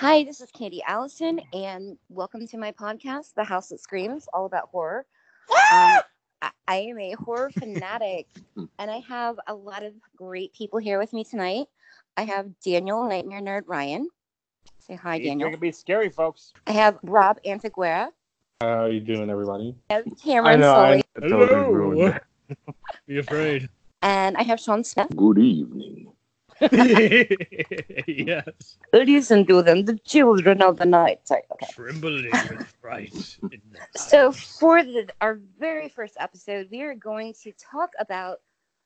Hi, 0.00 0.24
this 0.24 0.40
is 0.40 0.50
Candy 0.50 0.82
Allison, 0.86 1.40
and 1.52 1.98
welcome 2.08 2.46
to 2.48 2.56
my 2.58 2.72
podcast, 2.72 3.34
The 3.34 3.44
House 3.44 3.68
That 3.68 3.80
Screams, 3.80 4.26
all 4.32 4.46
about 4.46 4.68
horror. 4.70 5.04
Um, 5.50 6.00
I, 6.40 6.50
I 6.68 6.76
am 6.76 6.98
a 6.98 7.12
horror 7.12 7.50
fanatic, 7.50 8.26
and 8.78 8.90
I 8.90 8.98
have 9.08 9.38
a 9.46 9.54
lot 9.54 9.82
of 9.82 9.92
great 10.16 10.52
people 10.54 10.78
here 10.78 10.98
with 10.98 11.12
me 11.12 11.22
tonight. 11.24 11.66
I 12.16 12.24
have 12.24 12.46
Daniel 12.64 13.06
Nightmare 13.08 13.40
Nerd 13.42 13.62
Ryan. 13.66 14.08
Say 14.78 14.94
hi, 14.94 15.16
It's 15.16 15.26
Daniel. 15.26 15.48
gonna 15.50 15.58
be 15.60 15.72
scary, 15.72 16.08
folks. 16.08 16.52
I 16.66 16.72
have 16.72 16.98
Rob 17.02 17.38
Antiguera. 17.44 18.08
How 18.62 18.84
are 18.84 18.90
you 18.90 19.00
doing, 19.00 19.28
everybody? 19.30 19.74
I 19.90 19.94
have 19.94 20.04
Cameron 20.22 20.62
Sully, 20.62 21.02
I 21.16 21.20
totally 21.28 21.72
ruined 21.72 22.14
it. 22.48 22.56
Be 23.06 23.18
afraid. 23.18 23.68
and 24.02 24.36
I 24.36 24.42
have 24.44 24.60
Sean 24.60 24.82
Smith. 24.82 25.08
Good 25.14 25.38
evening. 25.38 25.99
yes. 28.06 28.76
Listen 28.92 29.46
to 29.46 29.62
them, 29.62 29.84
the 29.84 29.98
children 30.04 30.62
of 30.62 30.76
the 30.76 30.84
night. 30.86 31.20
Sorry, 31.24 31.42
okay. 31.52 31.66
Trembling 31.72 32.30
with 32.30 32.74
fright. 32.80 33.38
So 33.96 34.32
for 34.32 34.82
the, 34.82 35.08
our 35.20 35.40
very 35.58 35.88
first 35.88 36.16
episode, 36.18 36.68
we 36.70 36.82
are 36.82 36.94
going 36.94 37.34
to 37.42 37.52
talk 37.52 37.90
about 37.98 38.40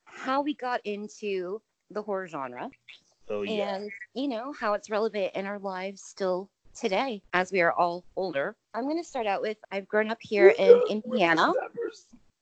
how 0.05 0.41
we 0.41 0.53
got 0.53 0.81
into 0.85 1.61
the 1.91 2.01
horror 2.01 2.27
genre 2.27 2.69
Oh 3.29 3.43
and 3.43 3.89
you 4.13 4.27
know 4.27 4.53
how 4.53 4.73
it's 4.73 4.89
relevant 4.89 5.31
in 5.33 5.47
our 5.47 5.57
lives 5.57 6.01
still 6.03 6.49
today 6.75 7.23
as 7.33 7.51
we 7.51 7.61
are 7.61 7.71
all 7.71 8.03
older. 8.15 8.55
I'm 8.75 8.83
going 8.83 9.01
to 9.01 9.03
start 9.03 9.25
out 9.25 9.41
with 9.41 9.57
I've 9.71 9.87
grown 9.87 10.11
up 10.11 10.19
here 10.21 10.49
in 10.49 10.81
Indiana 10.89 11.53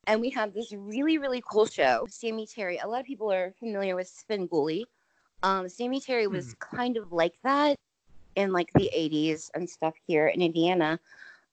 and 0.07 0.19
we 0.19 0.29
have 0.31 0.53
this 0.53 0.73
really 0.73 1.17
really 1.17 1.41
cool 1.49 1.65
show, 1.65 2.05
Sammy 2.09 2.45
Terry. 2.45 2.79
A 2.79 2.88
lot 2.88 2.99
of 2.99 3.05
people 3.05 3.31
are 3.31 3.53
familiar 3.59 3.95
with 3.95 4.11
Svengoolie. 4.11 4.83
Um, 5.44 5.67
Sammy 5.67 5.99
Terry 5.99 6.25
was 6.27 6.55
kind 6.55 6.95
of 6.95 7.11
like 7.11 7.33
that 7.44 7.77
in 8.36 8.52
like 8.53 8.72
the 8.73 8.89
80s 8.95 9.52
and 9.53 9.69
stuff 9.69 9.94
here 10.08 10.27
in 10.27 10.41
Indiana, 10.41 10.99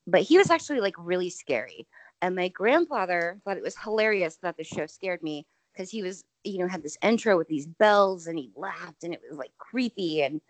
but 0.06 0.22
he 0.22 0.38
was 0.38 0.48
actually 0.48 0.80
like 0.80 0.94
really 0.96 1.28
scary. 1.28 1.86
And 2.22 2.36
my 2.36 2.48
grandfather 2.48 3.40
thought 3.44 3.56
it 3.56 3.62
was 3.62 3.76
hilarious 3.76 4.36
that 4.42 4.56
the 4.56 4.64
show 4.64 4.86
scared 4.86 5.22
me 5.22 5.44
because 5.72 5.90
he 5.90 6.02
was, 6.02 6.24
you 6.44 6.58
know, 6.58 6.68
had 6.68 6.82
this 6.82 6.96
intro 7.02 7.36
with 7.36 7.48
these 7.48 7.66
bells 7.66 8.28
and 8.28 8.38
he 8.38 8.50
laughed 8.56 9.02
and 9.02 9.12
it 9.12 9.20
was 9.28 9.38
like 9.38 9.52
creepy 9.58 10.22
and, 10.22 10.40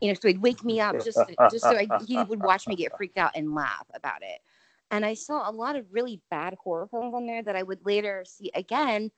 you 0.00 0.08
know, 0.08 0.14
so 0.14 0.28
he'd 0.28 0.42
wake 0.42 0.62
me 0.62 0.80
up 0.80 0.94
just 1.02 1.18
just 1.50 1.60
so 1.60 1.76
I, 1.76 1.88
he 2.06 2.22
would 2.24 2.42
watch 2.42 2.68
me 2.68 2.76
get 2.76 2.96
freaked 2.96 3.18
out 3.18 3.32
and 3.34 3.54
laugh 3.54 3.86
about 3.94 4.22
it. 4.22 4.40
And 4.90 5.06
I 5.06 5.14
saw 5.14 5.48
a 5.48 5.52
lot 5.52 5.76
of 5.76 5.86
really 5.90 6.20
bad 6.30 6.54
horror 6.62 6.86
films 6.88 7.14
on 7.14 7.26
there 7.26 7.42
that 7.42 7.56
I 7.56 7.62
would 7.62 7.86
later 7.86 8.24
see 8.26 8.50
again 8.54 9.10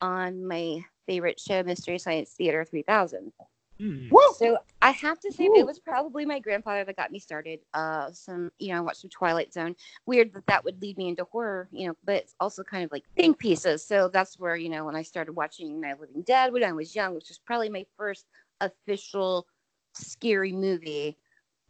on 0.00 0.46
my 0.46 0.80
favorite 1.06 1.40
show, 1.40 1.62
Mystery 1.62 1.98
Science 1.98 2.30
Theater 2.30 2.64
3000. 2.64 3.32
Hmm. 3.78 4.08
So 4.36 4.58
I 4.82 4.90
have 4.90 5.20
to 5.20 5.32
say 5.32 5.44
it 5.44 5.66
was 5.66 5.78
probably 5.78 6.24
my 6.24 6.40
grandfather 6.40 6.84
that 6.84 6.96
got 6.96 7.12
me 7.12 7.20
started. 7.20 7.60
Uh, 7.74 8.10
some 8.12 8.50
you 8.58 8.72
know, 8.72 8.78
I 8.78 8.80
watched 8.80 9.02
some 9.02 9.10
Twilight 9.10 9.52
Zone. 9.52 9.76
Weird 10.04 10.32
that 10.34 10.46
that 10.46 10.64
would 10.64 10.80
lead 10.82 10.96
me 10.98 11.08
into 11.08 11.24
horror, 11.24 11.68
you 11.70 11.86
know, 11.86 11.94
but 12.04 12.16
it's 12.16 12.34
also 12.40 12.64
kind 12.64 12.84
of 12.84 12.90
like 12.90 13.04
think 13.16 13.38
pieces. 13.38 13.84
So 13.84 14.08
that's 14.08 14.38
where 14.38 14.56
you 14.56 14.68
know 14.68 14.84
when 14.84 14.96
I 14.96 15.02
started 15.02 15.32
watching 15.32 15.80
Night 15.80 15.92
of 15.92 15.98
the 15.98 16.06
Living 16.06 16.22
Dead 16.22 16.52
when 16.52 16.64
I 16.64 16.72
was 16.72 16.94
young, 16.94 17.14
which 17.14 17.28
was 17.28 17.38
probably 17.38 17.68
my 17.68 17.86
first 17.96 18.26
official 18.60 19.46
scary 19.94 20.52
movie. 20.52 21.16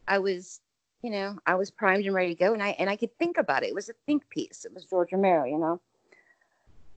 I 0.06 0.18
was, 0.18 0.60
you 1.02 1.10
know, 1.10 1.38
I 1.46 1.56
was 1.56 1.70
primed 1.70 2.06
and 2.06 2.14
ready 2.14 2.34
to 2.34 2.38
go, 2.42 2.54
and 2.54 2.62
I 2.62 2.70
and 2.78 2.88
I 2.88 2.96
could 2.96 3.16
think 3.18 3.36
about 3.36 3.64
it. 3.64 3.68
It 3.68 3.74
was 3.74 3.90
a 3.90 3.94
think 4.06 4.28
piece. 4.30 4.64
It 4.64 4.72
was 4.72 4.86
George 4.86 5.12
Romero, 5.12 5.44
you 5.44 5.58
know, 5.58 5.80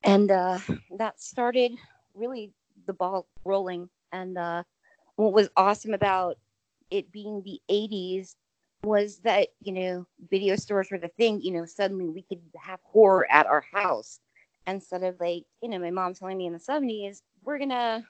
and 0.04 0.32
uh, 0.32 0.60
that 0.98 1.20
started 1.22 1.72
really 2.16 2.52
the 2.88 2.94
ball 2.94 3.28
rolling 3.46 3.90
and. 4.12 4.38
uh 4.38 4.64
what 5.16 5.34
was 5.34 5.50
awesome 5.58 5.94
about 5.94 6.38
it 6.90 7.12
being 7.12 7.44
the 7.44 7.62
80s 7.70 8.36
was 8.84 9.20
that 9.20 9.50
you 9.61 9.72
know 9.73 10.08
video 10.30 10.56
stores 10.56 10.90
were 10.92 10.98
the 10.98 11.08
thing 11.10 11.42
you 11.42 11.52
know 11.52 11.66
suddenly 11.66 12.10
we 12.10 12.23
could 12.23 12.42
have 12.58 12.80
horror 12.84 13.28
at 13.32 13.45
our 13.48 13.64
house 13.73 14.20
instead 14.67 15.04
of 15.04 15.20
like 15.20 15.44
you 15.61 15.70
know 15.70 15.80
my 15.80 15.92
mom 15.92 16.14
telling 16.14 16.38
me 16.38 16.48
in 16.48 16.54
the 16.54 16.60
70s 16.60 17.22
we're 17.44 17.60
gonna 17.60 18.06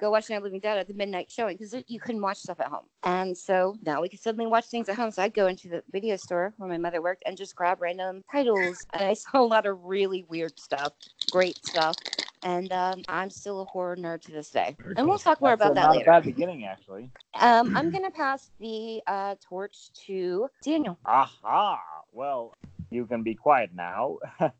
go 0.00 0.10
watch 0.10 0.30
Night 0.30 0.38
of 0.38 0.42
Living 0.44 0.60
Dead 0.60 0.78
at 0.78 0.88
the 0.88 0.94
midnight 0.94 1.30
showing 1.30 1.56
because 1.56 1.74
you 1.86 2.00
couldn't 2.00 2.22
watch 2.22 2.38
stuff 2.38 2.58
at 2.60 2.68
home 2.68 2.86
and 3.04 3.36
so 3.36 3.76
now 3.84 4.00
we 4.00 4.08
could 4.08 4.20
suddenly 4.20 4.46
watch 4.46 4.66
things 4.66 4.88
at 4.88 4.96
home 4.96 5.10
so 5.10 5.22
I'd 5.22 5.34
go 5.34 5.46
into 5.46 5.68
the 5.68 5.82
video 5.92 6.16
store 6.16 6.54
where 6.56 6.68
my 6.68 6.78
mother 6.78 7.02
worked 7.02 7.22
and 7.26 7.36
just 7.36 7.54
grab 7.54 7.80
random 7.80 8.24
titles 8.32 8.86
and 8.94 9.04
I 9.04 9.14
saw 9.14 9.40
a 9.40 9.46
lot 9.46 9.66
of 9.66 9.78
really 9.84 10.24
weird 10.28 10.58
stuff 10.58 10.92
great 11.30 11.64
stuff 11.64 11.96
and 12.42 12.72
um, 12.72 13.02
I'm 13.08 13.28
still 13.30 13.60
a 13.60 13.64
horror 13.66 13.96
nerd 13.96 14.22
to 14.22 14.32
this 14.32 14.50
day 14.50 14.74
Very 14.80 14.94
and 14.96 15.06
we'll 15.06 15.18
cool. 15.18 15.18
talk 15.18 15.40
more 15.42 15.56
That's 15.56 15.72
about 15.72 15.74
that 15.74 15.90
later 15.92 16.10
a 16.10 16.14
bad 16.14 16.24
beginning, 16.24 16.64
actually. 16.64 17.10
um, 17.38 17.76
I'm 17.76 17.90
gonna 17.90 18.10
pass 18.10 18.50
the 18.58 19.02
uh, 19.06 19.34
torch 19.46 19.90
to 20.06 20.48
Daniel. 20.64 20.98
Aha. 21.04 21.78
Well, 22.12 22.54
you 22.90 23.04
can 23.06 23.22
be 23.22 23.34
quiet 23.34 23.70
now. 23.74 24.18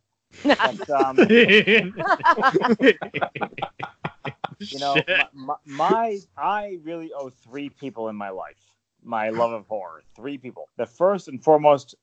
But, 0.45 0.89
um, 0.91 1.17
you 4.69 4.79
know, 4.79 4.97
my, 5.33 5.55
my 5.65 6.19
I 6.37 6.79
really 6.83 7.13
owe 7.13 7.31
three 7.31 7.71
people 7.71 8.09
in 8.09 8.17
my 8.17 8.31
life 8.31 8.71
my 9.03 9.31
love 9.31 9.53
of 9.53 9.67
horror. 9.67 10.03
Three 10.15 10.39
people. 10.39 10.69
The 10.77 10.87
first 10.87 11.29
and 11.29 11.43
foremost, 11.43 11.95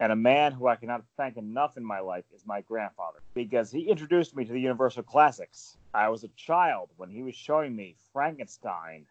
and 0.00 0.12
a 0.12 0.16
man 0.16 0.52
who 0.52 0.66
I 0.66 0.76
cannot 0.76 1.04
thank 1.16 1.36
enough 1.36 1.76
in 1.76 1.84
my 1.84 2.00
life, 2.00 2.24
is 2.34 2.46
my 2.46 2.60
grandfather 2.62 3.20
because 3.34 3.70
he 3.70 3.88
introduced 3.88 4.36
me 4.36 4.44
to 4.44 4.52
the 4.52 4.60
Universal 4.60 5.04
classics. 5.04 5.76
I 5.94 6.08
was 6.08 6.24
a 6.24 6.28
child 6.28 6.90
when 6.96 7.10
he 7.10 7.22
was 7.22 7.34
showing 7.34 7.74
me 7.74 7.96
Frankenstein, 8.12 9.06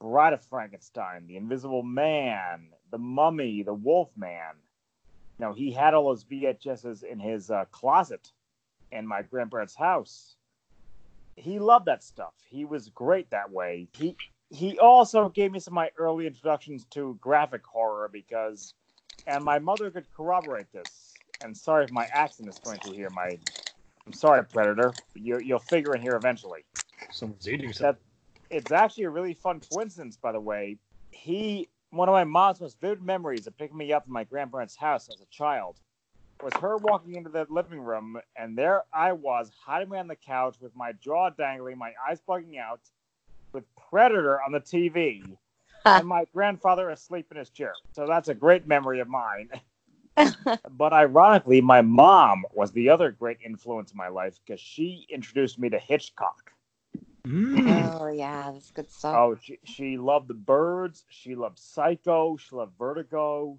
Bride 0.00 0.32
of 0.32 0.42
Frankenstein, 0.44 1.26
The 1.26 1.36
Invisible 1.36 1.82
Man, 1.82 2.68
The 2.90 2.98
Mummy, 2.98 3.62
The 3.62 3.74
Wolf 3.74 4.10
Man. 4.16 4.54
You 5.38 5.46
know, 5.46 5.52
he 5.52 5.72
had 5.72 5.94
all 5.94 6.08
those 6.08 6.24
VHSs 6.24 7.02
in 7.02 7.18
his 7.18 7.50
uh, 7.50 7.64
closet 7.70 8.30
in 8.92 9.06
my 9.06 9.22
grandparents' 9.22 9.74
house 9.74 10.36
he 11.36 11.58
loved 11.58 11.86
that 11.86 12.02
stuff. 12.02 12.34
He 12.48 12.64
was 12.64 12.88
great 12.88 13.30
that 13.30 13.50
way. 13.50 13.88
He 13.92 14.16
he 14.50 14.78
also 14.78 15.28
gave 15.28 15.52
me 15.52 15.60
some 15.60 15.72
of 15.72 15.76
my 15.76 15.90
early 15.96 16.26
introductions 16.26 16.84
to 16.90 17.16
graphic 17.20 17.64
horror 17.64 18.10
because, 18.12 18.74
and 19.26 19.44
my 19.44 19.60
mother 19.60 19.90
could 19.90 20.06
corroborate 20.14 20.72
this. 20.72 21.14
And 21.42 21.56
sorry 21.56 21.84
if 21.84 21.92
my 21.92 22.06
accent 22.12 22.48
is 22.48 22.58
going 22.58 22.78
through 22.80 22.94
here. 22.94 23.10
My, 23.10 23.38
I'm 24.06 24.12
sorry, 24.12 24.44
Predator. 24.44 24.92
You 25.14 25.38
you'll 25.38 25.60
figure 25.60 25.94
it 25.94 26.02
here 26.02 26.16
eventually. 26.16 26.64
Someone's 27.10 27.48
eating 27.48 27.72
That 27.78 27.96
it's 28.50 28.72
actually 28.72 29.04
a 29.04 29.10
really 29.10 29.34
fun 29.34 29.60
coincidence, 29.60 30.16
by 30.16 30.32
the 30.32 30.40
way. 30.40 30.78
He 31.10 31.68
one 31.90 32.08
of 32.08 32.12
my 32.12 32.24
mom's 32.24 32.60
most 32.60 32.80
vivid 32.80 33.02
memories 33.02 33.46
of 33.46 33.56
picking 33.56 33.76
me 33.76 33.92
up 33.92 34.06
in 34.06 34.12
my 34.12 34.24
grandparents' 34.24 34.76
house 34.76 35.08
as 35.08 35.20
a 35.20 35.26
child 35.26 35.80
was 36.42 36.54
her 36.54 36.76
walking 36.78 37.14
into 37.14 37.30
the 37.30 37.46
living 37.50 37.80
room, 37.80 38.18
and 38.36 38.56
there 38.56 38.84
I 38.92 39.12
was 39.12 39.50
hiding 39.64 39.90
behind 39.90 40.10
the 40.10 40.16
couch 40.16 40.56
with 40.60 40.74
my 40.74 40.92
jaw 40.92 41.30
dangling, 41.30 41.78
my 41.78 41.92
eyes 42.08 42.20
bugging 42.26 42.58
out, 42.58 42.80
with 43.52 43.64
Predator 43.90 44.40
on 44.42 44.52
the 44.52 44.60
TV, 44.60 45.22
and 45.84 46.06
my 46.06 46.26
grandfather 46.32 46.90
asleep 46.90 47.26
in 47.30 47.36
his 47.36 47.50
chair. 47.50 47.74
So 47.92 48.06
that's 48.06 48.28
a 48.28 48.34
great 48.34 48.66
memory 48.66 49.00
of 49.00 49.08
mine. 49.08 49.50
but 50.70 50.92
ironically, 50.92 51.60
my 51.60 51.82
mom 51.82 52.44
was 52.52 52.72
the 52.72 52.88
other 52.88 53.10
great 53.10 53.38
influence 53.44 53.92
in 53.92 53.96
my 53.96 54.08
life 54.08 54.38
because 54.44 54.60
she 54.60 55.06
introduced 55.08 55.58
me 55.58 55.68
to 55.70 55.78
Hitchcock. 55.78 56.52
Mm. 57.26 58.00
oh 58.00 58.08
yeah, 58.08 58.50
that's 58.52 58.70
good 58.70 58.90
stuff. 58.90 59.14
Oh, 59.14 59.36
she, 59.42 59.58
she 59.64 59.98
loved 59.98 60.28
the 60.28 60.34
birds. 60.34 61.04
She 61.08 61.34
loved 61.34 61.58
Psycho. 61.58 62.36
She 62.36 62.54
loved 62.54 62.72
Vertigo. 62.78 63.58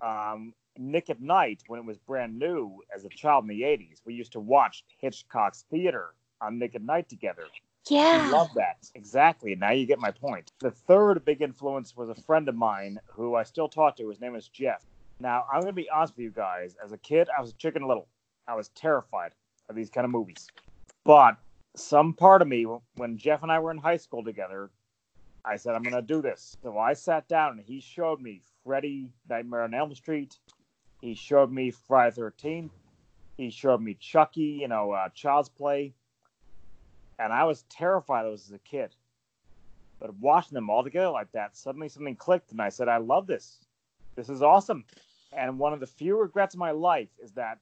Um, 0.00 0.54
Nick 0.80 1.10
at 1.10 1.20
Night, 1.20 1.62
when 1.66 1.78
it 1.78 1.86
was 1.86 1.98
brand 1.98 2.38
new 2.38 2.80
as 2.94 3.04
a 3.04 3.08
child 3.10 3.44
in 3.44 3.48
the 3.48 3.62
80s, 3.62 4.00
we 4.04 4.14
used 4.14 4.32
to 4.32 4.40
watch 4.40 4.84
Hitchcock's 4.98 5.64
theater 5.70 6.14
on 6.40 6.58
Nick 6.58 6.74
at 6.74 6.82
Night 6.82 7.08
together. 7.08 7.44
Yeah. 7.88 8.28
love 8.32 8.50
that. 8.54 8.88
Exactly. 8.94 9.54
Now 9.54 9.72
you 9.72 9.86
get 9.86 9.98
my 9.98 10.10
point. 10.10 10.52
The 10.60 10.70
third 10.70 11.24
big 11.24 11.42
influence 11.42 11.96
was 11.96 12.08
a 12.08 12.14
friend 12.14 12.48
of 12.48 12.54
mine 12.54 12.98
who 13.06 13.34
I 13.34 13.42
still 13.42 13.68
talk 13.68 13.96
to. 13.96 14.08
His 14.08 14.20
name 14.20 14.34
is 14.34 14.48
Jeff. 14.48 14.84
Now, 15.18 15.44
I'm 15.52 15.60
going 15.60 15.72
to 15.72 15.76
be 15.76 15.90
honest 15.90 16.16
with 16.16 16.24
you 16.24 16.30
guys. 16.30 16.76
As 16.82 16.92
a 16.92 16.98
kid, 16.98 17.28
I 17.36 17.40
was 17.40 17.50
a 17.50 17.54
chicken 17.54 17.86
little. 17.86 18.08
I 18.48 18.54
was 18.54 18.68
terrified 18.70 19.32
of 19.68 19.76
these 19.76 19.90
kind 19.90 20.04
of 20.04 20.10
movies. 20.10 20.48
But 21.04 21.36
some 21.76 22.14
part 22.14 22.42
of 22.42 22.48
me, 22.48 22.66
when 22.96 23.18
Jeff 23.18 23.42
and 23.42 23.52
I 23.52 23.58
were 23.58 23.70
in 23.70 23.78
high 23.78 23.98
school 23.98 24.24
together, 24.24 24.70
I 25.44 25.56
said, 25.56 25.74
I'm 25.74 25.82
going 25.82 25.94
to 25.94 26.02
do 26.02 26.22
this. 26.22 26.56
So 26.62 26.78
I 26.78 26.94
sat 26.94 27.28
down 27.28 27.52
and 27.52 27.60
he 27.60 27.80
showed 27.80 28.20
me 28.20 28.42
Freddy, 28.64 29.10
Nightmare 29.28 29.62
on 29.62 29.74
Elm 29.74 29.94
Street. 29.94 30.38
He 31.00 31.14
showed 31.14 31.50
me 31.50 31.70
Friday 31.70 32.14
the 32.14 32.22
13th. 32.22 32.70
He 33.36 33.50
showed 33.50 33.80
me 33.80 33.94
Chucky, 33.94 34.58
you 34.60 34.68
know, 34.68 34.92
uh, 34.92 35.08
Child's 35.10 35.48
Play. 35.48 35.94
And 37.18 37.32
I 37.32 37.44
was 37.44 37.64
terrified 37.70 38.26
of 38.26 38.32
those 38.32 38.46
as 38.46 38.52
a 38.52 38.58
kid. 38.58 38.94
But 39.98 40.14
watching 40.14 40.54
them 40.54 40.70
all 40.70 40.82
together 40.82 41.10
like 41.10 41.32
that, 41.32 41.56
suddenly 41.56 41.88
something 41.88 42.16
clicked 42.16 42.52
and 42.52 42.60
I 42.60 42.70
said, 42.70 42.88
I 42.88 42.98
love 42.98 43.26
this. 43.26 43.58
This 44.16 44.28
is 44.28 44.42
awesome. 44.42 44.84
And 45.32 45.58
one 45.58 45.72
of 45.72 45.80
the 45.80 45.86
few 45.86 46.18
regrets 46.18 46.54
of 46.54 46.58
my 46.58 46.70
life 46.70 47.10
is 47.22 47.32
that 47.32 47.58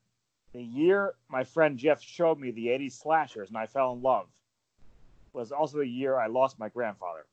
the 0.53 0.63
year 0.63 1.15
my 1.29 1.45
friend 1.45 1.77
Jeff 1.79 2.01
showed 2.03 2.39
me 2.39 2.51
the 2.51 2.69
80s 2.69 2.93
slashers 2.93 3.49
and 3.49 3.59
I 3.59 3.67
fell 3.67 3.93
in 3.93 4.03
love 4.03 4.29
was 5.33 5.53
also 5.53 5.79
the 5.79 5.87
year 5.87 6.19
I 6.19 6.27
lost 6.27 6.59
my 6.59 6.69
grandfather. 6.69 7.27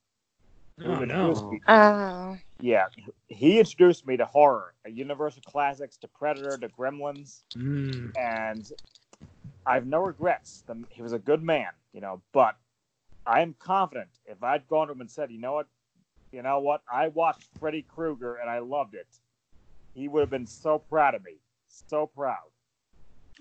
Who 0.80 0.90
Oh, 0.90 1.06
no. 1.06 1.60
Oh. 1.68 2.38
yeah, 2.60 2.86
he 3.28 3.60
introduced 3.60 4.06
me 4.08 4.18
to 4.18 4.26
horror, 4.26 4.74
Universal 4.86 5.44
Classics, 5.46 5.98
to 5.98 6.08
Predator, 6.08 6.58
to 6.58 6.70
Gremlins, 6.70 7.44
Mm. 7.56 8.12
and 8.16 8.70
I 9.66 9.76
have 9.76 9.86
no 9.86 10.00
regrets. 10.00 10.64
The, 10.68 10.84
he 10.90 11.02
was 11.02 11.14
a 11.14 11.20
good 11.20 11.44
man, 11.44 11.72
you 11.94 12.02
know, 12.02 12.22
but 12.34 12.56
I 13.26 13.42
am 13.42 13.56
confident 13.60 14.10
if 14.26 14.44
I'd 14.44 14.68
gone 14.68 14.88
to 14.88 14.94
him 14.94 15.02
and 15.02 15.10
said, 15.12 15.32
you 15.32 15.40
know 15.40 15.54
what, 15.54 15.68
you 16.32 16.42
know 16.42 16.60
what, 16.60 16.82
I 16.92 17.08
watched 17.10 17.50
Freddy 17.60 17.84
Krueger 17.84 18.36
and 18.36 18.50
I 18.50 18.60
loved 18.60 18.96
it, 18.96 19.08
he 19.94 20.08
would 20.08 20.22
have 20.22 20.30
been 20.30 20.48
so 20.48 20.80
proud 20.80 21.16
of 21.16 21.24
me, 21.24 21.40
so 21.68 22.08
proud. 22.08 22.50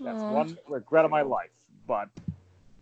That's 0.02 0.22
Aw. 0.22 0.28
one 0.28 0.58
regret 0.68 1.04
of 1.04 1.10
my 1.10 1.22
life, 1.22 1.50
but 1.86 2.08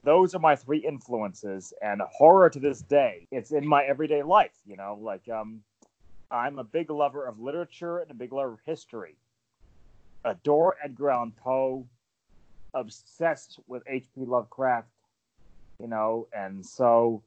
those 0.05 0.35
are 0.35 0.39
my 0.39 0.57
three 0.57 0.79
influences, 0.79 1.73
and 1.83 2.01
horror 2.03 2.51
to 2.51 2.59
this 2.59 2.83
day, 2.83 3.27
it's 3.31 3.53
in 3.53 3.67
my 3.67 3.85
everyday 3.85 4.23
life. 4.23 4.57
You 4.67 4.77
know, 4.77 4.99
like 5.01 5.29
um, 5.29 5.63
I'm 6.31 6.59
a 6.59 6.65
big 6.65 6.91
lover 6.91 7.27
of 7.27 7.39
literature 7.39 7.99
and 7.99 8.11
a 8.11 8.15
big 8.15 8.33
lover 8.33 8.55
of 8.55 8.61
history. 8.65 9.17
Adore 10.25 10.77
Edgar 10.83 11.11
Allan 11.11 11.33
Poe, 11.33 11.87
obsessed 12.75 13.59
with 13.67 13.83
H.P. 13.87 14.25
Lovecraft. 14.25 14.89
You 15.81 15.89
know, 15.89 16.29
and 16.33 16.65
so 16.65 17.23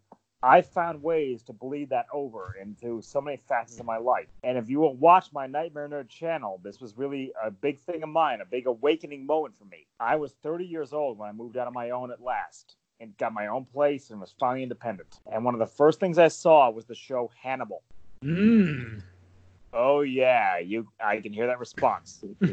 I 0.45 0.61
found 0.61 1.01
ways 1.01 1.41
to 1.43 1.53
bleed 1.53 1.89
that 1.89 2.05
over 2.13 2.55
into 2.61 3.01
so 3.01 3.19
many 3.19 3.37
facets 3.37 3.79
of 3.79 3.87
my 3.87 3.97
life. 3.97 4.27
And 4.43 4.59
if 4.59 4.69
you 4.69 4.79
will 4.79 4.93
watch 4.95 5.33
my 5.33 5.47
Nightmare 5.47 5.89
Nerd 5.89 6.07
channel, 6.07 6.61
this 6.63 6.79
was 6.79 6.95
really 6.95 7.33
a 7.43 7.49
big 7.49 7.79
thing 7.79 8.03
of 8.03 8.09
mine, 8.09 8.41
a 8.41 8.45
big 8.45 8.67
awakening 8.67 9.25
moment 9.25 9.57
for 9.57 9.65
me. 9.65 9.87
I 9.99 10.17
was 10.17 10.33
30 10.43 10.63
years 10.63 10.93
old 10.93 11.17
when 11.17 11.27
I 11.27 11.31
moved 11.31 11.57
out 11.57 11.65
on 11.65 11.73
my 11.73 11.89
own 11.89 12.11
at 12.11 12.21
last 12.21 12.75
and 12.99 13.17
got 13.17 13.33
my 13.33 13.47
own 13.47 13.65
place 13.65 14.11
and 14.11 14.21
was 14.21 14.35
finally 14.39 14.61
independent. 14.61 15.19
And 15.31 15.43
one 15.43 15.55
of 15.55 15.59
the 15.59 15.65
first 15.65 15.99
things 15.99 16.19
I 16.19 16.27
saw 16.27 16.69
was 16.69 16.85
the 16.85 16.93
show 16.93 17.31
Hannibal. 17.41 17.81
Mm. 18.23 19.01
Oh 19.73 20.01
yeah, 20.01 20.59
you 20.59 20.87
I 21.03 21.21
can 21.21 21.33
hear 21.33 21.47
that 21.47 21.59
response. 21.59 22.23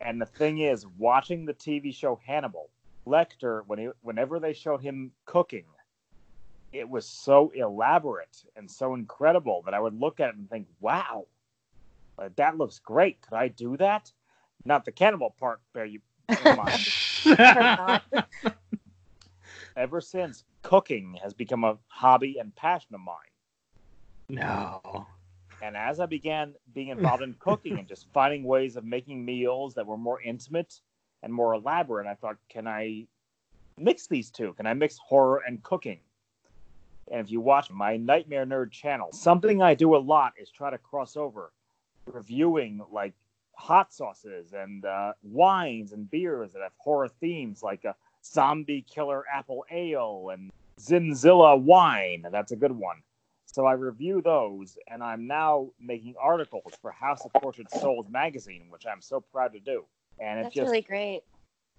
And 0.00 0.20
the 0.20 0.26
thing 0.26 0.60
is, 0.60 0.86
watching 0.98 1.44
the 1.44 1.52
TV 1.52 1.94
show 1.94 2.18
Hannibal, 2.24 2.70
Lecter, 3.06 3.62
when 3.66 3.78
he, 3.78 3.88
whenever 4.02 4.38
they 4.38 4.52
showed 4.52 4.82
him 4.82 5.12
cooking, 5.24 5.66
it 6.72 6.88
was 6.88 7.06
so 7.06 7.50
elaborate 7.54 8.44
and 8.56 8.70
so 8.70 8.94
incredible 8.94 9.62
that 9.62 9.74
I 9.74 9.80
would 9.80 9.98
look 9.98 10.20
at 10.20 10.30
it 10.30 10.36
and 10.36 10.48
think, 10.48 10.68
"Wow, 10.80 11.26
uh, 12.18 12.28
that 12.36 12.56
looks 12.56 12.78
great. 12.78 13.20
Could 13.22 13.34
I 13.34 13.48
do 13.48 13.76
that?" 13.78 14.12
Not 14.64 14.84
the 14.84 14.92
cannibal 14.92 15.30
part, 15.30 15.60
bear 15.72 15.86
you 15.86 16.00
in 16.38 16.56
mind. 16.56 16.92
Ever 19.76 20.00
since, 20.00 20.44
cooking 20.62 21.18
has 21.22 21.32
become 21.32 21.64
a 21.64 21.78
hobby 21.88 22.38
and 22.38 22.54
passion 22.54 22.94
of 22.94 23.00
mine. 23.00 23.16
no. 24.28 25.06
And 25.62 25.76
as 25.76 26.00
I 26.00 26.06
began 26.06 26.54
being 26.72 26.88
involved 26.88 27.22
in 27.22 27.34
cooking 27.38 27.78
and 27.78 27.86
just 27.86 28.06
finding 28.12 28.44
ways 28.44 28.76
of 28.76 28.84
making 28.84 29.24
meals 29.24 29.74
that 29.74 29.86
were 29.86 29.98
more 29.98 30.20
intimate 30.22 30.80
and 31.22 31.32
more 31.32 31.54
elaborate, 31.54 32.06
I 32.06 32.14
thought, 32.14 32.36
can 32.48 32.66
I 32.66 33.06
mix 33.78 34.06
these 34.06 34.30
two? 34.30 34.52
Can 34.54 34.66
I 34.66 34.74
mix 34.74 34.98
horror 34.98 35.42
and 35.46 35.62
cooking? 35.62 36.00
And 37.10 37.20
if 37.20 37.30
you 37.30 37.40
watch 37.40 37.70
my 37.70 37.96
Nightmare 37.96 38.46
Nerd 38.46 38.70
channel, 38.70 39.12
something 39.12 39.62
I 39.62 39.74
do 39.74 39.96
a 39.96 39.98
lot 39.98 40.34
is 40.40 40.50
try 40.50 40.70
to 40.70 40.78
cross 40.78 41.16
over 41.16 41.52
reviewing 42.06 42.80
like 42.90 43.14
hot 43.54 43.92
sauces 43.92 44.52
and 44.52 44.84
uh, 44.84 45.12
wines 45.22 45.92
and 45.92 46.10
beers 46.10 46.52
that 46.52 46.62
have 46.62 46.72
horror 46.78 47.08
themes, 47.08 47.62
like 47.62 47.84
a 47.84 47.94
zombie 48.24 48.82
killer 48.88 49.24
apple 49.32 49.64
ale 49.70 50.30
and 50.32 50.50
Zinzilla 50.80 51.60
wine. 51.60 52.26
That's 52.30 52.52
a 52.52 52.56
good 52.56 52.72
one. 52.72 53.02
So 53.46 53.66
I 53.66 53.72
review 53.72 54.22
those, 54.22 54.78
and 54.86 55.02
I'm 55.02 55.26
now 55.26 55.70
making 55.80 56.14
articles 56.20 56.72
for 56.80 56.92
House 56.92 57.24
of 57.24 57.32
Tortured 57.42 57.68
Souls 57.70 58.06
magazine, 58.08 58.66
which 58.70 58.86
I'm 58.86 59.02
so 59.02 59.20
proud 59.20 59.52
to 59.54 59.60
do. 59.60 59.84
And 60.20 60.38
it's 60.40 60.46
That's 60.46 60.54
just, 60.54 60.66
really 60.66 60.82
great. 60.82 61.22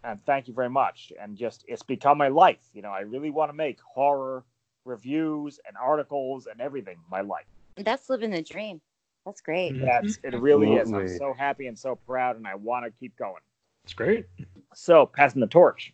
and 0.04 0.20
thank 0.26 0.48
you 0.48 0.54
very 0.54 0.70
much. 0.70 1.14
And 1.22 1.38
just, 1.38 1.64
it's 1.68 1.84
become 1.84 2.18
my 2.18 2.28
life. 2.30 2.60
You 2.74 2.82
know, 2.82 2.90
I 2.90 3.02
really 3.02 3.30
want 3.30 3.50
to 3.50 3.54
make 3.54 3.80
horror 3.82 4.44
reviews 4.86 5.60
and 5.68 5.78
articles 5.78 6.48
and 6.48 6.60
everything 6.60 6.98
my 7.10 7.22
life. 7.22 7.46
That's 7.78 8.10
living 8.10 8.32
the 8.32 8.42
dream. 8.42 8.82
That's 9.26 9.42
great. 9.42 9.74
Mhm. 9.74 9.86
That's 9.86 10.18
it. 10.24 10.34
Really 10.40 10.74
is. 10.74 10.92
I'm 10.92 11.08
so 11.08 11.34
happy 11.34 11.68
and 11.68 11.78
so 11.78 11.96
proud, 11.96 12.36
and 12.38 12.48
I 12.48 12.56
want 12.56 12.86
to 12.86 12.92
keep 13.00 13.16
going. 13.16 13.42
It's 13.84 13.94
great. 13.94 14.26
So 14.74 15.06
passing 15.06 15.42
the 15.42 15.48
torch. 15.48 15.94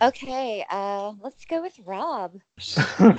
Okay, 0.00 0.64
uh, 0.70 1.12
let's 1.22 1.44
go 1.46 1.62
with 1.62 1.78
Rob. 1.84 2.38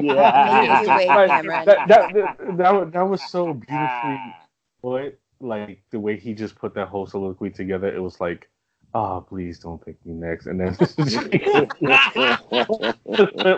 Yeah. 0.00 0.82
you 0.82 0.88
wait, 0.88 1.08
that, 1.66 1.66
that, 1.88 2.56
that, 2.56 2.92
that, 2.92 3.02
was- 3.02 3.22
so 3.30 3.54
beautifully 3.54 3.68
Ah. 3.78 4.36
put. 4.82 5.18
Like 5.40 5.82
the 5.90 6.00
way 6.00 6.18
he 6.18 6.34
just 6.34 6.56
put 6.56 6.74
that 6.74 6.88
whole 6.88 7.06
soliloquy 7.06 7.50
together, 7.50 7.88
it 7.94 8.00
was 8.00 8.20
like, 8.20 8.48
oh, 8.94 9.24
please 9.28 9.58
don't 9.58 9.84
pick 9.84 9.96
me 10.04 10.14
next. 10.14 10.46
And 10.46 10.60
then 10.60 10.76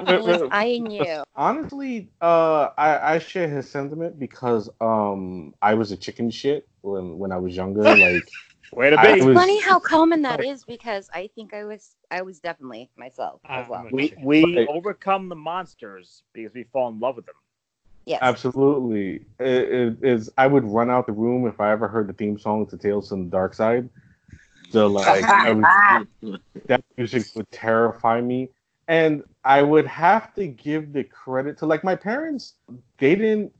I 0.06 0.18
was 0.18 0.42
eyeing 0.50 0.90
you. 0.90 1.22
honestly, 1.34 2.10
uh, 2.20 2.68
I, 2.78 3.14
I 3.14 3.18
share 3.18 3.48
his 3.48 3.68
sentiment 3.68 4.18
because 4.18 4.70
um, 4.80 5.54
I 5.62 5.74
was 5.74 5.92
a 5.92 5.96
chicken 5.96 6.30
shit 6.30 6.68
when 6.82 7.18
when 7.18 7.32
I 7.32 7.38
was 7.38 7.56
younger. 7.56 7.94
Like, 7.94 8.28
Way 8.72 8.90
to 8.90 8.98
be. 8.98 9.08
It's 9.08 9.20
was- 9.20 9.36
funny 9.36 9.60
how 9.60 9.80
common 9.80 10.22
that 10.22 10.40
is 10.40 10.64
because 10.64 11.10
I 11.12 11.28
think 11.34 11.52
I 11.54 11.64
was 11.64 11.96
I 12.10 12.22
was 12.22 12.40
definitely 12.40 12.90
myself 12.96 13.42
as 13.54 13.68
well. 13.68 13.84
I'm 13.86 13.92
we 13.92 14.12
we 14.22 14.44
Right. 14.56 14.68
overcome 14.68 15.28
the 15.28 15.36
monsters 15.36 16.22
because 16.32 16.54
we 16.54 16.64
fall 16.64 16.88
in 16.88 17.00
love 17.00 17.16
with 17.16 17.26
them. 17.26 17.34
Yes. 18.04 18.18
absolutely, 18.22 19.24
it, 19.38 19.46
it 19.46 19.96
is. 20.02 20.30
I 20.36 20.46
would 20.46 20.64
run 20.64 20.90
out 20.90 21.06
the 21.06 21.12
room 21.12 21.46
if 21.46 21.60
I 21.60 21.70
ever 21.72 21.86
heard 21.86 22.08
the 22.08 22.12
theme 22.12 22.38
song 22.38 22.66
to 22.66 22.76
Tales 22.76 23.08
from 23.08 23.24
the 23.24 23.30
Dark 23.30 23.54
Side. 23.54 23.88
So 24.70 24.88
like, 24.88 25.24
I 25.24 25.52
would, 25.52 26.40
that 26.66 26.84
music 26.96 27.26
would 27.36 27.50
terrify 27.50 28.20
me, 28.20 28.48
and 28.88 29.22
I 29.44 29.62
would 29.62 29.86
have 29.86 30.34
to 30.34 30.46
give 30.46 30.92
the 30.92 31.04
credit 31.04 31.58
to 31.58 31.66
like 31.66 31.84
my 31.84 31.94
parents. 31.94 32.54
They 32.98 33.14
didn't 33.14 33.52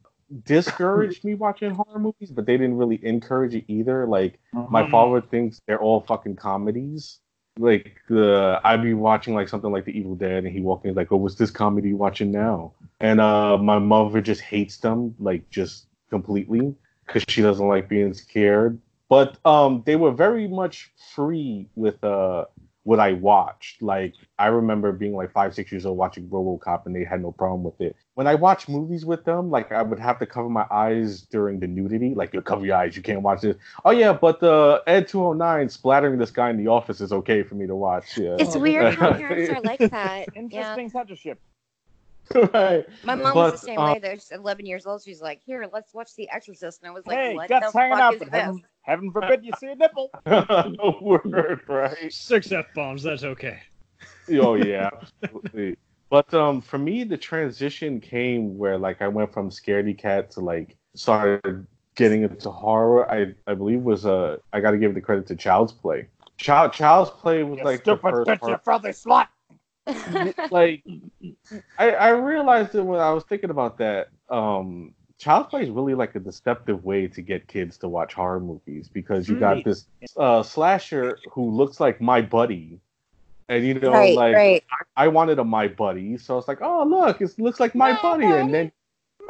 discourage 0.44 1.22
me 1.24 1.34
watching 1.34 1.70
horror 1.70 1.98
movies, 1.98 2.30
but 2.30 2.46
they 2.46 2.56
didn't 2.56 2.76
really 2.76 3.04
encourage 3.04 3.54
it 3.54 3.64
either. 3.68 4.06
Like 4.06 4.38
my 4.52 4.82
mm-hmm. 4.82 4.90
father 4.90 5.20
thinks 5.20 5.60
they're 5.66 5.80
all 5.80 6.00
fucking 6.00 6.36
comedies. 6.36 7.20
Like 7.58 8.00
the 8.08 8.60
I'd 8.64 8.82
be 8.82 8.94
watching 8.94 9.34
like 9.34 9.48
something 9.48 9.70
like 9.70 9.84
The 9.84 9.96
Evil 9.96 10.14
Dead, 10.14 10.44
and 10.44 10.52
he 10.52 10.60
walked 10.60 10.86
in 10.86 10.94
like, 10.94 11.12
"Oh, 11.12 11.16
what's 11.16 11.34
this 11.34 11.50
comedy 11.50 11.90
you 11.90 11.96
watching 11.96 12.30
now?" 12.32 12.72
And 13.00 13.20
uh, 13.20 13.58
my 13.58 13.78
mother 13.78 14.20
just 14.22 14.40
hates 14.40 14.78
them, 14.78 15.14
like 15.18 15.48
just 15.50 15.86
completely, 16.08 16.74
because 17.06 17.24
she 17.28 17.42
doesn't 17.42 17.68
like 17.68 17.88
being 17.88 18.14
scared. 18.14 18.80
But 19.08 19.36
um, 19.44 19.82
they 19.84 19.96
were 19.96 20.12
very 20.12 20.48
much 20.48 20.92
free 21.14 21.68
with 21.74 22.02
uh 22.02 22.46
what 22.84 22.98
I 22.98 23.12
watched. 23.12 23.82
Like 23.82 24.14
I 24.38 24.46
remember 24.46 24.92
being 24.92 25.14
like 25.14 25.32
five, 25.32 25.54
six 25.54 25.70
years 25.70 25.86
old 25.86 25.96
watching 25.96 26.28
RoboCop, 26.28 26.86
and 26.86 26.94
they 26.94 27.04
had 27.04 27.22
no 27.22 27.32
problem 27.32 27.62
with 27.62 27.80
it. 27.80 27.96
When 28.14 28.26
I 28.26 28.34
watch 28.34 28.68
movies 28.68 29.04
with 29.04 29.24
them, 29.24 29.50
like 29.50 29.72
I 29.72 29.82
would 29.82 29.98
have 29.98 30.18
to 30.18 30.26
cover 30.26 30.48
my 30.48 30.66
eyes 30.70 31.22
during 31.22 31.60
the 31.60 31.66
nudity. 31.66 32.14
Like 32.14 32.34
you 32.34 32.42
cover 32.42 32.66
your 32.66 32.76
eyes, 32.76 32.96
you 32.96 33.02
can't 33.02 33.22
watch 33.22 33.42
this. 33.42 33.56
Oh 33.84 33.90
yeah, 33.90 34.12
but 34.12 34.40
the 34.40 34.82
Ed 34.86 35.08
209 35.08 35.68
splattering 35.68 36.18
this 36.18 36.30
guy 36.30 36.50
in 36.50 36.56
the 36.56 36.68
office 36.68 37.00
is 37.00 37.12
okay 37.12 37.42
for 37.42 37.54
me 37.54 37.66
to 37.66 37.76
watch. 37.76 38.18
Yeah. 38.18 38.36
It's 38.38 38.56
weird 38.56 38.94
how 38.94 39.12
parents 39.14 39.50
are 39.50 39.62
like 39.62 39.78
that. 39.78 40.28
yeah. 40.34 40.40
Interesting 40.40 40.90
censorship. 40.90 41.38
right. 42.34 42.86
My 43.04 43.14
mom 43.14 43.34
But, 43.34 43.52
was 43.52 43.52
the 43.60 43.66
same 43.66 43.78
um, 43.78 43.92
way. 43.92 43.98
There's 43.98 44.30
11 44.30 44.64
years 44.64 44.86
old. 44.86 45.02
She's 45.02 45.20
like, 45.20 45.40
"Here, 45.44 45.68
let's 45.72 45.92
watch 45.92 46.14
The 46.14 46.30
Exorcist," 46.30 46.80
and 46.82 46.88
I 46.88 46.92
was 46.92 47.06
like, 47.06 47.18
hey, 47.18 47.34
"What 47.34 47.48
guts 47.48 47.72
the 47.72 47.78
hanging 47.78 47.96
fuck 47.96 48.02
out, 48.02 48.14
is 48.14 48.20
this?" 48.20 48.62
Heaven, 48.82 49.06
heaven 49.06 49.12
forbid 49.12 49.44
you 49.44 49.52
see 49.58 49.68
a 49.68 49.74
nipple. 49.76 50.10
no 50.26 50.98
word, 51.02 51.62
right? 51.68 52.12
Six 52.12 52.52
F 52.52 52.66
bombs. 52.74 53.02
That's 53.02 53.24
okay. 53.24 53.60
Oh 54.30 54.54
yeah, 54.54 54.90
absolutely. 55.22 55.76
But 56.10 56.32
um, 56.34 56.60
for 56.60 56.78
me, 56.78 57.04
the 57.04 57.16
transition 57.16 58.00
came 58.00 58.58
where 58.58 58.78
like 58.78 59.00
I 59.02 59.08
went 59.08 59.32
from 59.32 59.50
scaredy 59.50 59.96
cat 59.98 60.30
to 60.32 60.40
like 60.40 60.76
started 60.94 61.66
getting 61.96 62.22
into 62.22 62.50
horror. 62.50 63.10
I 63.10 63.34
I 63.46 63.54
believe 63.54 63.80
was 63.80 64.06
uh 64.06 64.36
I 64.52 64.60
got 64.60 64.72
to 64.72 64.78
give 64.78 64.94
the 64.94 65.00
credit 65.00 65.26
to 65.28 65.36
Child's 65.36 65.72
Play. 65.72 66.08
Child 66.38 66.72
Child's 66.72 67.10
Play 67.10 67.42
was 67.44 67.58
You 67.58 67.64
like 67.64 67.84
the 67.84 67.96
stupid 67.96 68.10
first 68.10 68.30
bitch, 68.30 68.38
horror- 68.40 68.52
you 68.52 68.58
filthy 68.64 68.88
slut. 68.90 69.28
like 70.50 70.84
I, 71.78 71.90
I 71.90 72.08
realized 72.10 72.74
it 72.74 72.82
when 72.82 73.00
I 73.00 73.10
was 73.12 73.24
thinking 73.24 73.50
about 73.50 73.78
that, 73.78 74.08
um, 74.28 74.94
Child's 75.22 75.50
Play 75.50 75.62
is 75.62 75.70
really 75.70 75.94
like 75.94 76.16
a 76.16 76.18
deceptive 76.18 76.84
way 76.84 77.06
to 77.06 77.22
get 77.22 77.46
kids 77.46 77.78
to 77.78 77.88
watch 77.88 78.12
horror 78.12 78.40
movies 78.40 78.88
because 78.88 79.28
you 79.28 79.38
got 79.38 79.62
this 79.62 79.86
uh, 80.16 80.42
slasher 80.42 81.16
who 81.30 81.48
looks 81.48 81.78
like 81.78 82.00
my 82.00 82.20
buddy, 82.20 82.80
and 83.48 83.64
you 83.64 83.74
know, 83.74 83.92
right, 83.92 84.16
like 84.16 84.34
right. 84.34 84.64
I 84.96 85.06
wanted 85.06 85.38
a 85.38 85.44
my 85.44 85.68
buddy, 85.68 86.18
so 86.18 86.38
it's 86.38 86.48
like, 86.48 86.58
oh 86.60 86.82
look, 86.82 87.20
it 87.20 87.38
looks 87.38 87.60
like 87.60 87.72
my, 87.76 87.92
My 87.92 88.02
buddy. 88.02 88.24
and 88.26 88.52
then 88.52 88.72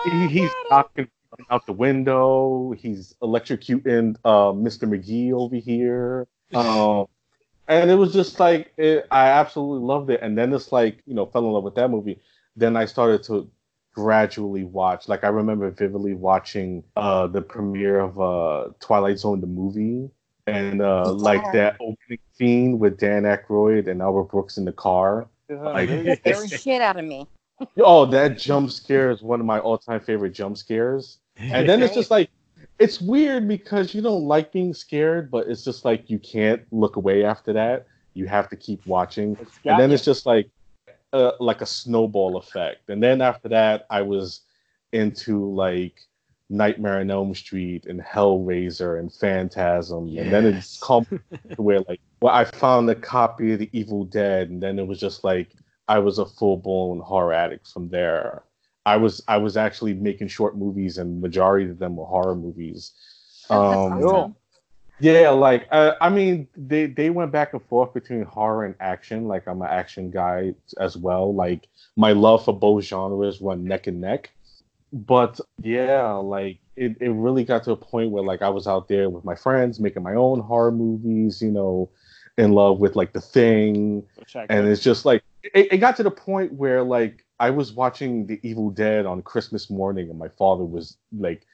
he, 0.02 0.28
he's 0.28 0.50
knocking 0.70 1.10
out 1.50 1.66
the 1.66 1.74
window, 1.74 2.72
he's 2.78 3.14
electrocuting 3.22 4.16
uh, 4.24 4.52
Mr. 4.52 4.88
McGee 4.88 5.34
over 5.34 5.56
here. 5.56 6.26
Um, 6.54 7.06
and 7.68 7.90
it 7.90 7.96
was 7.96 8.14
just 8.14 8.40
like 8.40 8.72
it, 8.78 9.06
I 9.10 9.26
absolutely 9.26 9.86
loved 9.86 10.08
it. 10.08 10.20
And 10.22 10.38
then 10.38 10.54
it's 10.54 10.72
like 10.72 11.02
you 11.04 11.12
know 11.12 11.26
fell 11.26 11.44
in 11.44 11.52
love 11.52 11.64
with 11.64 11.74
that 11.74 11.90
movie. 11.90 12.18
then 12.56 12.78
I 12.78 12.86
started 12.86 13.22
to 13.24 13.50
gradually 13.94 14.64
watch. 14.64 15.08
Like 15.08 15.24
I 15.24 15.28
remember 15.28 15.70
vividly 15.70 16.14
watching 16.14 16.82
uh 16.96 17.26
the 17.26 17.42
premiere 17.42 18.00
of 18.00 18.20
uh 18.20 18.68
Twilight 18.80 19.18
Zone 19.18 19.40
the 19.40 19.46
movie 19.46 20.10
and 20.46 20.80
uh 20.82 21.04
Yeah. 21.06 21.10
like 21.12 21.52
that 21.52 21.76
opening 21.80 22.18
scene 22.32 22.78
with 22.78 22.98
Dan 22.98 23.22
Aykroyd 23.24 23.88
and 23.88 24.00
Albert 24.02 24.24
Brooks 24.30 24.56
in 24.56 24.64
the 24.64 24.72
car. 24.72 25.28
Isn't 25.48 25.62
that 25.64 25.72
Like- 25.74 25.88
really 25.90 26.16
scary? 26.16 26.48
Shit 26.48 26.80
out 26.82 26.98
of 26.98 27.04
me. 27.04 27.26
Oh, 27.78 28.06
that 28.06 28.38
jump 28.38 28.70
scare 28.72 29.10
is 29.10 29.22
one 29.22 29.38
of 29.38 29.46
my 29.46 29.60
all-time 29.60 30.00
favorite 30.00 30.30
jump 30.30 30.56
scares. 30.56 31.18
And 31.36 31.68
then 31.68 31.82
it's 31.82 31.94
just 31.94 32.10
like 32.10 32.28
it's 32.78 33.00
weird 33.00 33.46
because 33.46 33.94
you 33.94 34.02
don't 34.02 34.24
like 34.24 34.50
being 34.52 34.74
scared, 34.74 35.30
but 35.30 35.46
it's 35.48 35.62
just 35.62 35.84
like 35.84 36.10
you 36.10 36.18
can't 36.18 36.62
look 36.72 36.96
away 36.96 37.24
after 37.24 37.52
that. 37.52 37.86
You 38.14 38.26
have 38.26 38.48
to 38.48 38.56
keep 38.56 38.84
watching. 38.86 39.36
And 39.64 39.78
then 39.78 39.90
got 39.90 39.94
it's 39.94 40.04
just 40.04 40.26
like 40.26 40.48
uh, 41.12 41.32
like 41.40 41.60
a 41.60 41.66
snowball 41.66 42.36
effect 42.36 42.88
and 42.88 43.02
then 43.02 43.20
after 43.20 43.48
that 43.48 43.86
i 43.90 44.00
was 44.00 44.40
into 44.92 45.50
like 45.52 46.00
nightmare 46.48 47.00
on 47.00 47.10
elm 47.10 47.34
street 47.34 47.86
and 47.86 48.00
hellraiser 48.00 48.98
and 48.98 49.12
phantasm 49.12 50.06
and 50.18 50.32
then 50.32 50.44
it's 50.46 50.74
Yes. 50.74 50.80
come 50.82 51.06
to 51.06 51.62
where 51.62 51.80
like 51.88 52.00
well 52.20 52.34
i 52.34 52.44
found 52.44 52.88
a 52.90 52.94
copy 52.94 53.52
of 53.52 53.58
the 53.58 53.70
evil 53.72 54.04
dead 54.04 54.50
and 54.50 54.62
then 54.62 54.78
it 54.78 54.86
was 54.86 55.00
just 55.00 55.24
like 55.24 55.48
i 55.88 55.98
was 55.98 56.18
a 56.18 56.26
full-blown 56.26 57.00
horror 57.00 57.32
addict 57.32 57.68
from 57.68 57.88
there 57.88 58.42
i 58.84 58.96
was 58.96 59.22
i 59.28 59.36
was 59.36 59.56
actually 59.56 59.94
making 59.94 60.28
short 60.28 60.56
movies 60.56 60.98
and 60.98 61.20
majority 61.22 61.70
of 61.70 61.78
them 61.78 61.96
were 61.96 62.04
horror 62.06 62.34
movies 62.34 62.92
that's 63.48 63.50
um, 63.50 64.02
awesome. 64.04 64.36
Yeah, 65.00 65.30
like 65.30 65.66
uh, 65.70 65.92
I 66.00 66.10
mean, 66.10 66.48
they 66.56 66.86
they 66.86 67.10
went 67.10 67.32
back 67.32 67.52
and 67.54 67.62
forth 67.64 67.92
between 67.94 68.22
horror 68.22 68.64
and 68.64 68.74
action. 68.80 69.26
Like 69.26 69.48
I'm 69.48 69.62
an 69.62 69.68
action 69.68 70.10
guy 70.10 70.54
as 70.78 70.96
well. 70.96 71.34
Like 71.34 71.68
my 71.96 72.12
love 72.12 72.44
for 72.44 72.56
both 72.56 72.84
genres 72.84 73.40
run 73.40 73.64
neck 73.64 73.86
and 73.86 74.00
neck. 74.00 74.30
But 74.92 75.40
yeah, 75.62 76.12
like 76.12 76.58
it, 76.76 76.96
it 77.00 77.10
really 77.10 77.44
got 77.44 77.64
to 77.64 77.72
a 77.72 77.76
point 77.76 78.10
where 78.10 78.22
like 78.22 78.42
I 78.42 78.48
was 78.48 78.66
out 78.66 78.88
there 78.88 79.10
with 79.10 79.24
my 79.24 79.34
friends 79.34 79.80
making 79.80 80.02
my 80.02 80.14
own 80.14 80.40
horror 80.40 80.72
movies. 80.72 81.42
You 81.42 81.50
know, 81.50 81.90
in 82.38 82.52
love 82.52 82.78
with 82.78 82.96
like 82.96 83.12
The 83.12 83.20
Thing, 83.20 84.04
and 84.50 84.68
it's 84.68 84.82
just 84.82 85.04
like 85.04 85.22
it, 85.42 85.72
it 85.72 85.78
got 85.78 85.96
to 85.96 86.02
the 86.02 86.10
point 86.10 86.52
where 86.52 86.82
like 86.82 87.24
I 87.40 87.50
was 87.50 87.72
watching 87.72 88.26
The 88.26 88.38
Evil 88.42 88.70
Dead 88.70 89.06
on 89.06 89.22
Christmas 89.22 89.68
morning, 89.70 90.10
and 90.10 90.18
my 90.18 90.28
father 90.28 90.64
was 90.64 90.96
like 91.16 91.46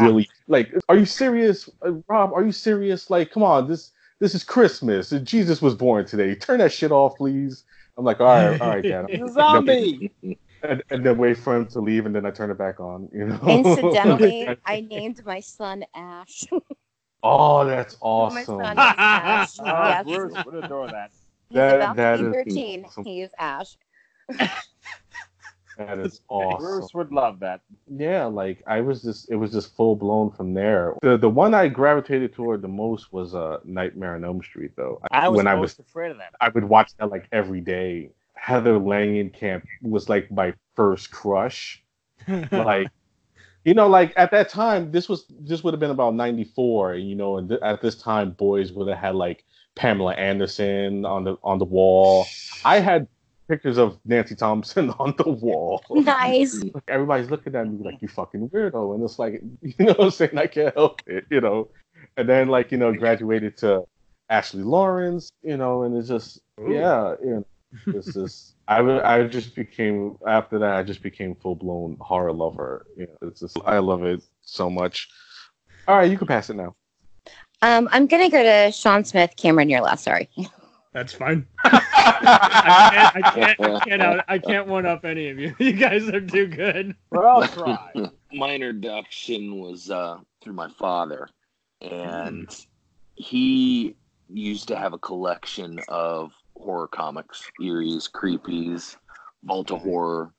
really 0.00 0.28
like 0.48 0.72
are 0.88 0.96
you 0.96 1.04
serious 1.06 1.68
uh, 1.84 1.92
rob 2.08 2.32
are 2.32 2.44
you 2.44 2.52
serious 2.52 3.10
like 3.10 3.30
come 3.30 3.42
on 3.42 3.68
this 3.68 3.92
this 4.18 4.34
is 4.34 4.42
christmas 4.44 5.10
jesus 5.22 5.60
was 5.60 5.74
born 5.74 6.04
today 6.06 6.34
turn 6.34 6.58
that 6.58 6.72
shit 6.72 6.90
off 6.92 7.16
please 7.16 7.64
i'm 7.98 8.04
like 8.04 8.20
all 8.20 8.26
right 8.26 8.60
all 8.60 8.68
right 8.70 8.82
dad 8.84 9.06
zombie. 9.30 10.10
and, 10.62 10.82
and 10.90 11.04
then 11.04 11.18
wait 11.18 11.36
for 11.36 11.54
him 11.56 11.66
to 11.66 11.80
leave 11.80 12.06
and 12.06 12.14
then 12.14 12.24
i 12.24 12.30
turn 12.30 12.50
it 12.50 12.58
back 12.58 12.80
on 12.80 13.08
you 13.12 13.26
know 13.26 13.38
Incidentally, 13.46 14.48
I 14.64 14.80
named 14.80 15.24
my 15.26 15.40
son 15.40 15.84
Ash. 15.94 16.44
oh 17.22 17.64
that's 17.66 17.96
awesome 18.00 18.34
My 18.34 18.44
son 18.44 18.72
is 18.72 18.94
Ash. 18.98 19.58
Oh, 19.60 19.64
yes. 19.66 20.04
Bruce 20.04 20.44
would 20.46 20.64
adore 20.64 20.86
that. 20.88 21.10
He's 21.48 21.56
That- 21.56 21.76
about 21.76 21.96
that 21.96 22.16
to 22.16 22.24
be 22.30 22.32
13. 22.32 22.84
awesome. 22.84 23.04
He 23.04 23.20
is 23.22 23.30
Ash. 23.38 23.76
That 25.78 25.98
is 25.98 26.20
awesome 26.28 26.58
Bruce 26.64 26.94
would 26.94 27.12
love 27.12 27.40
that. 27.40 27.60
yeah 27.96 28.24
like 28.24 28.62
i 28.66 28.80
was 28.80 29.02
just 29.02 29.30
it 29.30 29.36
was 29.36 29.52
just 29.52 29.74
full 29.76 29.96
blown 29.96 30.30
from 30.30 30.54
there 30.54 30.94
the 31.02 31.16
the 31.16 31.28
one 31.28 31.54
i 31.54 31.68
gravitated 31.68 32.32
toward 32.32 32.62
the 32.62 32.68
most 32.68 33.12
was 33.12 33.34
uh 33.34 33.58
nightmare 33.64 34.14
on 34.14 34.24
elm 34.24 34.42
street 34.42 34.72
though 34.76 35.00
I 35.10 35.28
was 35.28 35.36
when 35.36 35.46
i 35.46 35.54
most 35.54 35.78
was 35.78 35.86
afraid 35.86 36.10
of 36.10 36.18
that. 36.18 36.34
I 36.40 36.48
would 36.50 36.64
watch 36.64 36.92
that 36.98 37.10
like 37.10 37.28
every 37.32 37.60
day. 37.60 38.10
Heather 38.34 38.78
Langenkamp 38.78 39.62
was 39.82 40.08
like 40.08 40.30
my 40.30 40.54
first 40.74 41.10
crush. 41.10 41.82
Like, 42.52 42.88
you 43.64 43.74
know, 43.74 43.88
like 43.88 44.12
at 44.16 44.30
that 44.32 44.48
time, 44.48 44.92
this 44.92 45.08
was 45.08 45.26
this 45.40 45.64
would 45.64 45.72
have 45.74 45.80
been 45.80 45.90
about 45.90 46.14
'94, 46.14 46.94
and 46.94 47.08
you 47.08 47.14
know, 47.16 47.38
and 47.38 47.48
th- 47.48 47.60
at 47.62 47.80
this 47.82 47.96
time, 47.96 48.30
boys 48.32 48.72
would 48.72 48.88
have 48.88 48.98
had 48.98 49.14
like 49.14 49.44
Pamela 49.74 50.14
Anderson 50.14 51.04
on 51.04 51.24
the 51.24 51.36
on 51.42 51.58
the 51.58 51.64
wall. 51.64 52.26
I 52.64 52.78
had 52.80 53.08
pictures 53.48 53.78
of 53.78 53.98
Nancy 54.04 54.34
Thompson 54.34 54.90
on 54.98 55.14
the 55.18 55.28
wall. 55.28 55.82
Nice. 55.90 56.62
Like, 56.74 56.84
everybody's 56.88 57.30
looking 57.30 57.54
at 57.54 57.68
me 57.68 57.82
like 57.82 58.02
you 58.02 58.08
fucking 58.08 58.48
weirdo, 58.50 58.94
and 58.94 59.04
it's 59.04 59.18
like 59.18 59.42
you 59.62 59.74
know 59.78 59.92
what 59.92 60.00
I'm 60.00 60.10
saying. 60.10 60.36
I 60.36 60.46
can't 60.46 60.74
help 60.74 61.00
it, 61.06 61.24
you 61.30 61.40
know. 61.40 61.68
And 62.16 62.28
then 62.28 62.48
like 62.48 62.72
you 62.72 62.78
know, 62.78 62.92
graduated 62.92 63.56
to 63.58 63.84
Ashley 64.28 64.62
Lawrence, 64.62 65.30
you 65.42 65.56
know, 65.56 65.84
and 65.84 65.96
it's 65.96 66.08
just 66.08 66.40
Ooh. 66.60 66.72
yeah, 66.72 67.14
you 67.22 67.30
know, 67.30 67.44
it's 67.86 68.12
just 68.12 68.56
I 68.68 68.78
w- 68.78 69.02
I 69.02 69.24
just 69.24 69.54
became 69.54 70.16
after 70.26 70.58
that 70.58 70.76
I 70.76 70.82
just 70.82 71.02
became 71.02 71.34
full 71.34 71.54
blown 71.54 71.96
horror 72.00 72.32
lover. 72.32 72.86
You 72.96 73.06
know, 73.06 73.28
it's 73.28 73.40
just 73.40 73.56
I 73.64 73.78
love 73.78 74.04
it 74.04 74.22
so 74.42 74.68
much. 74.68 75.08
All 75.88 75.96
right, 75.96 76.10
you 76.10 76.18
can 76.18 76.26
pass 76.26 76.50
it 76.50 76.56
now. 76.56 76.74
Um, 77.62 77.88
I'm 77.92 78.06
gonna 78.06 78.28
go 78.28 78.42
to 78.42 78.72
Sean 78.72 79.04
Smith, 79.04 79.34
Cameron. 79.36 79.70
You're 79.70 79.80
last. 79.80 80.04
Sorry. 80.04 80.28
That's 80.92 81.12
fine. 81.12 81.46
I 82.06 82.90
can't. 82.92 83.16
I 83.16 83.30
can't. 83.30 83.60
I 83.60 83.80
can't. 83.80 84.02
Out, 84.02 84.24
I 84.28 84.38
can't 84.38 84.66
one 84.66 84.86
up 84.86 85.04
any 85.04 85.28
of 85.28 85.38
you. 85.38 85.54
You 85.66 85.72
guys 85.72 86.08
are 86.08 86.20
too 86.20 86.46
good. 86.46 86.94
But 87.10 87.24
I'll 87.24 87.46
try. 87.48 87.92
My 88.32 88.54
introduction 88.54 89.58
was 89.58 89.90
uh, 89.90 90.18
through 90.42 90.52
my 90.52 90.68
father, 90.68 91.28
and 91.80 92.48
he 93.14 93.96
used 94.28 94.68
to 94.68 94.76
have 94.76 94.92
a 94.92 94.98
collection 94.98 95.80
of 95.88 96.32
horror 96.56 96.88
comics, 96.88 97.50
Eerie's, 97.62 98.08
Creepies, 98.08 98.96
Vault 99.44 99.70
of 99.70 99.80
Horror, 99.80 100.32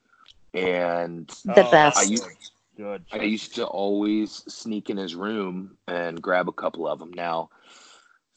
and 0.54 1.28
The 1.46 1.66
Oh, 1.66 1.72
best. 1.72 1.98
I 1.98 2.04
used, 2.04 2.52
Good. 2.78 3.06
I 3.12 3.24
used 3.24 3.56
to 3.56 3.66
always 3.66 4.44
sneak 4.48 4.90
in 4.92 4.98
his 4.98 5.16
room 5.16 5.78
and 5.88 6.22
grab 6.22 6.48
a 6.48 6.54
couple 6.54 6.88
of 6.88 7.00
them. 7.00 7.12
Now, 7.12 7.50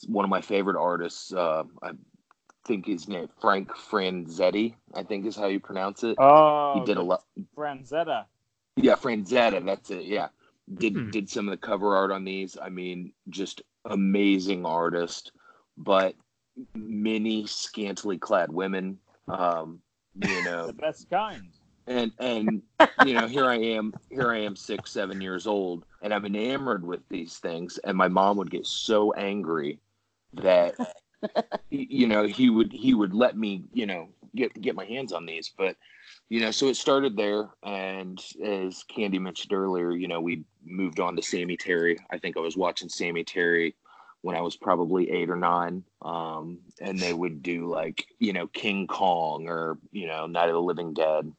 one 0.07 0.25
of 0.25 0.31
my 0.31 0.41
favorite 0.41 0.81
artists, 0.81 1.33
uh, 1.33 1.65
I 1.83 1.91
think 2.67 2.87
his 2.87 3.09
name 3.09 3.29
Frank 3.40 3.69
Franzetti, 3.71 4.75
I 4.95 5.02
think 5.02 5.26
is 5.26 5.37
how 5.37 5.47
you 5.47 5.61
pronounce 5.61 6.05
it. 6.05 6.19
Oh, 6.19 6.75
he 6.75 6.85
did 6.87 6.99
a 6.99 7.02
lot. 7.02 7.25
Franzetta. 7.57 8.26
Yeah, 8.76 8.95
Franzetta, 8.95 9.64
that's 9.64 9.90
it. 9.90 10.05
Yeah. 10.05 10.29
Did 10.73 10.95
Hmm. 10.95 11.11
did 11.11 11.29
some 11.31 11.49
of 11.49 11.52
the 11.52 11.67
cover 11.67 11.97
art 11.97 12.12
on 12.12 12.25
these. 12.25 12.57
I 12.61 12.69
mean, 12.69 13.12
just 13.29 13.62
amazing 13.85 14.64
artist, 14.64 15.33
but 15.76 16.14
many 16.75 17.47
scantily 17.47 18.19
clad 18.19 18.52
women. 18.52 18.99
Um, 19.29 19.81
you 20.14 20.43
know, 20.43 20.67
The 20.67 20.73
best 20.75 21.09
kind. 21.11 21.49
and 21.87 22.12
and 22.19 22.62
you 22.99 23.14
know, 23.14 23.26
here 23.26 23.47
I 23.47 23.57
am, 23.57 23.95
here 24.11 24.31
I 24.31 24.38
am, 24.40 24.55
six, 24.55 24.90
seven 24.93 25.21
years 25.21 25.47
old, 25.47 25.85
and 26.02 26.12
I'm 26.14 26.25
enamored 26.26 26.85
with 26.87 27.00
these 27.09 27.38
things. 27.38 27.79
And 27.79 27.97
my 27.97 28.09
mom 28.09 28.37
would 28.37 28.50
get 28.50 28.67
so 28.67 29.12
angry 29.14 29.81
that 30.35 30.75
y- 30.79 30.87
you 31.71 32.07
know 32.07 32.27
he 32.27 32.50
would 32.50 32.73
he 32.73 32.95
would 32.95 33.15
let 33.15 33.37
me 33.37 33.65
you 33.73 33.87
know 33.87 34.09
get 34.35 34.59
get 34.61 34.77
my 34.77 34.85
hands 34.85 35.12
on 35.12 35.27
these 35.27 35.50
but 35.57 35.77
you 36.29 36.41
know 36.41 36.50
so 36.50 36.69
it 36.69 36.77
started 36.77 37.17
there. 37.17 37.50
And 37.62 38.21
as 38.45 38.85
candy 38.85 39.19
mentioned 39.19 39.53
earlier 39.53 39.93
you 39.93 40.09
know 40.09 40.21
we 40.21 40.45
moved 40.65 41.00
on 41.00 41.17
to 41.17 41.23
sammy 41.23 41.57
terry. 41.57 41.99
I 42.11 42.19
think 42.19 42.37
i 42.37 42.41
was 42.41 42.57
watching 42.57 42.89
sammy 42.89 43.25
terry 43.25 43.75
when 44.23 44.37
i 44.37 44.41
was 44.41 44.57
probably 44.57 45.11
eight 45.11 45.31
or 45.31 45.37
nine. 45.37 45.85
Um, 46.03 46.59
and 46.81 46.99
they 46.99 47.12
would 47.12 47.43
do 47.43 47.69
like 47.69 48.07
you 48.19 48.33
know 48.33 48.47
king 48.49 48.87
kong 48.87 49.47
or 49.49 49.79
you 49.93 50.07
know 50.07 50.27
night 50.27 50.49
of 50.49 50.55
the 50.55 50.62
living 50.62 50.95
dead. 50.95 51.33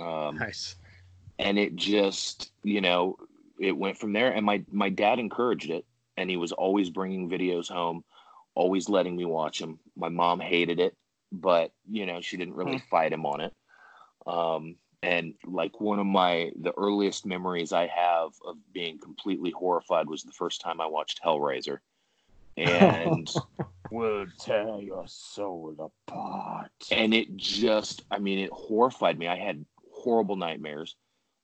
Um, 0.00 0.36
Nice. 0.38 0.76
and 1.38 1.58
it 1.58 1.76
just 1.76 2.52
you 2.62 2.80
know 2.80 3.16
it 3.60 3.76
went 3.76 3.98
from 3.98 4.12
there. 4.12 4.32
And 4.32 4.44
my 4.44 4.62
my 4.70 4.88
dad 4.88 5.18
encouraged 5.18 5.70
it. 5.70 5.84
And 6.16 6.30
he 6.30 6.36
was 6.36 6.52
always 6.52 6.90
bringing 6.90 7.28
videos 7.28 7.68
home 7.68 8.04
always 8.54 8.88
letting 8.88 9.16
me 9.16 9.24
watch 9.24 9.60
him. 9.60 9.78
my 9.96 10.08
mom 10.08 10.40
hated 10.40 10.80
it 10.80 10.96
but 11.32 11.72
you 11.90 12.06
know 12.06 12.20
she 12.20 12.36
didn't 12.36 12.54
really 12.54 12.78
fight 12.90 13.12
him 13.12 13.26
on 13.26 13.40
it. 13.40 13.52
Um 14.26 14.76
and 15.02 15.34
like 15.44 15.80
one 15.80 15.98
of 15.98 16.06
my 16.06 16.50
the 16.60 16.72
earliest 16.78 17.26
memories 17.26 17.72
i 17.72 17.86
have 17.86 18.30
of 18.46 18.56
being 18.72 18.98
completely 18.98 19.50
horrified 19.50 20.08
was 20.08 20.22
the 20.22 20.32
first 20.32 20.60
time 20.60 20.80
i 20.80 20.86
watched 20.86 21.20
hellraiser. 21.22 21.78
And 22.56 23.28
Will 23.90 24.26
tear 24.40 24.80
your 24.80 25.04
soul 25.06 25.74
apart. 26.08 26.70
and 26.90 27.12
it 27.12 27.36
just 27.36 28.02
i 28.10 28.18
mean 28.18 28.38
it 28.38 28.50
horrified 28.50 29.18
me. 29.18 29.28
I 29.28 29.36
had 29.36 29.64
horrible 29.92 30.36
nightmares 30.36 30.96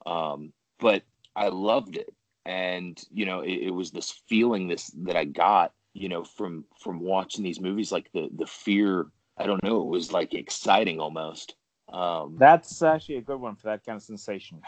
um 0.07 0.53
but 0.79 1.03
i 1.37 1.49
loved 1.49 1.97
it. 1.97 2.15
And 2.47 3.03
you 3.13 3.27
know 3.27 3.41
it, 3.41 3.59
it 3.69 3.71
was 3.71 3.91
this 3.91 4.11
feeling 4.29 4.69
this 4.69 4.87
that 5.05 5.17
i 5.17 5.25
got 5.25 5.73
you 5.95 6.09
know 6.09 6.25
from 6.25 6.65
from 6.79 7.01
watching 7.01 7.43
these 7.45 7.61
movies 7.61 7.93
like 7.93 8.11
the 8.13 8.29
the 8.37 8.47
fear 8.47 9.07
i 9.39 9.47
don't 9.47 9.63
know 9.63 9.81
it 9.81 9.87
was 9.89 10.13
like 10.13 10.35
exciting 10.35 11.01
almost 11.01 11.55
um 11.93 12.39
That's 12.39 12.83
actually 12.83 13.17
a 13.17 13.23
good 13.23 13.41
one 13.41 13.57
for 13.57 13.69
that 13.69 13.85
kind 13.85 13.97
of 13.97 14.03
sensation. 14.03 14.61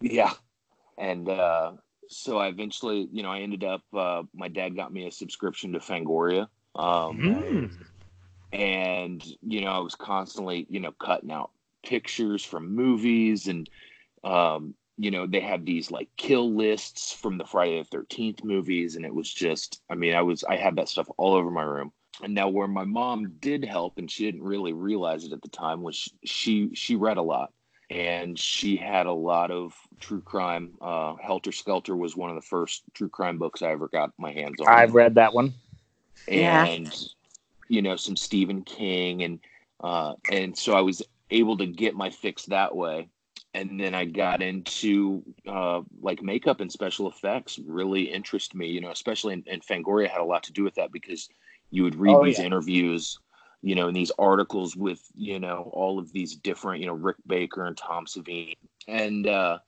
yeah 0.00 0.32
and 0.98 1.28
uh 1.28 1.72
so 2.08 2.38
i 2.38 2.48
eventually 2.48 3.08
you 3.12 3.22
know 3.22 3.30
i 3.30 3.40
ended 3.40 3.64
up 3.64 3.82
uh 3.96 4.22
my 4.34 4.48
dad 4.48 4.76
got 4.76 4.92
me 4.92 5.06
a 5.06 5.10
subscription 5.10 5.72
to 5.72 5.78
fangoria 5.78 6.48
um 6.74 7.18
Mm. 7.18 7.70
and 8.52 9.24
you 9.42 9.60
know 9.60 9.70
i 9.70 9.78
was 9.78 9.94
constantly 9.94 10.66
you 10.68 10.80
know 10.80 10.92
cutting 10.92 11.30
out 11.30 11.50
pictures 11.84 12.44
from 12.44 12.74
movies 12.74 13.46
and 13.48 13.68
um, 14.24 14.74
you 15.00 15.10
know 15.10 15.26
they 15.26 15.40
had 15.40 15.64
these 15.64 15.90
like 15.90 16.08
kill 16.16 16.52
lists 16.54 17.12
from 17.12 17.38
the 17.38 17.44
friday 17.44 17.82
the 17.90 17.96
13th 17.96 18.44
movies 18.44 18.96
and 18.96 19.04
it 19.04 19.14
was 19.14 19.32
just 19.32 19.80
i 19.90 19.94
mean 19.94 20.14
i 20.14 20.22
was 20.22 20.44
i 20.44 20.56
had 20.56 20.76
that 20.76 20.88
stuff 20.88 21.08
all 21.16 21.34
over 21.34 21.50
my 21.50 21.62
room 21.62 21.90
and 22.22 22.34
now 22.34 22.48
where 22.48 22.68
my 22.68 22.84
mom 22.84 23.32
did 23.40 23.64
help 23.64 23.96
and 23.96 24.10
she 24.10 24.24
didn't 24.24 24.42
really 24.42 24.72
realize 24.72 25.24
it 25.24 25.32
at 25.32 25.42
the 25.42 25.48
time 25.48 25.82
was 25.82 26.12
she 26.24 26.70
she 26.74 26.96
read 26.96 27.16
a 27.16 27.22
lot 27.22 27.52
and 27.88 28.38
she 28.38 28.76
had 28.76 29.06
a 29.06 29.12
lot 29.12 29.50
of 29.50 29.74
true 30.00 30.20
crime 30.20 30.72
uh 30.82 31.14
helter 31.16 31.52
skelter 31.52 31.96
was 31.96 32.16
one 32.16 32.28
of 32.28 32.36
the 32.36 32.42
first 32.42 32.82
true 32.92 33.08
crime 33.08 33.38
books 33.38 33.62
i 33.62 33.70
ever 33.70 33.88
got 33.88 34.12
my 34.18 34.32
hands 34.32 34.60
on 34.60 34.68
I've 34.68 34.94
read 34.94 35.14
that 35.14 35.32
one. 35.32 35.54
Yeah. 36.28 36.66
and 36.66 37.08
you 37.68 37.80
know 37.80 37.96
some 37.96 38.16
Stephen 38.16 38.62
King 38.62 39.22
and 39.22 39.40
uh, 39.82 40.14
and 40.30 40.56
so 40.56 40.74
I 40.74 40.82
was 40.82 41.02
able 41.30 41.56
to 41.56 41.66
get 41.66 41.94
my 41.94 42.10
fix 42.10 42.44
that 42.46 42.74
way. 42.74 43.08
And 43.52 43.80
then 43.80 43.94
I 43.94 44.04
got 44.04 44.42
into 44.42 45.24
uh, 45.46 45.80
like 46.00 46.22
makeup 46.22 46.60
and 46.60 46.70
special 46.70 47.08
effects 47.08 47.58
really 47.66 48.02
interest 48.04 48.54
me, 48.54 48.68
you 48.68 48.80
know, 48.80 48.90
especially 48.90 49.34
in, 49.34 49.44
and 49.48 49.62
Fangoria 49.62 50.08
had 50.08 50.20
a 50.20 50.24
lot 50.24 50.44
to 50.44 50.52
do 50.52 50.62
with 50.62 50.74
that 50.76 50.92
because 50.92 51.28
you 51.70 51.82
would 51.82 51.96
read 51.96 52.20
Oh, 52.20 52.22
these 52.22 52.38
yeah. 52.38 52.40
interviews, 52.40 53.18
you 53.62 53.74
know, 53.74 53.88
and 53.88 53.96
these 53.96 54.12
articles 54.18 54.76
with, 54.76 55.02
you 55.14 55.40
know, 55.40 55.70
all 55.74 55.98
of 55.98 56.12
these 56.12 56.36
different, 56.36 56.80
you 56.80 56.86
know, 56.86 56.94
Rick 56.94 57.16
Baker 57.26 57.66
and 57.66 57.76
Tom 57.76 58.06
Savini. 58.06 58.54
And 58.86 59.26
uh 59.26 59.58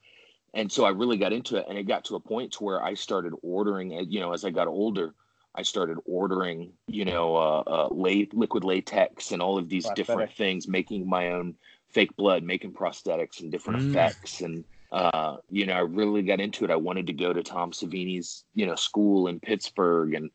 and 0.55 0.71
so 0.71 0.85
I 0.85 0.91
really 0.91 1.17
got 1.19 1.33
into 1.33 1.57
it 1.57 1.67
and 1.69 1.79
it 1.79 1.85
got 1.85 2.05
to 2.07 2.17
a 2.17 2.21
point 2.21 2.53
to 2.55 2.65
where 2.65 2.83
I 2.83 2.95
started 2.95 3.33
ordering 3.43 3.91
you 4.11 4.21
know, 4.21 4.33
as 4.33 4.45
I 4.45 4.51
got 4.51 4.69
older, 4.69 5.15
I 5.55 5.63
started 5.63 5.99
ordering, 6.05 6.73
you 6.87 7.05
know, 7.05 7.37
uh, 7.37 7.63
uh, 7.67 7.89
liquid 7.93 8.65
latex 8.65 9.33
and 9.33 9.43
all 9.43 9.59
of 9.59 9.69
these 9.69 9.91
different 9.91 10.31
things, 10.33 10.69
making 10.69 11.09
my 11.09 11.31
own 11.33 11.57
fake 11.93 12.15
blood, 12.17 12.43
making 12.43 12.73
prosthetics 12.73 13.41
and 13.41 13.51
different 13.51 13.81
Mm. 13.81 13.87
effects. 13.87 14.41
And, 14.41 14.65
uh, 14.91 15.37
you 15.51 15.67
know, 15.67 15.75
I 15.75 15.81
really 15.81 16.23
got 16.23 16.41
into 16.41 16.65
it. 16.65 16.71
I 16.71 16.77
wanted 16.77 17.07
to 17.09 17.13
go 17.13 17.33
to 17.33 17.43
Tom 17.43 17.73
Savini's, 17.73 18.45
you 18.55 18.67
know, 18.67 18.75
school 18.77 19.29
in 19.29 19.41
Pittsburgh. 19.41 20.15
And, 20.15 20.31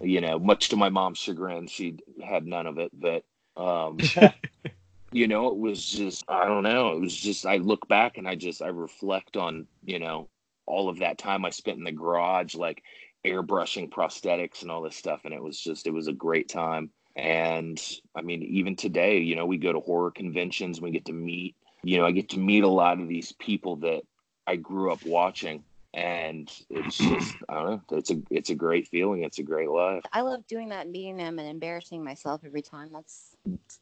you 0.00 0.20
know, 0.20 0.38
much 0.38 0.68
to 0.70 0.76
my 0.76 0.88
mom's 0.88 1.18
chagrin, 1.18 1.66
she 1.66 1.96
had 2.24 2.46
none 2.46 2.66
of 2.66 2.78
it. 2.78 2.90
But, 2.98 3.24
um, 3.56 4.06
you 5.12 5.28
know, 5.28 5.48
it 5.48 5.58
was 5.58 5.84
just, 5.84 6.24
I 6.28 6.46
don't 6.46 6.62
know. 6.62 6.92
It 6.92 7.00
was 7.00 7.14
just, 7.14 7.46
I 7.46 7.58
look 7.58 7.86
back 7.88 8.16
and 8.18 8.26
I 8.28 8.34
just, 8.34 8.62
I 8.62 8.68
reflect 8.68 9.36
on, 9.36 9.66
you 9.84 9.98
know, 9.98 10.28
all 10.66 10.88
of 10.88 11.00
that 11.00 11.18
time 11.18 11.44
I 11.44 11.50
spent 11.50 11.78
in 11.78 11.84
the 11.84 11.92
garage, 11.92 12.54
like 12.54 12.82
airbrushing 13.26 13.90
prosthetics 13.90 14.62
and 14.62 14.70
all 14.70 14.82
this 14.82 14.96
stuff. 14.96 15.22
And 15.24 15.34
it 15.34 15.42
was 15.42 15.60
just, 15.60 15.86
it 15.86 15.92
was 15.92 16.08
a 16.08 16.12
great 16.12 16.48
time. 16.48 16.90
And 17.16 17.80
I 18.14 18.22
mean, 18.22 18.42
even 18.42 18.76
today, 18.76 19.18
you 19.18 19.36
know, 19.36 19.46
we 19.46 19.58
go 19.58 19.72
to 19.72 19.80
horror 19.80 20.10
conventions, 20.10 20.80
we 20.80 20.90
get 20.90 21.06
to 21.06 21.12
meet, 21.12 21.56
you 21.84 21.98
know, 21.98 22.06
I 22.06 22.12
get 22.12 22.30
to 22.30 22.38
meet 22.38 22.64
a 22.64 22.68
lot 22.68 23.00
of 23.00 23.08
these 23.08 23.32
people 23.32 23.76
that 23.76 24.02
I 24.46 24.56
grew 24.56 24.92
up 24.92 25.04
watching. 25.04 25.64
And 25.94 26.50
it's 26.70 26.96
just, 26.98 27.36
I 27.48 27.54
don't 27.54 27.66
know, 27.70 27.98
it's 27.98 28.10
a, 28.10 28.22
it's 28.30 28.50
a 28.50 28.54
great 28.54 28.88
feeling. 28.88 29.24
It's 29.24 29.38
a 29.38 29.42
great 29.42 29.68
life. 29.68 30.02
I 30.12 30.22
love 30.22 30.46
doing 30.46 30.70
that, 30.70 30.84
and 30.84 30.92
meeting 30.92 31.16
them, 31.16 31.38
and 31.38 31.48
embarrassing 31.48 32.02
myself 32.02 32.42
every 32.46 32.62
time. 32.62 32.90
That's 32.92 33.36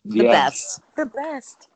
the 0.04 0.24
Yeah. 0.24 0.30
best. 0.30 0.80
The 0.96 1.06
best. 1.06 1.68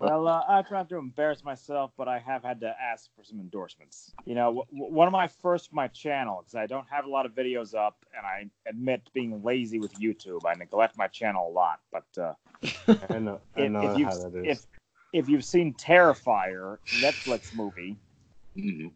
Well, 0.00 0.26
uh, 0.28 0.42
I 0.48 0.62
try 0.62 0.78
not 0.78 0.88
to 0.88 0.96
embarrass 0.96 1.44
myself, 1.44 1.92
but 1.98 2.08
I 2.08 2.18
have 2.18 2.42
had 2.42 2.60
to 2.60 2.74
ask 2.80 3.10
for 3.14 3.22
some 3.22 3.38
endorsements. 3.38 4.14
You 4.24 4.34
know, 4.34 4.46
w- 4.46 4.64
w- 4.72 4.94
one 4.94 5.06
of 5.06 5.12
my 5.12 5.28
first 5.28 5.74
my 5.74 5.88
channel, 5.88 6.38
because 6.40 6.54
I 6.54 6.66
don't 6.66 6.88
have 6.88 7.04
a 7.04 7.10
lot 7.10 7.26
of 7.26 7.32
videos 7.32 7.74
up, 7.74 8.04
and 8.16 8.24
I 8.26 8.46
admit 8.66 9.10
being 9.12 9.42
lazy 9.44 9.78
with 9.78 9.94
YouTube. 9.98 10.46
I 10.46 10.54
neglect 10.54 10.96
my 10.96 11.06
channel 11.06 11.48
a 11.48 11.52
lot. 11.52 11.80
But 11.92 12.18
uh, 12.18 12.34
I 13.10 13.18
know, 13.18 13.40
I 13.54 13.66
if, 13.66 13.72
know 13.72 13.80
if, 13.82 13.92
how 13.92 13.98
you've, 13.98 14.08
that 14.32 14.34
is. 14.34 14.46
if, 14.46 14.66
if 15.12 15.28
you've 15.28 15.44
seen 15.44 15.74
Terrifier, 15.74 16.78
Netflix 16.94 17.54
movie, 17.54 17.98
Mhm. 18.56 18.92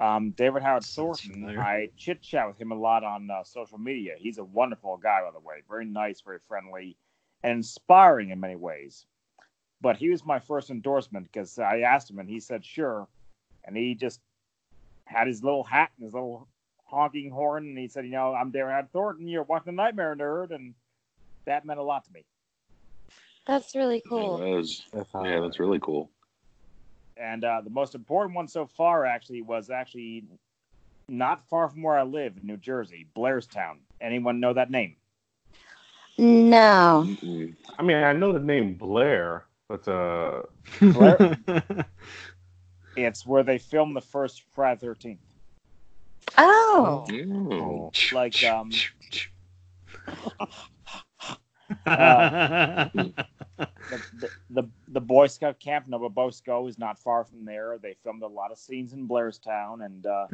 um, 0.00 0.30
David 0.30 0.62
Howard 0.62 0.84
Sounds 0.84 1.20
Thornton. 1.22 1.58
I 1.58 1.90
chit 1.96 2.22
chat 2.22 2.46
with 2.46 2.56
him 2.56 2.70
a 2.70 2.76
lot 2.76 3.02
on 3.02 3.30
uh, 3.30 3.42
social 3.42 3.78
media. 3.78 4.14
He's 4.16 4.38
a 4.38 4.44
wonderful 4.44 4.96
guy, 4.96 5.22
by 5.24 5.32
the 5.32 5.40
way. 5.40 5.62
Very 5.68 5.86
nice, 5.86 6.20
very 6.20 6.38
friendly, 6.46 6.96
and 7.42 7.52
inspiring 7.56 8.30
in 8.30 8.38
many 8.38 8.56
ways. 8.56 9.06
But 9.84 9.98
he 9.98 10.08
was 10.08 10.24
my 10.24 10.38
first 10.38 10.70
endorsement 10.70 11.30
because 11.30 11.58
I 11.58 11.80
asked 11.80 12.08
him 12.10 12.18
and 12.18 12.26
he 12.26 12.40
said 12.40 12.64
sure, 12.64 13.06
and 13.66 13.76
he 13.76 13.94
just 13.94 14.18
had 15.04 15.26
his 15.26 15.44
little 15.44 15.62
hat 15.62 15.90
and 15.98 16.06
his 16.06 16.14
little 16.14 16.48
honking 16.86 17.30
horn, 17.30 17.66
and 17.66 17.76
he 17.76 17.86
said, 17.86 18.06
you 18.06 18.12
know, 18.12 18.32
I'm 18.34 18.50
David 18.50 18.70
Howard 18.70 18.90
Thornton. 18.92 19.28
You're 19.28 19.42
watching 19.42 19.66
the 19.76 19.82
Nightmare 19.82 20.16
Nerd, 20.16 20.52
and 20.52 20.72
that 21.44 21.66
meant 21.66 21.78
a 21.78 21.82
lot 21.82 22.06
to 22.06 22.12
me. 22.14 22.24
That's 23.46 23.74
really 23.76 23.96
Yeah, 23.96 24.08
cool. 24.08 24.38
that 24.38 24.48
was- 24.48 24.82
That's 24.90 25.10
yeah, 25.22 25.40
that's 25.40 25.60
really 25.60 25.80
cool. 25.80 26.08
And 27.18 27.44
uh, 27.44 27.60
the 27.62 27.68
most 27.68 27.94
important 27.94 28.34
one 28.34 28.48
so 28.48 28.66
far 28.66 29.04
actually 29.04 29.42
was 29.42 29.68
actually 29.68 30.24
not 31.10 31.46
far 31.50 31.68
from 31.68 31.82
where 31.82 31.98
I 31.98 32.04
live 32.04 32.38
in 32.40 32.46
New 32.46 32.56
Jersey, 32.56 33.06
Blairstown. 33.14 33.80
Anyone 34.00 34.40
know 34.40 34.54
that 34.54 34.70
name? 34.70 34.96
No. 36.16 37.04
Mhm. 37.06 37.54
I 37.78 37.82
mean, 37.82 37.98
I 37.98 38.14
know 38.14 38.32
the 38.32 38.38
name 38.40 38.74
Blair, 38.74 39.44
but 39.76 39.90
uh, 39.90 40.42
Blair? 40.80 41.36
It's 42.96 43.26
where 43.26 43.42
they 43.42 43.58
filmed 43.58 43.96
the 43.96 44.00
first 44.00 44.42
Friday 44.52 44.80
Thirteenth. 44.80 45.18
Oh. 46.38 47.04
Mm. 47.08 48.12
Like, 48.12 48.44
um, 48.44 48.70
Uh, 51.86 52.88
The, 53.90 54.00
the, 54.18 54.30
the 54.50 54.62
the 54.88 55.00
Boy 55.00 55.26
Scout 55.26 55.60
camp 55.60 55.86
No-Be-Bo-Sco 55.88 56.66
is 56.66 56.78
not 56.78 56.98
far 56.98 57.24
from 57.24 57.44
there. 57.44 57.78
They 57.80 57.94
filmed 57.94 58.22
a 58.22 58.26
lot 58.26 58.50
of 58.50 58.58
scenes 58.58 58.92
in 58.92 59.06
Blairstown, 59.06 59.84
and 59.84 60.06
uh, 60.06 60.26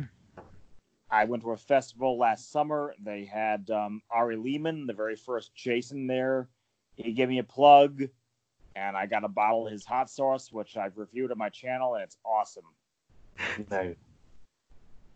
I 1.10 1.24
went 1.24 1.42
to 1.42 1.50
a 1.50 1.56
festival 1.56 2.18
last 2.18 2.52
summer. 2.52 2.94
They 3.02 3.24
had 3.24 3.70
um, 3.70 4.02
Ari 4.10 4.36
Lehman, 4.36 4.86
the 4.86 4.92
very 4.92 5.16
first 5.16 5.54
Jason, 5.54 6.06
there. 6.06 6.48
He 6.94 7.12
gave 7.12 7.28
me 7.28 7.38
a 7.38 7.44
plug, 7.44 8.02
and 8.80 8.96
I 8.96 9.06
got 9.06 9.24
a 9.24 9.28
bottle 9.28 9.66
of 9.66 9.72
his 9.72 9.84
hot 9.84 10.08
sauce, 10.08 10.50
which 10.50 10.76
I've 10.76 10.96
reviewed 10.96 11.30
on 11.30 11.38
my 11.38 11.50
channel, 11.50 11.94
and 11.94 12.02
it's 12.02 12.16
awesome. 12.24 12.64
nice. 13.70 13.96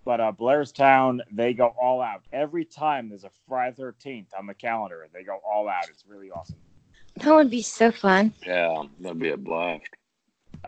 But 0.04 0.20
uh, 0.20 0.32
Blairstown, 0.38 1.20
they 1.32 1.54
go 1.54 1.74
all 1.80 2.02
out 2.02 2.22
every 2.30 2.66
time. 2.66 3.08
There's 3.08 3.24
a 3.24 3.30
Friday 3.48 3.74
Thirteenth 3.74 4.28
on 4.38 4.46
the 4.46 4.52
calendar. 4.52 5.08
They 5.14 5.22
go 5.22 5.40
all 5.50 5.66
out. 5.66 5.88
It's 5.88 6.04
really 6.06 6.30
awesome. 6.30 6.58
That 7.16 7.34
would 7.34 7.50
be 7.50 7.62
so 7.62 7.90
fun. 7.90 8.34
Yeah, 8.46 8.82
that'd 9.00 9.18
be 9.18 9.30
a 9.30 9.36
blast. 9.36 9.84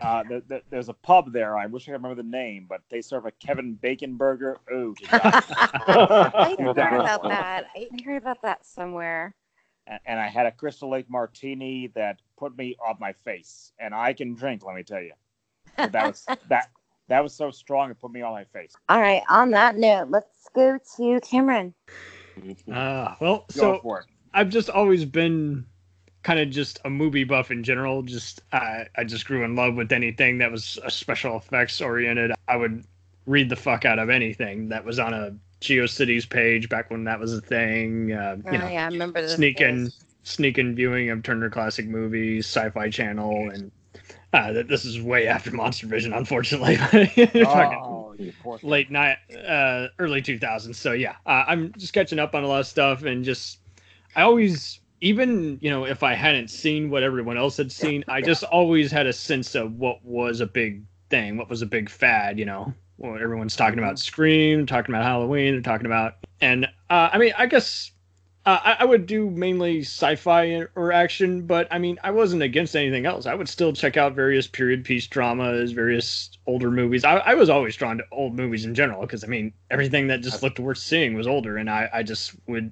Uh, 0.01 0.23
the, 0.23 0.43
the, 0.47 0.61
there's 0.69 0.89
a 0.89 0.93
pub 0.93 1.33
there. 1.33 1.57
I 1.57 1.65
wish 1.65 1.83
I 1.83 1.85
could 1.91 2.03
remember 2.03 2.21
the 2.21 2.27
name, 2.27 2.65
but 2.67 2.81
they 2.89 3.01
serve 3.01 3.25
a 3.25 3.31
Kevin 3.31 3.73
Bacon 3.73 4.15
burger. 4.15 4.57
Ooh, 4.71 4.95
to. 5.03 5.09
I 5.11 6.55
heard 6.59 6.77
about 6.77 7.23
that. 7.23 7.65
I 7.75 7.87
heard 8.03 8.21
about 8.21 8.41
that 8.41 8.65
somewhere. 8.65 9.35
And, 9.87 9.99
and 10.05 10.19
I 10.19 10.27
had 10.27 10.45
a 10.45 10.51
Crystal 10.51 10.89
Lake 10.89 11.09
martini 11.09 11.87
that 11.95 12.19
put 12.37 12.57
me 12.57 12.75
off 12.85 12.99
my 12.99 13.13
face. 13.13 13.71
And 13.79 13.93
I 13.93 14.13
can 14.13 14.35
drink, 14.35 14.63
let 14.65 14.75
me 14.75 14.83
tell 14.83 15.01
you. 15.01 15.13
But 15.75 15.91
that 15.91 16.07
was 16.07 16.25
that 16.49 16.69
that 17.07 17.23
was 17.23 17.33
so 17.33 17.51
strong 17.51 17.89
it 17.91 17.99
put 17.99 18.11
me 18.11 18.21
on 18.21 18.33
my 18.33 18.43
face. 18.43 18.73
All 18.89 19.01
right. 19.01 19.23
On 19.29 19.51
that 19.51 19.77
note, 19.77 20.09
let's 20.09 20.49
go 20.53 20.77
to 20.97 21.19
Cameron. 21.21 21.73
uh, 22.71 23.15
well, 23.19 23.45
Go 23.53 23.75
so 23.75 23.79
for 23.81 23.99
it. 24.01 24.05
I've 24.33 24.49
just 24.49 24.69
always 24.69 25.05
been 25.05 25.65
kind 26.23 26.39
of 26.39 26.49
just 26.49 26.79
a 26.83 26.89
movie 26.89 27.23
buff 27.23 27.49
in 27.51 27.63
general. 27.63 28.03
Just 28.03 28.41
uh, 28.51 28.83
I 28.95 29.03
just 29.05 29.25
grew 29.25 29.43
in 29.43 29.55
love 29.55 29.75
with 29.75 29.91
anything 29.91 30.37
that 30.39 30.51
was 30.51 30.77
uh, 30.83 30.89
special 30.89 31.37
effects 31.37 31.79
oriented. 31.79 32.33
I 32.47 32.57
would 32.57 32.83
read 33.25 33.49
the 33.49 33.55
fuck 33.55 33.85
out 33.85 33.99
of 33.99 34.09
anything 34.09 34.69
that 34.69 34.83
was 34.83 34.99
on 34.99 35.13
a 35.13 35.35
GeoCities 35.61 36.29
page 36.29 36.69
back 36.69 36.89
when 36.91 37.03
that 37.05 37.19
was 37.19 37.33
a 37.33 37.41
thing. 37.41 38.11
Uh, 38.13 38.37
Oh, 38.45 38.51
you 38.51 38.57
know, 38.57 38.67
yeah, 38.67 38.83
I 38.83 38.87
remember 38.89 39.21
this. 39.21 39.35
sneaking 39.35 39.91
sneaking 40.23 40.75
viewing 40.75 41.09
of 41.09 41.23
Turner 41.23 41.49
Classic 41.49 41.87
Movies, 41.87 42.45
Sci-Fi 42.45 42.89
Channel, 42.89 43.49
and 43.49 43.71
uh, 44.33 44.51
this 44.67 44.83
is 44.85 45.01
way 45.01 45.27
after 45.27 45.51
Monster 45.51 45.87
Vision, 45.87 46.13
unfortunately. 46.13 46.75
Oh, 47.45 48.13
you 48.19 48.33
poor 48.43 48.57
thing. 48.57 48.69
late 48.69 48.91
night, 48.91 49.17
uh, 49.47 49.87
early 49.99 50.21
2000s. 50.21 50.75
So 50.75 50.91
yeah, 50.91 51.15
uh, 51.25 51.45
I'm 51.47 51.71
just 51.77 51.93
catching 51.93 52.19
up 52.19 52.35
on 52.35 52.43
a 52.43 52.47
lot 52.47 52.59
of 52.59 52.67
stuff, 52.67 53.03
and 53.03 53.23
just 53.23 53.59
I 54.15 54.23
always, 54.23 54.79
even 55.01 55.57
you 55.61 55.69
know, 55.69 55.85
if 55.85 56.03
I 56.03 56.13
hadn't 56.13 56.49
seen 56.49 56.89
what 56.89 57.03
everyone 57.03 57.37
else 57.37 57.57
had 57.57 57.71
seen, 57.71 58.03
I 58.07 58.21
just 58.21 58.43
always 58.43 58.91
had 58.91 59.07
a 59.07 59.13
sense 59.13 59.55
of 59.55 59.73
what 59.73 60.03
was 60.03 60.41
a 60.41 60.47
big 60.47 60.83
thing, 61.09 61.37
what 61.37 61.49
was 61.49 61.61
a 61.61 61.65
big 61.67 61.89
fad. 61.89 62.37
You 62.37 62.45
know, 62.45 62.73
well, 62.97 63.17
everyone's 63.21 63.55
talking 63.55 63.79
about 63.79 63.99
Scream, 63.99 64.65
talking 64.65 64.93
about 64.93 65.03
Halloween, 65.03 65.61
talking 65.63 65.85
about, 65.85 66.15
and 66.41 66.65
uh, 66.89 67.09
I 67.11 67.17
mean, 67.17 67.33
I 67.37 67.45
guess. 67.47 67.91
Uh, 68.45 68.61
I, 68.63 68.77
I 68.79 68.85
would 68.85 69.07
do 69.07 69.29
mainly 69.29 69.81
sci-fi 69.81 70.63
or 70.75 70.93
action, 70.93 71.45
but 71.45 71.67
I 71.69 71.79
mean, 71.79 71.99
I 72.01 72.11
wasn't 72.11 72.43
against 72.43 72.77
anything 72.77 73.05
else. 73.05 73.25
I 73.25 73.33
would 73.33 73.49
still 73.49 73.73
check 73.73 73.97
out 73.97 74.15
various 74.15 74.47
period 74.47 74.85
piece 74.85 75.05
dramas, 75.05 75.73
various 75.73 76.29
older 76.45 76.71
movies. 76.71 77.03
I, 77.03 77.17
I 77.17 77.33
was 77.33 77.49
always 77.49 77.75
drawn 77.75 77.97
to 77.97 78.05
old 78.09 78.37
movies 78.37 78.63
in 78.63 78.73
general 78.73 79.01
because 79.01 79.25
I 79.25 79.27
mean, 79.27 79.51
everything 79.69 80.07
that 80.07 80.21
just 80.21 80.41
looked 80.43 80.61
worth 80.61 80.77
seeing 80.77 81.13
was 81.13 81.27
older, 81.27 81.57
and 81.57 81.69
I, 81.69 81.89
I 81.91 82.03
just 82.03 82.35
would. 82.47 82.71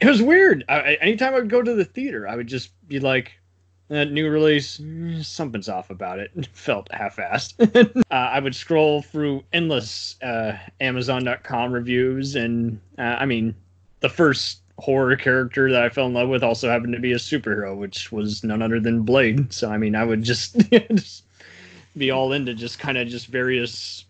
It 0.00 0.06
was 0.06 0.22
weird. 0.22 0.64
I- 0.66 0.94
anytime 1.02 1.34
I 1.34 1.40
would 1.40 1.50
go 1.50 1.60
to 1.60 1.74
the 1.74 1.84
theater, 1.84 2.26
I 2.26 2.34
would 2.36 2.46
just 2.46 2.70
be 2.88 2.98
like, 2.98 3.32
that 3.88 4.10
new 4.10 4.28
release, 4.28 4.78
mm, 4.78 5.24
something's 5.24 5.68
off 5.68 5.90
about 5.90 6.18
it. 6.18 6.30
Felt 6.52 6.88
half-assed. 6.90 7.96
uh, 8.10 8.14
I 8.14 8.40
would 8.40 8.54
scroll 8.54 9.02
through 9.02 9.44
endless 9.52 10.20
uh, 10.22 10.56
Amazon.com 10.80 11.72
reviews, 11.72 12.34
and 12.34 12.80
uh, 12.98 13.16
I 13.18 13.26
mean, 13.26 13.54
the 14.00 14.08
first 14.08 14.60
horror 14.78 15.16
character 15.16 15.70
that 15.72 15.82
I 15.82 15.88
fell 15.88 16.06
in 16.06 16.14
love 16.14 16.28
with 16.28 16.42
also 16.42 16.68
happened 16.68 16.92
to 16.94 17.00
be 17.00 17.12
a 17.12 17.16
superhero, 17.16 17.76
which 17.76 18.12
was 18.12 18.44
none 18.44 18.60
other 18.62 18.80
than 18.80 19.02
Blade. 19.02 19.52
So 19.52 19.70
I 19.70 19.78
mean, 19.78 19.94
I 19.94 20.04
would 20.04 20.22
just, 20.22 20.58
just 20.70 21.24
be 21.96 22.10
all 22.10 22.32
into 22.32 22.54
just 22.54 22.78
kind 22.78 22.98
of 22.98 23.08
just 23.08 23.26
various 23.28 24.04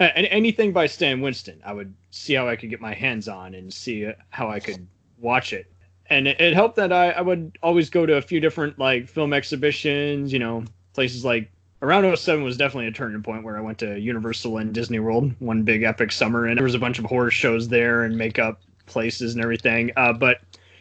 anything 0.00 0.72
by 0.72 0.86
Stan 0.86 1.20
Winston. 1.20 1.60
I 1.64 1.72
would 1.72 1.92
see 2.10 2.34
how 2.34 2.48
I 2.48 2.56
could 2.56 2.70
get 2.70 2.80
my 2.80 2.94
hands 2.94 3.28
on 3.28 3.54
and 3.54 3.72
see 3.72 4.10
how 4.30 4.48
I 4.48 4.60
could 4.60 4.86
watch 5.18 5.52
it. 5.52 5.66
And 6.10 6.26
it, 6.28 6.40
it 6.40 6.54
helped 6.54 6.76
that 6.76 6.92
I, 6.92 7.10
I 7.10 7.20
would 7.20 7.58
always 7.62 7.90
go 7.90 8.06
to 8.06 8.16
a 8.16 8.22
few 8.22 8.40
different 8.40 8.78
like 8.78 9.08
film 9.08 9.32
exhibitions, 9.32 10.32
you 10.32 10.38
know, 10.38 10.64
places 10.94 11.24
like 11.24 11.50
around 11.82 12.16
07 12.16 12.42
was 12.42 12.56
definitely 12.56 12.88
a 12.88 12.92
turning 12.92 13.22
point 13.22 13.44
where 13.44 13.56
I 13.56 13.60
went 13.60 13.78
to 13.78 13.98
Universal 13.98 14.58
and 14.58 14.72
Disney 14.72 14.98
World 14.98 15.32
one 15.38 15.62
big 15.62 15.82
epic 15.82 16.10
summer 16.12 16.46
and 16.46 16.56
there 16.56 16.64
was 16.64 16.74
a 16.74 16.78
bunch 16.78 16.98
of 16.98 17.04
horror 17.04 17.30
shows 17.30 17.68
there 17.68 18.04
and 18.04 18.16
makeup 18.16 18.60
places 18.86 19.34
and 19.34 19.42
everything. 19.42 19.92
Uh, 19.96 20.12
but 20.12 20.40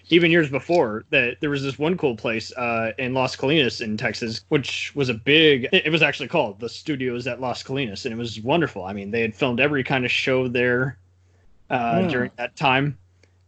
even 0.09 0.31
years 0.31 0.49
before 0.49 1.03
that 1.09 1.37
there 1.41 1.49
was 1.49 1.63
this 1.63 1.77
one 1.77 1.97
cool 1.97 2.15
place 2.15 2.51
uh, 2.53 2.91
in 2.97 3.13
Las 3.13 3.35
Colinas 3.35 3.81
in 3.81 3.97
Texas, 3.97 4.41
which 4.49 4.95
was 4.95 5.09
a 5.09 5.13
big. 5.13 5.67
It 5.71 5.91
was 5.91 6.01
actually 6.01 6.29
called 6.29 6.59
the 6.59 6.69
Studios 6.69 7.27
at 7.27 7.41
Las 7.41 7.61
Colinas, 7.63 8.05
and 8.05 8.13
it 8.13 8.17
was 8.17 8.39
wonderful. 8.39 8.85
I 8.85 8.93
mean, 8.93 9.11
they 9.11 9.21
had 9.21 9.35
filmed 9.35 9.59
every 9.59 9.83
kind 9.83 10.05
of 10.05 10.11
show 10.11 10.47
there 10.47 10.97
uh, 11.69 12.03
hmm. 12.03 12.07
during 12.07 12.31
that 12.37 12.55
time. 12.55 12.97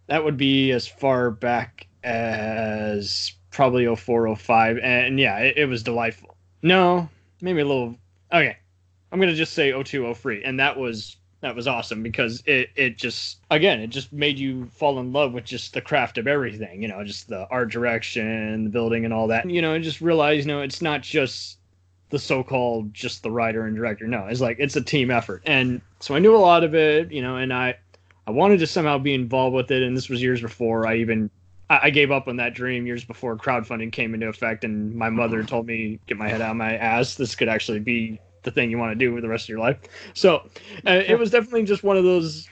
That 0.10 0.24
would 0.24 0.38
be 0.38 0.72
as 0.72 0.88
far 0.88 1.30
back 1.30 1.88
as 2.04 3.34
probably 3.52 3.86
0405 3.86 4.80
and 4.80 5.20
yeah 5.20 5.38
it, 5.40 5.58
it 5.58 5.66
was 5.66 5.84
delightful. 5.84 6.36
No 6.62 7.10
maybe 7.42 7.62
a 7.62 7.66
little 7.66 7.96
okay. 8.34 8.58
I'm 9.12 9.20
gonna 9.20 9.36
just 9.36 9.54
say 9.54 9.72
0203 9.72 10.44
and 10.44 10.60
that 10.60 10.78
was 10.78 11.18
that 11.42 11.56
was 11.56 11.68
awesome 11.68 12.04
because 12.04 12.44
it 12.46 12.70
it 12.76 12.98
just 12.98 13.40
again 13.52 13.80
it 13.80 13.88
just 13.88 14.12
made 14.12 14.38
you 14.38 14.66
fall 14.74 15.00
in 15.00 15.14
love 15.14 15.34
with 15.34 15.46
just 15.46 15.74
the 15.74 15.82
craft 15.82 16.18
of 16.18 16.28
everything 16.28 16.82
you 16.82 16.88
know 16.88 17.04
just 17.04 17.28
the 17.28 17.48
art 17.50 17.72
direction 17.72 18.66
the 18.66 18.70
building 18.70 19.06
and 19.06 19.14
all 19.14 19.28
that. 19.28 19.50
You 19.50 19.62
know 19.62 19.74
and 19.74 19.84
just 19.84 20.02
realize 20.02 20.46
you 20.46 20.52
know 20.52 20.62
it's 20.62 20.82
not 20.82 21.02
just 21.02 21.58
the 22.10 22.20
so-called 22.20 22.94
just 22.94 23.22
the 23.22 23.30
writer 23.30 23.66
and 23.68 23.76
director. 23.76 24.08
No 24.08 24.26
it's 24.26 24.42
like 24.42 24.58
it's 24.60 24.76
a 24.76 24.82
team 24.82 25.12
effort. 25.12 25.44
And 25.46 25.82
so 26.00 26.16
i 26.16 26.20
knew 26.20 26.36
a 26.36 26.38
lot 26.38 26.64
of 26.64 26.74
it 26.74 27.12
you 27.12 27.22
know 27.22 27.36
and 27.36 27.54
i 27.54 27.76
i 28.30 28.32
wanted 28.32 28.60
to 28.60 28.68
somehow 28.68 28.98
be 28.98 29.14
involved 29.14 29.56
with 29.56 29.72
it 29.72 29.84
and 29.84 29.98
this 29.98 30.10
was 30.10 30.22
years 30.22 30.42
before 30.42 30.88
i 30.88 30.96
even 30.96 31.30
I 31.72 31.92
gave 31.92 32.10
up 32.10 32.28
on 32.28 32.38
that 32.38 32.56
dream 32.56 32.88
years 32.88 33.06
before 33.06 33.38
crowdfunding 33.38 33.92
came 33.92 34.16
into 34.16 34.28
effect, 34.28 34.64
and 34.64 34.96
my 34.96 35.12
mother 35.12 35.44
told 35.44 35.68
me, 35.68 36.00
"Get 36.08 36.18
my 36.18 36.28
head 36.28 36.42
out 36.42 36.50
of 36.50 36.58
my 36.58 36.76
ass. 36.76 37.14
This 37.14 37.36
could 37.36 37.48
actually 37.48 37.80
be 37.80 38.20
the 38.42 38.50
thing 38.50 38.72
you 38.72 38.78
want 38.80 38.92
to 38.92 38.96
do 38.96 39.14
for 39.14 39.22
the 39.22 39.28
rest 39.28 39.46
of 39.46 39.50
your 39.50 39.60
life. 39.60 39.78
So 40.16 40.50
uh, 40.88 41.04
it 41.06 41.20
was 41.20 41.30
definitely 41.30 41.64
just 41.64 41.84
one 41.84 41.96
of 41.96 42.04
those 42.04 42.48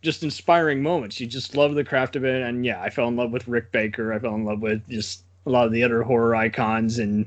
just 0.00 0.22
inspiring 0.22 0.82
moments. 0.82 1.20
You 1.20 1.26
just 1.26 1.54
love 1.54 1.74
the 1.74 1.84
craft 1.84 2.16
of 2.16 2.24
it, 2.24 2.42
and 2.42 2.64
yeah, 2.64 2.80
I 2.80 2.88
fell 2.88 3.08
in 3.08 3.16
love 3.16 3.30
with 3.30 3.46
Rick 3.46 3.72
Baker. 3.72 4.12
I 4.12 4.18
fell 4.18 4.34
in 4.34 4.44
love 4.44 4.60
with 4.60 4.88
just 4.88 5.24
a 5.44 5.50
lot 5.50 5.66
of 5.66 5.72
the 5.72 5.84
other 5.84 6.02
horror 6.02 6.34
icons, 6.34 6.98
and 6.98 7.26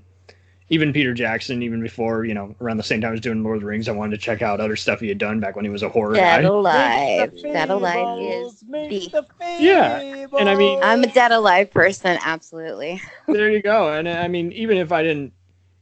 even 0.69 0.93
Peter 0.93 1.13
Jackson. 1.13 1.61
Even 1.63 1.81
before 1.81 2.25
you 2.25 2.33
know, 2.33 2.55
around 2.61 2.77
the 2.77 2.83
same 2.83 3.01
time 3.01 3.09
I 3.09 3.11
was 3.11 3.21
doing 3.21 3.43
Lord 3.43 3.57
of 3.57 3.61
the 3.61 3.67
Rings, 3.67 3.87
I 3.87 3.91
wanted 3.91 4.11
to 4.11 4.23
check 4.23 4.41
out 4.41 4.59
other 4.59 4.75
stuff 4.75 4.99
he 4.99 5.07
had 5.07 5.17
done 5.17 5.39
back 5.39 5.55
when 5.55 5.65
he 5.65 5.71
was 5.71 5.83
a 5.83 5.89
horror 5.89 6.15
Dead 6.15 6.41
guy. 6.41 6.47
Alive. 6.47 7.41
Dead 7.41 7.69
Alive 7.69 8.19
is 8.19 8.59
the 8.59 9.25
yeah, 9.59 10.27
and 10.37 10.49
I 10.49 10.55
mean, 10.55 10.79
I'm 10.83 11.03
a 11.03 11.07
Dead 11.07 11.31
Alive 11.31 11.71
person, 11.71 12.17
absolutely. 12.23 13.01
there 13.27 13.49
you 13.49 13.61
go, 13.61 13.91
and 13.93 14.07
I 14.07 14.27
mean, 14.27 14.51
even 14.53 14.77
if 14.77 14.91
I 14.91 15.03
didn't 15.03 15.33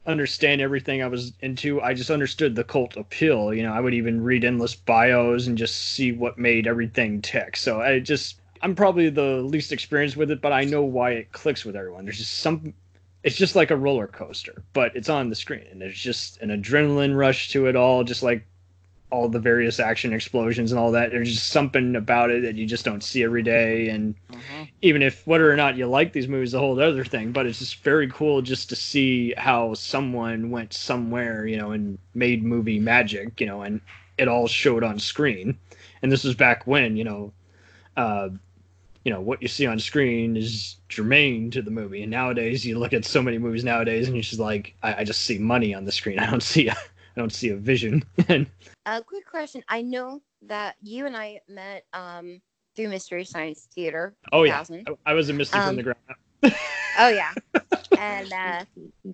understand 0.06 0.62
everything 0.62 1.02
I 1.02 1.08
was 1.08 1.34
into. 1.42 1.82
I 1.82 1.94
just 1.94 2.12
understood 2.12 2.56
the 2.56 2.64
cult 2.64 2.98
appeal. 2.98 3.54
You 3.54 3.64
know, 3.64 3.74
I 3.74 3.80
would 3.80 3.94
even 3.94 4.24
read 4.24 4.44
endless 4.44 4.76
bios 4.76 5.48
and 5.48 5.58
just 5.58 5.76
see 5.76 6.12
what 6.12 6.38
made 6.38 6.68
everything 6.68 7.22
tick. 7.22 7.56
So 7.56 7.82
I 7.82 8.00
just, 8.00 8.42
I'm 8.62 8.76
probably 8.76 9.10
the 9.10 9.42
least 9.42 9.72
experienced 9.72 10.18
with 10.18 10.32
it, 10.32 10.42
but 10.42 10.52
I 10.52 10.66
know 10.66 10.84
why 10.84 11.12
it 11.12 11.32
clicks 11.32 11.66
with 11.66 11.76
everyone. 11.76 12.06
There's 12.06 12.18
just 12.18 12.40
some, 12.40 12.74
it's 13.24 13.38
just 13.38 13.56
like 13.56 13.72
a 13.72 13.78
roller 13.78 14.08
coaster, 14.08 14.64
but 14.74 14.96
it's 14.96 15.10
on 15.10 15.30
the 15.30 15.36
screen 15.36 15.66
and 15.72 15.82
there's 15.82 16.00
just 16.00 16.42
an 16.42 16.50
adrenaline 16.50 17.16
rush 17.16 17.50
to 17.50 17.68
it 17.68 17.76
all, 17.76 18.04
just 18.04 18.22
like 18.22 18.46
all 19.14 19.30
the 19.30 19.40
various 19.40 19.80
action 19.80 20.12
explosions 20.12 20.72
and 20.72 20.80
all 20.80 20.92
that. 20.92 21.12
There's 21.12 21.32
just 21.32 21.50
something 21.50 21.96
about 21.96 22.32
it 22.32 22.42
that 22.42 22.56
you 22.56 22.66
just 22.66 22.84
don't 22.84 23.04
see 23.04 23.24
every 23.24 23.44
day. 23.44 23.90
And 23.90 24.16
mm-hmm. 24.32 24.64
even 24.82 25.04
if 25.04 25.26
whether 25.28 25.50
or 25.50 25.56
not 25.56 25.78
you 25.78 25.86
like 25.86 26.12
these 26.12 26.28
movies, 26.28 26.54
a 26.54 26.60
whole 26.60 26.80
other 26.80 27.06
thing. 27.06 27.32
But 27.32 27.46
it's 27.46 27.60
just 27.60 27.84
very 27.84 28.10
cool 28.10 28.42
just 28.42 28.70
to 28.70 28.76
see 28.76 29.34
how 29.38 29.76
someone 29.76 30.50
went 30.50 30.74
somewhere, 30.74 31.46
you 31.46 31.58
know, 31.58 31.72
and 31.72 32.00
made 32.16 32.44
movie 32.44 32.80
magic, 32.80 33.40
you 33.40 33.46
know, 33.46 33.62
and 33.62 33.80
it 34.18 34.28
all 34.28 34.48
showed 34.48 34.84
on 34.84 35.00
screen. 35.00 35.58
And 36.02 36.12
this 36.12 36.24
was 36.24 36.34
back 36.36 36.66
when, 36.66 36.98
you 36.98 37.04
know, 37.04 37.32
uh, 37.96 38.30
you 39.04 39.12
know 39.12 39.22
what 39.22 39.42
you 39.42 39.48
see 39.48 39.66
on 39.66 39.80
screen 39.80 40.38
is 40.38 40.78
germane 40.90 41.52
to 41.52 41.62
the 41.62 41.72
movie. 41.72 42.04
And 42.04 42.12
nowadays, 42.12 42.66
you 42.66 42.80
look 42.80 42.94
at 42.94 43.06
so 43.06 43.22
many 43.22 43.38
movies 43.38 43.64
nowadays, 43.64 44.08
and 44.08 44.16
you're 44.16 44.24
just 44.24 44.40
like, 44.40 44.76
I, 44.84 44.96
I 45.02 45.04
just 45.04 45.24
see 45.24 45.38
money 45.38 45.74
on 45.74 45.86
the 45.86 45.92
screen. 45.92 46.20
I 46.20 46.30
don't 46.30 46.44
see 46.44 46.68
a, 46.68 46.74
I 46.74 47.20
don't 47.20 47.34
see 47.34 47.50
a 47.50 47.56
vision. 47.56 48.04
and 48.28 48.48
a 48.86 49.04
quick 49.04 49.26
question. 49.26 49.64
I 49.68 49.82
know 49.82 50.22
that 50.44 50.76
you 50.82 51.06
and 51.06 51.16
I 51.16 51.42
met 51.48 51.86
um, 51.94 52.42
through 52.76 52.90
Mystery 52.90 53.26
Science 53.26 53.68
Theater. 53.74 54.16
Oh 54.32 54.44
yeah, 54.44 54.64
I, 55.06 55.14
was 55.14 55.30
a 55.30 55.34
Mystery 55.34 55.60
um, 55.60 55.68
from 55.68 55.76
the 55.78 55.84
ground 55.84 56.00
oh 57.00 57.08
yeah, 57.08 57.32
and 57.98 58.34
uh, 58.34 58.66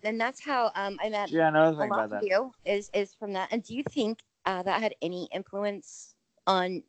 and 0.03 0.19
that's 0.19 0.43
how 0.43 0.71
um, 0.75 0.97
I 1.01 1.09
met. 1.09 1.29
Yeah, 1.29 1.49
no, 1.51 1.69
a 1.69 1.71
lot 1.71 1.85
about 1.85 2.09
that. 2.09 2.23
You 2.23 2.51
is 2.65 2.89
is 2.93 3.13
from 3.13 3.33
that. 3.33 3.49
And 3.51 3.63
do 3.63 3.75
you 3.75 3.83
think 3.91 4.19
uh, 4.45 4.63
that 4.63 4.81
had 4.81 4.95
any 5.01 5.29
influence 5.31 6.15
on 6.47 6.81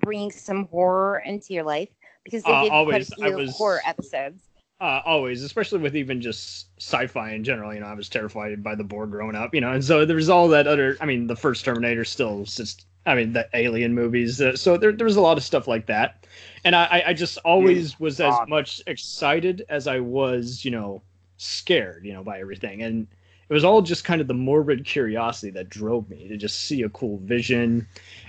bringing 0.00 0.30
some 0.30 0.66
horror 0.66 1.22
into 1.26 1.52
your 1.52 1.64
life? 1.64 1.90
Because 2.24 2.42
they 2.44 2.52
uh, 2.52 2.62
did 2.62 2.72
always, 2.72 3.10
quite 3.10 3.30
a 3.30 3.30
few 3.30 3.36
was, 3.36 3.56
horror 3.56 3.80
episodes. 3.84 4.42
Uh, 4.80 5.00
always, 5.04 5.42
especially 5.44 5.78
with 5.78 5.94
even 5.96 6.20
just 6.20 6.66
sci-fi 6.80 7.32
in 7.32 7.44
general. 7.44 7.72
You 7.72 7.80
know, 7.80 7.86
I 7.86 7.94
was 7.94 8.08
terrified 8.08 8.62
by 8.64 8.74
the 8.74 8.84
Borg 8.84 9.10
growing 9.10 9.36
up. 9.36 9.54
You 9.54 9.60
know, 9.60 9.72
and 9.72 9.84
so 9.84 10.04
there 10.04 10.16
was 10.16 10.28
all 10.28 10.48
that 10.48 10.66
other. 10.66 10.96
I 11.00 11.06
mean, 11.06 11.26
the 11.26 11.36
first 11.36 11.64
Terminator 11.64 12.04
still 12.04 12.44
just. 12.44 12.86
I 13.04 13.16
mean, 13.16 13.32
the 13.32 13.48
Alien 13.54 13.94
movies. 13.94 14.40
Uh, 14.40 14.56
so 14.56 14.76
there, 14.76 14.92
there 14.92 15.04
was 15.04 15.16
a 15.16 15.20
lot 15.20 15.36
of 15.36 15.42
stuff 15.42 15.66
like 15.66 15.86
that, 15.86 16.26
and 16.64 16.76
I, 16.76 17.02
I 17.08 17.12
just 17.12 17.36
always 17.38 17.98
was 17.98 18.20
as 18.20 18.34
much 18.46 18.80
excited 18.86 19.64
as 19.68 19.88
I 19.88 19.98
was, 19.98 20.64
you 20.64 20.70
know, 20.70 21.02
scared. 21.36 22.04
You 22.04 22.12
know, 22.12 22.22
by 22.22 22.38
everything, 22.38 22.82
and 22.82 23.08
it 23.52 23.54
was 23.54 23.64
all 23.64 23.82
just 23.82 24.04
kind 24.04 24.22
of 24.22 24.28
the 24.28 24.32
morbid 24.32 24.86
curiosity 24.86 25.50
that 25.50 25.68
drove 25.68 26.08
me 26.08 26.26
to 26.26 26.38
just 26.38 26.58
see 26.62 26.80
a 26.84 26.88
cool 26.88 27.18
vision 27.18 27.86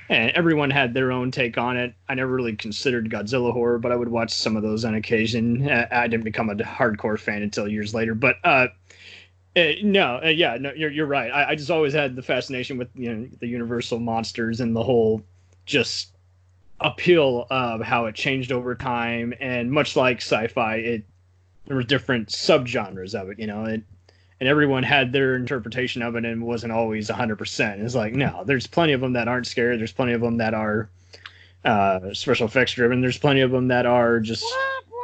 and 0.09 0.31
everyone 0.31 0.69
had 0.69 0.93
their 0.93 1.13
own 1.13 1.31
take 1.31 1.57
on 1.57 1.77
it. 1.77 1.95
I 2.09 2.15
never 2.15 2.35
really 2.35 2.57
considered 2.57 3.09
Godzilla 3.09 3.53
horror, 3.53 3.79
but 3.79 3.93
I 3.93 3.95
would 3.95 4.09
watch 4.09 4.33
some 4.33 4.57
of 4.57 4.63
those 4.63 4.83
on 4.83 4.95
occasion. 4.95 5.69
I 5.71 6.09
didn't 6.09 6.25
become 6.25 6.49
a 6.49 6.55
hardcore 6.55 7.17
fan 7.17 7.41
until 7.41 7.69
years 7.69 7.93
later, 7.93 8.13
but 8.15 8.35
uh, 8.43 8.67
uh, 9.55 9.71
no, 9.81 10.19
uh, 10.21 10.27
yeah, 10.27 10.57
no, 10.59 10.73
you're 10.73 10.91
you're 10.91 11.05
right. 11.05 11.31
I, 11.31 11.51
I 11.51 11.55
just 11.55 11.71
always 11.71 11.93
had 11.93 12.17
the 12.17 12.21
fascination 12.21 12.77
with 12.77 12.89
you 12.93 13.13
know 13.13 13.29
the 13.39 13.47
Universal 13.47 13.99
monsters 13.99 14.59
and 14.59 14.75
the 14.75 14.83
whole 14.83 15.23
just 15.65 16.11
appeal 16.81 17.47
of 17.49 17.79
how 17.79 18.07
it 18.07 18.15
changed 18.15 18.51
over 18.51 18.75
time, 18.75 19.33
and 19.39 19.71
much 19.71 19.95
like 19.95 20.17
sci-fi, 20.17 20.75
it 20.75 21.05
there 21.65 21.77
were 21.77 21.83
different 21.83 22.27
subgenres 22.27 23.15
of 23.15 23.29
it. 23.29 23.39
You 23.39 23.47
know, 23.47 23.63
it 23.63 23.83
and 24.43 24.49
everyone 24.49 24.83
had 24.83 25.13
their 25.13 25.37
interpretation 25.37 26.01
of 26.01 26.17
it 26.17 26.25
and 26.25 26.43
wasn't 26.43 26.73
always 26.73 27.07
100%. 27.07 27.79
It's 27.79 27.95
like, 27.95 28.13
no, 28.13 28.43
there's 28.45 28.67
plenty 28.67 28.91
of 28.91 28.99
them 28.99 29.13
that 29.13 29.29
aren't 29.29 29.47
scary. 29.47 29.77
There's 29.77 29.93
plenty 29.93 30.11
of 30.11 30.19
them 30.19 30.35
that 30.35 30.53
are 30.53 30.89
uh, 31.63 32.13
special 32.13 32.47
effects 32.47 32.73
driven. 32.73 32.99
There's 32.99 33.17
plenty 33.17 33.39
of 33.39 33.51
them 33.51 33.69
that 33.69 33.85
are 33.85 34.19
just 34.19 34.43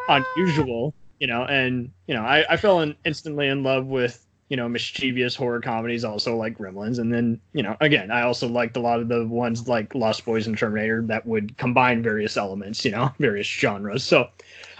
unusual, 0.09 0.93
you 1.21 1.27
know. 1.27 1.45
And, 1.45 1.89
you 2.05 2.15
know, 2.15 2.23
I, 2.23 2.43
I 2.49 2.57
fell 2.57 2.81
in, 2.81 2.97
instantly 3.05 3.47
in 3.47 3.63
love 3.63 3.85
with, 3.85 4.27
you 4.49 4.57
know, 4.57 4.67
mischievous 4.67 5.35
horror 5.35 5.61
comedies, 5.61 6.03
also 6.03 6.35
like 6.35 6.57
Gremlins. 6.57 6.99
And 6.99 7.13
then, 7.13 7.39
you 7.53 7.63
know, 7.63 7.77
again, 7.79 8.11
I 8.11 8.23
also 8.23 8.45
liked 8.45 8.75
a 8.75 8.81
lot 8.81 8.99
of 8.99 9.07
the 9.07 9.25
ones 9.25 9.69
like 9.69 9.95
Lost 9.95 10.25
Boys 10.25 10.47
and 10.47 10.57
Terminator 10.57 11.01
that 11.03 11.25
would 11.25 11.57
combine 11.57 12.03
various 12.03 12.35
elements, 12.35 12.83
you 12.83 12.91
know, 12.91 13.13
various 13.19 13.47
genres. 13.47 14.03
So 14.03 14.27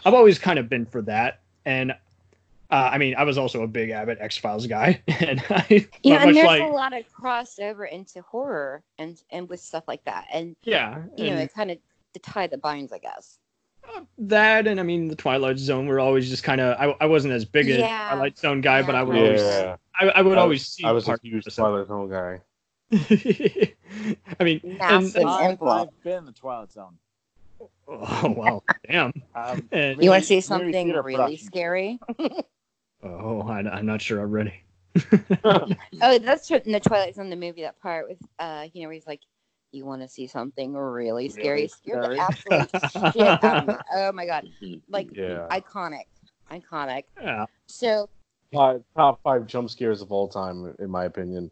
I've 0.04 0.14
always 0.14 0.38
kind 0.38 0.60
of 0.60 0.68
been 0.68 0.86
for 0.86 1.02
that. 1.04 1.40
And 1.64 1.94
uh, 2.72 2.90
I 2.92 2.98
mean, 2.98 3.16
I 3.18 3.24
was 3.24 3.38
also 3.38 3.64
a 3.64 3.68
big 3.68 3.90
Abbott 3.90 4.20
X 4.22 4.38
Files 4.38 4.68
guy, 4.68 5.02
and 5.08 5.44
I 5.50 5.88
yeah, 6.04 6.24
and 6.24 6.36
there's 6.36 6.46
like, 6.46 6.62
a 6.62 6.66
lot 6.68 6.94
of 6.94 7.04
crossover 7.12 7.90
into 7.90 8.22
horror 8.22 8.84
and 8.98 9.22
and 9.32 9.50
with 9.50 9.60
stuff 9.60 9.86
like 9.88 10.04
that, 10.06 10.28
and 10.32 10.56
yeah, 10.64 11.04
you 11.18 11.26
and, 11.26 11.36
know, 11.36 11.42
it 11.42 11.54
kind 11.54 11.72
of 11.72 11.80
the 12.14 12.20
tie 12.20 12.48
that 12.48 12.62
binds, 12.62 12.94
I 12.94 13.00
guess. 13.00 13.40
Uh, 13.84 14.02
that 14.20 14.68
and 14.68 14.80
I 14.80 14.84
mean, 14.84 15.08
the 15.08 15.16
Twilight 15.16 15.58
Zone 15.58 15.88
were 15.88 16.00
always 16.00 16.30
just 16.30 16.44
kind 16.44 16.62
of. 16.62 16.78
I, 16.80 16.96
I 17.04 17.06
wasn't 17.08 17.34
as 17.34 17.44
big 17.44 17.70
a 17.70 17.80
yeah. 17.80 18.10
Twilight 18.12 18.38
Zone 18.38 18.62
guy, 18.62 18.80
yeah. 18.80 18.86
but 18.86 18.96
I 18.96 19.04
would 19.04 19.16
yeah. 19.16 19.24
always. 19.24 19.42
I, 20.00 20.20
I 20.20 20.22
would 20.22 20.38
I, 20.38 20.42
always 20.42 20.68
see. 20.68 20.84
I 20.84 20.92
was 20.92 21.08
a 21.08 21.18
huge 21.24 21.46
Twilight 21.56 21.88
Zone 21.88 22.10
guy. 22.10 22.42
I 22.92 24.44
mean, 24.44 24.62
and, 24.80 25.16
and, 25.16 25.30
I've, 25.30 25.62
I've 25.62 26.04
been 26.04 26.20
in 26.20 26.26
the 26.26 26.32
Twilight 26.32 26.72
Zone. 26.72 26.98
Oh 27.88 28.34
wow, 28.38 28.64
damn! 28.88 29.12
Um, 29.34 29.68
and, 29.72 30.02
you 30.02 30.12
want 30.12 30.24
to 30.24 30.28
see 30.28 30.42
something 30.42 30.94
really 30.94 31.38
scary? 31.38 32.00
Oh, 33.04 33.42
I, 33.48 33.60
I'm 33.60 33.86
not 33.86 34.02
sure 34.02 34.20
I'm 34.22 34.32
ready. 34.32 34.64
Oh, 36.02 36.18
that's 36.20 36.48
tr- 36.48 36.56
in 36.56 36.72
the 36.72 36.80
Twilight 36.80 37.16
Zone, 37.16 37.30
the 37.30 37.36
movie. 37.36 37.62
That 37.62 37.80
part 37.80 38.08
with, 38.08 38.18
uh, 38.40 38.68
you 38.74 38.82
know, 38.82 38.88
where 38.88 38.94
he's 38.96 39.08
like, 39.08 39.22
"You 39.72 39.86
want 39.86 40.02
to 40.02 40.08
see 40.08 40.28
something 40.28 40.74
really 40.74 41.30
scary? 41.30 41.48
Really 41.62 41.68
Scare 41.68 42.02
the 42.02 42.08
scary? 42.08 42.20
absolute 42.20 43.14
shit 43.14 43.44
out 43.44 43.58
of 43.58 43.68
me." 43.68 43.76
Oh 43.94 44.12
my 44.12 44.26
god, 44.26 44.48
like 44.90 45.10
Yeah. 45.14 45.48
iconic, 45.50 46.06
iconic. 46.52 47.04
yeah. 47.22 47.46
So 47.68 48.10
Five, 48.54 48.84
top 48.96 49.22
five 49.24 49.46
jump 49.46 49.70
scares 49.70 50.02
of 50.02 50.12
all 50.12 50.28
time, 50.28 50.74
in 50.80 50.90
my 50.90 51.06
opinion. 51.06 51.52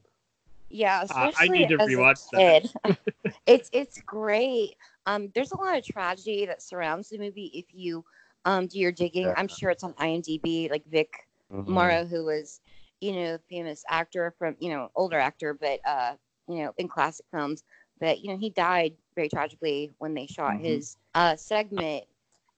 yeah, 0.69 1.05
Uh, 1.10 1.31
I 1.39 1.47
need 1.47 1.69
to 1.69 1.77
rewatch 1.77 2.29
that. 2.31 2.97
it's 3.45 3.69
it's 3.71 4.01
great. 4.01 4.75
Um, 5.05 5.29
there's 5.36 5.51
a 5.51 5.57
lot 5.57 5.77
of 5.77 5.86
tragedy 5.86 6.45
that 6.47 6.62
surrounds 6.62 7.10
the 7.10 7.19
movie. 7.19 7.51
If 7.53 7.65
you 7.73 8.03
um 8.45 8.67
do 8.67 8.79
your 8.79 8.91
digging, 8.91 9.25
Yeah. 9.25 9.33
I'm 9.38 9.47
sure 9.47 9.69
it's 9.69 9.83
on 9.83 9.93
IMDb. 9.93 10.69
Like 10.71 10.86
Vic 10.88 11.27
Mhm. 11.49 11.65
Morrow, 11.65 12.05
who 12.05 12.25
was, 12.25 12.62
you 13.01 13.13
know, 13.13 13.38
famous 13.49 13.83
actor 13.89 14.33
from, 14.38 14.55
you 14.60 14.69
know, 14.69 14.89
older 14.95 15.19
actor, 15.19 15.53
but, 15.53 15.79
uh, 15.86 16.15
you 16.47 16.57
know, 16.57 16.73
in 16.77 16.88
classic 16.88 17.25
films. 17.31 17.63
But, 17.99 18.21
you 18.21 18.31
know, 18.31 18.38
he 18.38 18.49
died 18.49 18.95
very 19.15 19.29
tragically 19.29 19.93
when 19.97 20.13
they 20.13 20.27
shot 20.27 20.57
Mhm. 20.57 20.60
his 20.60 20.97
uh, 21.15 21.36
segment 21.36 22.05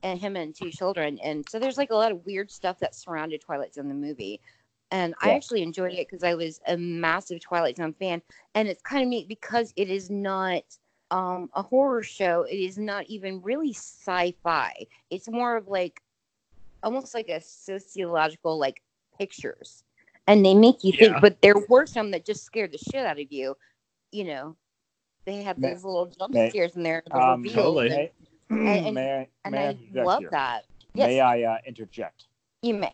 and 0.03 0.19
him 0.19 0.35
and 0.35 0.55
two 0.55 0.71
children. 0.71 1.19
And 1.19 1.47
so 1.49 1.59
there's 1.59 1.77
like 1.77 1.91
a 1.91 1.95
lot 1.95 2.11
of 2.11 2.25
weird 2.25 2.51
stuff 2.51 2.79
that 2.79 2.95
surrounded 2.95 3.41
Twilight 3.41 3.73
Zone, 3.73 3.89
the 3.89 3.95
movie. 3.95 4.41
And 4.91 5.13
I 5.21 5.31
actually 5.33 5.61
enjoyed 5.61 5.93
it 5.93 6.07
because 6.07 6.23
I 6.23 6.35
was 6.35 6.59
a 6.67 6.77
massive 6.77 7.41
Twilight 7.41 7.77
Zone 7.77 7.93
fan. 7.93 8.21
And 8.55 8.67
it's 8.67 8.81
kind 8.81 9.03
of 9.03 9.09
neat 9.09 9.27
because 9.27 9.73
it 9.75 9.89
is 9.89 10.09
not 10.09 10.63
um, 11.11 11.49
a 11.53 11.61
horror 11.63 12.03
show. 12.03 12.43
It 12.43 12.57
is 12.57 12.77
not 12.77 13.05
even 13.07 13.41
really 13.41 13.71
sci 13.73 14.33
fi. 14.43 14.73
It's 15.09 15.29
more 15.29 15.57
of 15.57 15.67
like 15.67 16.01
almost 16.83 17.13
like 17.13 17.29
a 17.29 17.41
sociological 17.41 18.57
like 18.57 18.81
pictures 19.17 19.83
and 20.27 20.45
they 20.45 20.53
make 20.53 20.83
you 20.83 20.91
think 20.91 21.11
Yeah. 21.13 21.19
but 21.19 21.41
there 21.41 21.55
were 21.67 21.85
some 21.85 22.11
that 22.11 22.25
just 22.25 22.43
scared 22.45 22.71
the 22.71 22.77
shit 22.77 23.05
out 23.05 23.19
of 23.19 23.31
you 23.31 23.55
you 24.11 24.23
know 24.23 24.55
they 25.25 25.41
had 25.43 25.57
May- 25.57 25.73
these 25.73 25.83
little 25.83 26.05
jump 26.07 26.33
may- 26.33 26.49
scares 26.49 26.75
in 26.75 26.83
there 26.83 27.03
the 27.05 27.15
Um, 27.17 27.43
Totally. 27.43 28.11
and, 28.49 28.63
May, 28.63 28.85
and- 28.85 28.95
may 28.95 29.13
I, 29.19 29.27
and 29.45 29.55
I 29.55 29.77
i 29.99 30.03
love 30.03 30.19
here? 30.19 30.29
that 30.31 30.65
yes 30.93 31.07
May 31.07 31.19
I 31.19 31.43
uh, 31.43 31.57
interject? 31.65 32.25
you 32.61 32.73
may 32.75 32.93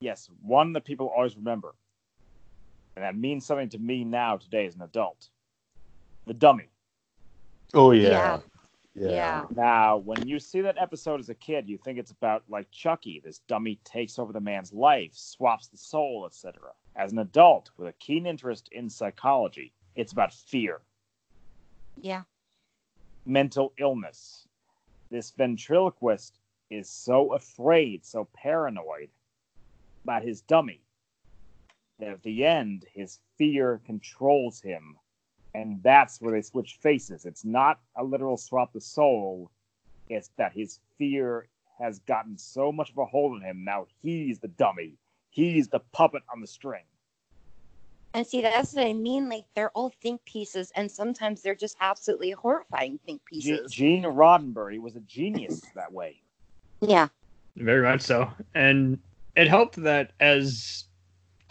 Yes, 0.00 0.28
one 0.42 0.72
that 0.74 0.84
people 0.84 1.06
always 1.16 1.34
remember, 1.34 1.74
and 2.94 3.02
that 3.04 3.16
means 3.16 3.46
something 3.46 3.70
to 3.70 3.78
me 3.78 4.04
now 4.04 4.36
today 4.36 4.66
as 4.66 4.74
an 4.74 4.82
adult. 4.82 5.30
The 6.26 6.34
dummy. 6.34 6.64
Oh 7.72 7.92
yeah 7.92 8.08
yeah. 8.10 8.38
Yeah, 8.94 9.44
Now, 9.54 9.96
when 9.96 10.26
you 10.26 10.38
see 10.38 10.60
that 10.60 10.78
episode 10.78 11.18
as 11.18 11.28
a 11.28 11.34
kid, 11.34 11.68
you 11.68 11.78
think 11.78 11.98
it's 11.98 12.12
about 12.12 12.44
like 12.48 12.70
Chucky. 12.70 13.20
This 13.24 13.40
dummy 13.48 13.80
takes 13.84 14.18
over 14.18 14.32
the 14.32 14.40
man's 14.40 14.72
life, 14.72 15.10
swaps 15.14 15.66
the 15.66 15.76
soul, 15.76 16.24
etc. 16.26 16.70
As 16.94 17.10
an 17.12 17.18
adult 17.18 17.70
with 17.76 17.88
a 17.88 17.92
keen 17.94 18.26
interest 18.26 18.68
in 18.70 18.88
psychology, 18.88 19.72
it's 19.96 20.12
about 20.12 20.32
fear, 20.32 20.80
yeah. 22.00 22.22
mental 23.26 23.72
illness. 23.78 24.46
This 25.10 25.30
ventriloquist 25.32 26.38
is 26.70 26.88
so 26.88 27.34
afraid, 27.34 28.04
so 28.04 28.28
paranoid 28.32 29.10
about 30.04 30.22
his 30.22 30.40
dummy 30.42 30.80
that 31.98 32.08
at 32.08 32.22
the 32.22 32.44
end, 32.44 32.84
his 32.92 33.20
fear 33.38 33.80
controls 33.84 34.60
him. 34.60 34.96
And 35.54 35.80
that's 35.82 36.20
where 36.20 36.32
they 36.32 36.42
switch 36.42 36.78
faces. 36.80 37.24
It's 37.24 37.44
not 37.44 37.78
a 37.96 38.02
literal 38.04 38.36
swap 38.36 38.72
the 38.72 38.80
soul, 38.80 39.50
it's 40.08 40.30
that 40.36 40.52
his 40.52 40.80
fear 40.98 41.48
has 41.78 42.00
gotten 42.00 42.36
so 42.36 42.70
much 42.72 42.90
of 42.90 42.98
a 42.98 43.04
hold 43.04 43.32
on 43.36 43.40
him. 43.42 43.64
Now 43.64 43.86
he's 44.02 44.38
the 44.40 44.48
dummy, 44.48 44.96
he's 45.30 45.68
the 45.68 45.80
puppet 45.92 46.22
on 46.32 46.40
the 46.40 46.46
string. 46.46 46.84
and 48.14 48.26
see 48.26 48.40
that's 48.42 48.74
what 48.74 48.86
i 48.86 48.92
mean 48.92 49.28
like 49.28 49.44
they're 49.54 49.70
all 49.70 49.90
think 50.02 50.24
pieces 50.24 50.70
and 50.76 50.90
sometimes 50.90 51.42
they're 51.42 51.54
just 51.54 51.76
absolutely 51.80 52.30
horrifying 52.30 52.98
think 53.06 53.20
pieces 53.24 53.72
Gene 53.72 54.04
Roddenberry 54.04 54.78
was 54.80 54.94
a 54.96 55.00
genius 55.00 55.60
that 55.74 55.92
way. 55.92 56.20
yeah 56.80 57.08
Very 57.56 57.82
much 57.82 58.02
so. 58.02 58.30
And 58.54 58.98
it 59.36 59.48
helped 59.48 59.76
that 59.82 60.12
as 60.20 60.84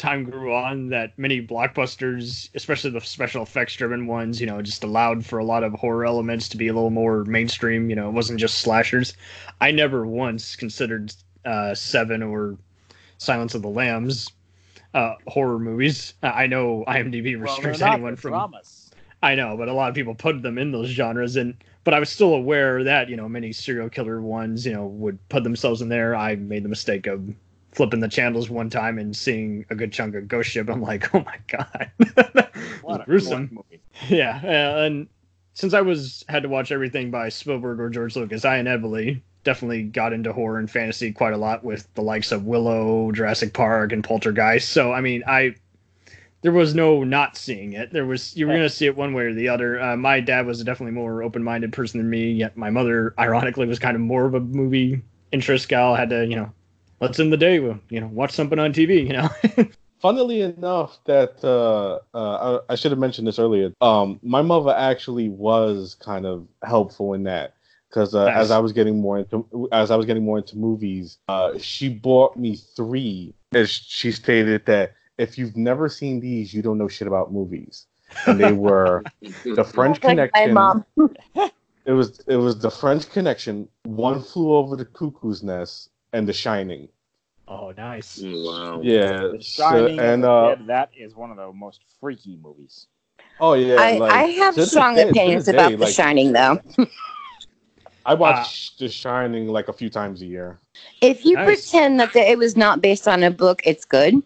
time 0.03 0.23
grew 0.23 0.53
on, 0.53 0.89
that 0.89 1.17
many 1.17 1.41
blockbusters, 1.41 2.49
especially 2.53 2.91
the 2.91 3.01
special 3.01 3.41
effects 3.41 3.75
driven 3.75 4.05
ones, 4.05 4.39
you 4.39 4.45
know, 4.45 4.61
just 4.61 4.83
allowed 4.83 5.25
for 5.25 5.39
a 5.39 5.45
lot 5.45 5.63
of 5.63 5.73
horror 5.73 6.05
elements 6.05 6.49
to 6.49 6.57
be 6.57 6.67
a 6.67 6.73
little 6.73 6.89
more 6.89 7.23
mainstream. 7.23 7.89
You 7.89 7.95
know, 7.95 8.09
it 8.09 8.13
wasn't 8.13 8.39
just 8.39 8.59
slashers. 8.59 9.13
I 9.61 9.71
never 9.71 10.05
once 10.05 10.55
considered 10.55 11.13
uh, 11.45 11.73
Seven 11.73 12.21
or 12.21 12.57
Silence 13.17 13.55
of 13.55 13.61
the 13.61 13.69
Lambs 13.69 14.29
uh, 14.93 15.15
horror 15.27 15.59
movies. 15.59 16.13
Uh, 16.21 16.27
I 16.27 16.47
know 16.47 16.83
IMDb 16.87 17.39
restricts 17.39 17.79
they're 17.79 17.89
anyone 17.89 18.15
from. 18.15 18.31
dramas. 18.31 18.91
I 19.21 19.35
know, 19.35 19.55
but 19.55 19.69
a 19.69 19.73
lot 19.73 19.87
of 19.87 19.95
people 19.95 20.15
put 20.15 20.41
them 20.41 20.57
in 20.57 20.73
those 20.73 20.89
genres, 20.89 21.37
and 21.37 21.55
but 21.85 21.93
I 21.93 21.99
was 21.99 22.09
still 22.09 22.33
aware 22.33 22.83
that 22.83 23.07
you 23.09 23.15
know 23.15 23.29
many 23.29 23.53
serial 23.53 23.89
killer 23.89 24.21
ones 24.21 24.65
you 24.65 24.73
know 24.73 24.85
would 24.85 25.17
put 25.29 25.43
themselves 25.43 25.81
in 25.81 25.87
there. 25.87 26.13
I 26.13 26.35
made 26.35 26.63
the 26.63 26.69
mistake 26.69 27.07
of 27.07 27.33
flipping 27.73 27.99
the 27.99 28.07
channels 28.07 28.49
one 28.49 28.69
time 28.69 28.97
and 28.97 29.15
seeing 29.15 29.65
a 29.69 29.75
good 29.75 29.91
chunk 29.91 30.15
of 30.15 30.27
Ghost 30.27 30.49
Ship. 30.49 30.69
I'm 30.69 30.81
like, 30.81 31.13
oh 31.13 31.23
my 31.25 31.37
god, 31.47 31.91
What 32.81 33.01
a 33.01 33.05
gruesome. 33.05 33.49
movie. 33.51 33.81
Yeah, 34.09 34.39
uh, 34.43 34.83
and 34.85 35.07
since 35.53 35.73
I 35.73 35.81
was 35.81 36.23
had 36.29 36.43
to 36.43 36.49
watch 36.49 36.71
everything 36.71 37.11
by 37.11 37.29
Spielberg 37.29 37.79
or 37.79 37.89
George 37.89 38.15
Lucas, 38.15 38.45
I 38.45 38.57
inevitably 38.57 39.21
definitely 39.43 39.83
got 39.83 40.13
into 40.13 40.31
horror 40.31 40.57
and 40.57 40.71
fantasy 40.71 41.11
quite 41.11 41.33
a 41.33 41.37
lot 41.37 41.63
with 41.63 41.87
the 41.95 42.01
likes 42.01 42.31
of 42.31 42.45
Willow, 42.45 43.11
Jurassic 43.11 43.53
Park, 43.53 43.91
and 43.91 44.03
Poltergeist. 44.03 44.69
So 44.69 44.93
I 44.93 45.01
mean, 45.01 45.23
I 45.27 45.55
there 46.41 46.51
was 46.51 46.75
no 46.75 47.03
not 47.03 47.37
seeing 47.37 47.73
it. 47.73 47.91
There 47.93 48.05
was 48.05 48.35
you 48.35 48.47
were 48.47 48.53
gonna 48.53 48.69
see 48.69 48.85
it 48.85 48.95
one 48.97 49.13
way 49.13 49.23
or 49.23 49.33
the 49.33 49.49
other. 49.49 49.81
Uh, 49.81 49.95
my 49.97 50.19
dad 50.19 50.45
was 50.45 50.59
a 50.59 50.63
definitely 50.63 50.93
more 50.93 51.23
open 51.23 51.43
minded 51.43 51.71
person 51.73 51.99
than 51.99 52.09
me. 52.09 52.31
Yet 52.31 52.57
my 52.57 52.69
mother, 52.69 53.13
ironically, 53.17 53.65
was 53.67 53.79
kind 53.79 53.95
of 53.95 54.01
more 54.01 54.25
of 54.25 54.33
a 54.33 54.39
movie 54.39 55.01
interest 55.31 55.69
gal. 55.69 55.95
Had 55.95 56.09
to 56.09 56.25
you 56.25 56.35
know, 56.35 56.51
let's 57.03 57.19
end 57.19 57.31
the 57.31 57.37
day 57.37 57.59
with 57.59 57.77
you 57.89 57.99
know 58.01 58.07
watch 58.07 58.31
something 58.31 58.59
on 58.59 58.73
TV. 58.73 59.05
You 59.07 59.13
know. 59.13 59.29
Funnily 60.01 60.41
enough, 60.41 60.99
that 61.05 61.41
uh, 61.45 61.99
uh, 62.13 62.59
I, 62.67 62.73
I 62.73 62.75
should 62.75 62.91
have 62.91 62.99
mentioned 62.99 63.25
this 63.25 63.39
earlier. 63.39 63.71
Um, 63.79 64.19
my 64.21 64.41
mother 64.41 64.71
actually 64.75 65.29
was 65.29 65.95
kind 65.95 66.25
of 66.25 66.45
helpful 66.61 67.13
in 67.13 67.23
that 67.23 67.53
because 67.89 68.13
uh, 68.13 68.25
Nice. 68.25 68.35
as 68.37 68.51
I 68.51 68.59
was 68.59 68.73
getting 68.73 68.99
more 68.99 69.19
into 69.19 69.69
as 69.71 69.91
I 69.91 69.95
was 69.95 70.05
getting 70.05 70.25
more 70.25 70.39
into 70.39 70.57
movies, 70.57 71.19
uh, 71.29 71.57
she 71.57 71.87
bought 71.87 72.35
me 72.35 72.57
three. 72.75 73.33
As 73.53 73.69
she 73.69 74.11
stated 74.11 74.65
that 74.65 74.91
if 75.17 75.37
you've 75.37 75.55
never 75.55 75.87
seen 75.87 76.19
these, 76.19 76.53
you 76.53 76.61
don't 76.61 76.77
know 76.77 76.89
shit 76.89 77.07
about 77.07 77.31
movies. 77.31 77.85
And 78.27 78.37
they 78.39 78.51
were 78.51 79.03
the 79.45 79.63
French 79.63 80.03
Like 80.03 80.17
my 80.17 80.27
Connection. 80.27 80.53
mom. 80.53 80.85
It 81.85 81.91
was 81.91 82.19
it 82.27 82.35
was 82.35 82.59
the 82.59 82.71
French 82.71 83.09
Connection. 83.09 83.69
One 83.83 84.21
flew 84.21 84.53
over 84.53 84.75
the 84.75 84.85
cuckoo's 84.85 85.43
nest 85.43 85.91
and 86.11 86.27
The 86.27 86.33
Shining. 86.33 86.89
Oh, 87.47 87.71
nice. 87.77 88.19
wow. 88.23 88.81
Yeah, 88.81 89.31
The 89.31 89.41
so- 89.41 89.87
and 89.97 90.25
uh, 90.25 90.55
kid, 90.55 90.67
that 90.67 90.89
is 90.95 91.15
one 91.15 91.31
of 91.31 91.37
the 91.37 91.51
most 91.51 91.81
freaky 91.99 92.37
movies. 92.41 92.87
oh 93.39 93.53
yeah, 93.53 93.77
I, 93.77 93.97
like, 93.97 94.11
I 94.11 94.23
have 94.23 94.55
to 94.55 94.61
this 94.61 94.69
strong 94.71 94.95
day- 94.95 95.09
opinions 95.09 95.45
this 95.45 95.47
about 95.47 95.71
day, 95.71 95.75
The 95.75 95.85
Shining, 95.85 96.33
though. 96.33 96.59
I 98.05 98.13
watch 98.15 98.77
The 98.77 98.89
Shining 98.89 99.47
like 99.47 99.67
a 99.67 99.73
few 99.73 99.89
times 99.89 100.21
a 100.21 100.25
year. 100.25 100.59
If 101.01 101.25
you 101.25 101.35
Nice. 101.35 101.69
pretend 101.71 101.99
that 101.99 102.13
the, 102.13 102.19
it 102.29 102.37
was 102.37 102.55
not 102.57 102.81
based 102.81 103.07
on 103.07 103.23
a 103.23 103.31
book, 103.31 103.61
it's 103.65 103.85
good. 103.85 104.21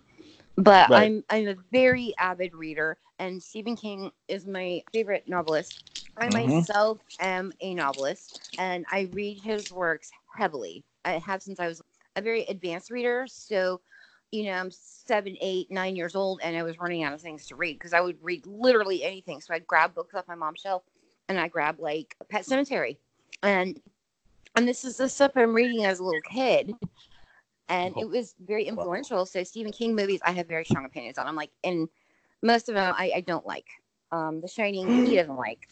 But 0.58 0.90
Right. 0.90 1.02
I'm 1.04 1.24
I'm 1.30 1.48
a 1.48 1.56
very 1.72 2.14
avid 2.18 2.54
reader, 2.56 2.98
and 3.20 3.42
Stephen 3.42 3.76
King 3.76 4.12
is 4.28 4.46
my 4.48 4.82
favorite 4.92 5.26
novelist. 5.28 5.84
I 6.18 6.30
Mhm. 6.30 6.34
myself 6.34 7.00
am 7.20 7.54
a 7.62 7.74
novelist, 7.76 8.42
and 8.58 8.86
I 8.92 9.02
read 9.12 9.40
his 9.44 9.72
works 9.72 10.12
heavily. 10.36 10.84
I 11.06 11.12
have 11.20 11.42
since 11.44 11.60
I 11.60 11.68
was 11.68 11.82
a 12.18 12.22
very 12.22 12.44
advanced 12.46 12.92
reader. 12.92 13.26
So, 13.30 13.80
you 14.32 14.46
know, 14.46 14.52
I'm 14.52 14.72
seven, 14.72 15.38
eight, 15.40 15.72
nine 15.72 15.96
years 15.96 16.16
old, 16.16 16.42
and 16.44 16.58
I 16.58 16.64
was 16.64 16.80
running 16.80 17.04
out 17.04 17.14
of 17.14 17.22
things 17.22 17.46
to 17.48 17.56
read 17.56 17.74
because 17.74 17.94
I 17.94 18.02
would 18.02 18.18
read 18.22 18.46
literally 18.46 19.04
anything. 19.04 19.40
So 19.40 19.54
I'd 19.54 19.68
grab 19.68 19.94
books 19.96 20.14
off 20.16 20.28
my 20.28 20.36
mom's 20.36 20.60
shelf, 20.60 20.84
and 21.30 21.40
I 21.40 21.48
grab 21.48 21.80
like 21.80 22.16
Pet 22.30 22.46
Sematary, 22.46 22.98
and 23.44 23.80
and 24.56 24.68
this 24.68 24.84
is 24.84 24.98
the 24.98 25.08
stuff 25.08 25.32
I'm 25.36 25.54
reading 25.54 25.86
as 25.86 26.00
a 26.00 26.04
little 26.04 26.22
kid. 26.22 26.74
And 27.70 27.94
it 27.98 28.08
was 28.08 28.34
very 28.40 28.64
influential. 28.64 29.26
So 29.26 29.44
Stephen 29.44 29.74
King 29.74 29.94
movies, 29.94 30.22
I 30.26 30.32
have 30.32 30.48
very 30.48 30.64
strong 30.64 30.86
opinions 30.86 31.18
on. 31.18 31.28
I'm 31.28 31.36
like, 31.36 31.52
and 31.66 31.90
most 32.42 32.70
of 32.70 32.76
them 32.76 32.96
I, 32.98 33.12
I 33.16 33.22
don't 33.22 33.46
like. 33.46 33.68
Um, 34.14 34.40
The 34.40 34.48
Shining, 34.48 35.06
he 35.06 35.16
doesn't 35.18 35.36
like. 35.36 35.68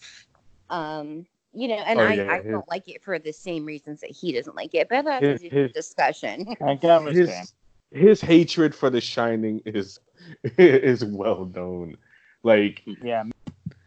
Um, 0.70 1.26
you 1.56 1.68
know, 1.70 1.76
and 1.76 2.00
Oh, 2.00 2.04
I, 2.04 2.14
yeah, 2.14 2.32
I 2.34 2.38
his- 2.42 2.52
don't 2.52 2.68
like 2.70 2.88
it 2.88 3.02
for 3.04 3.18
the 3.18 3.32
same 3.32 3.66
reasons 3.66 4.02
that 4.02 4.12
he 4.12 4.32
doesn't 4.34 4.56
like 4.56 4.74
it. 4.76 4.90
But 4.90 5.06
that's 5.06 5.24
a 5.24 5.28
His- 5.30 5.42
different 5.42 5.64
his- 5.64 5.72
discussion. 5.74 6.56
I 6.62 6.76
can 6.76 6.90
understand. 6.90 7.30
His 7.30 7.54
his 7.92 8.22
hatred 8.22 8.76
for 8.76 8.90
The 8.90 9.00
Shining 9.00 9.62
is 9.66 10.00
is 10.58 11.06
well 11.06 11.46
known. 11.56 11.98
Like 12.44 12.82
Yeah, 13.02 13.24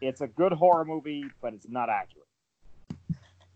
it's 0.01 0.21
a 0.21 0.27
good 0.27 0.51
horror 0.51 0.85
movie, 0.85 1.25
but 1.41 1.53
it's 1.53 1.67
not 1.69 1.89
accurate. 1.89 2.25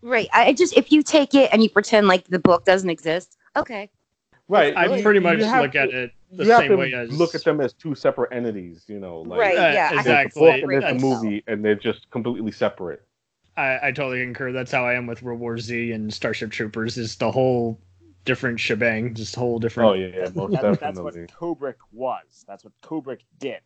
Right. 0.02 0.28
I 0.32 0.46
I 0.46 0.52
just 0.52 0.76
if 0.76 0.92
you 0.92 1.02
take 1.02 1.34
it 1.34 1.50
and 1.52 1.62
you 1.62 1.68
pretend 1.70 2.06
like 2.08 2.26
the 2.28 2.38
book 2.38 2.64
doesn't 2.64 2.90
exist, 2.90 3.36
okay. 3.56 3.90
right, 4.48 4.76
I 4.76 4.86
like, 4.86 5.02
pretty 5.02 5.20
much 5.20 5.38
look 5.38 5.72
to- 5.72 5.78
at 5.80 5.88
it 5.90 6.10
the 6.30 6.44
you 6.44 6.50
have 6.50 6.60
same 6.60 6.70
to 6.70 6.76
way 6.76 6.92
as 6.92 7.10
look 7.12 7.34
at 7.34 7.44
them 7.44 7.60
as 7.60 7.72
two 7.72 7.94
separate 7.94 8.32
entities. 8.32 8.84
You 8.86 8.98
know, 9.00 9.20
like 9.22 9.40
Right, 9.40 9.56
Uh, 9.58 9.72
yeah, 9.72 9.98
exactly. 9.98 10.40
the 10.40 10.46
book 10.52 10.62
and 10.62 10.70
there's 10.70 10.82
That's- 10.82 11.00
the 11.02 11.06
movie, 11.08 11.44
and 11.46 11.64
they're 11.64 11.74
just 11.74 12.10
completely 12.10 12.52
separate. 12.52 13.02
I, 13.56 13.88
I 13.88 13.92
totally 13.92 14.22
concur. 14.24 14.52
That's 14.52 14.72
how 14.72 14.84
I 14.84 14.94
am 14.94 15.06
with 15.06 15.22
World 15.22 15.40
War 15.40 15.58
Z 15.58 15.92
and 15.92 16.12
Starship 16.12 16.50
Troopers. 16.50 16.98
Is 16.98 17.16
the 17.16 17.30
whole 17.30 17.78
different 18.24 18.58
shebang, 18.58 19.14
just 19.14 19.36
a 19.36 19.40
whole 19.40 19.58
different. 19.58 19.90
Oh 19.90 19.94
yeah, 19.94 20.06
yeah, 20.08 20.28
most 20.34 20.52
That- 20.52 20.80
that's 20.80 20.98
what 20.98 21.14
definitely. 21.14 21.26
Kubrick 21.38 21.76
was. 21.92 22.44
That's 22.48 22.64
what 22.64 22.72
Kubrick 22.82 23.20
did. 23.38 23.60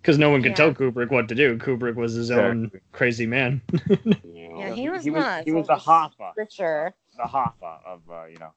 Because 0.00 0.18
no 0.18 0.30
one 0.30 0.42
could 0.42 0.50
Yeah. 0.50 0.56
tell 0.56 0.74
Kubrick 0.74 1.10
what 1.10 1.28
to 1.28 1.34
do. 1.34 1.56
Kubrick 1.58 1.94
was 1.94 2.12
his 2.14 2.30
own 2.32 2.64
Exactly. 2.64 2.80
crazy 2.92 3.26
man. 3.26 3.60
Yeah, 4.24 4.74
he 4.74 4.90
was 4.90 5.02
he 5.02 5.10
was, 5.10 5.24
nuts. 5.24 5.44
he 5.44 5.52
was 5.52 5.66
the 5.66 5.74
Hoffa, 5.76 6.34
for 6.34 6.46
sure. 6.50 6.94
the 7.16 7.22
Hoffa 7.22 7.78
of 7.86 8.00
uh, 8.10 8.24
you 8.26 8.38
know. 8.38 8.52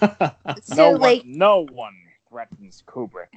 So 0.62 0.74
no 0.74 0.90
like 0.98 1.22
one, 1.22 1.38
no 1.38 1.66
one 1.72 1.94
threatens 2.28 2.82
Kubrick. 2.86 3.28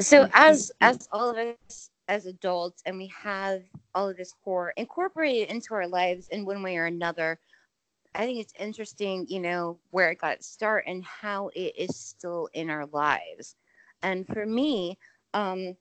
so 0.00 0.28
as 0.34 0.70
as 0.80 1.08
all 1.12 1.30
of 1.30 1.36
us 1.68 1.90
as 2.10 2.26
adults 2.26 2.82
and 2.86 2.98
we 2.98 3.12
have 3.24 3.62
all 3.94 4.10
of 4.10 4.18
this 4.18 4.34
horror 4.44 4.74
incorporated 4.78 5.50
into 5.50 5.74
our 5.74 5.88
lives 5.88 6.28
in 6.30 6.46
one 6.46 6.62
way 6.64 6.76
or 6.78 6.86
another 6.86 7.40
i 8.14 8.26
think 8.26 8.40
it's 8.40 8.54
interesting 8.58 9.26
you 9.28 9.40
know 9.40 9.78
where 9.90 10.10
it 10.10 10.18
got 10.20 10.34
its 10.34 10.48
start 10.48 10.84
and 10.86 11.04
how 11.04 11.50
it 11.54 11.74
is 11.78 11.96
still 11.96 12.48
in 12.54 12.70
our 12.70 12.86
lives 12.86 13.56
and 14.02 14.26
for 14.26 14.46
me 14.46 14.98
um 15.34 15.76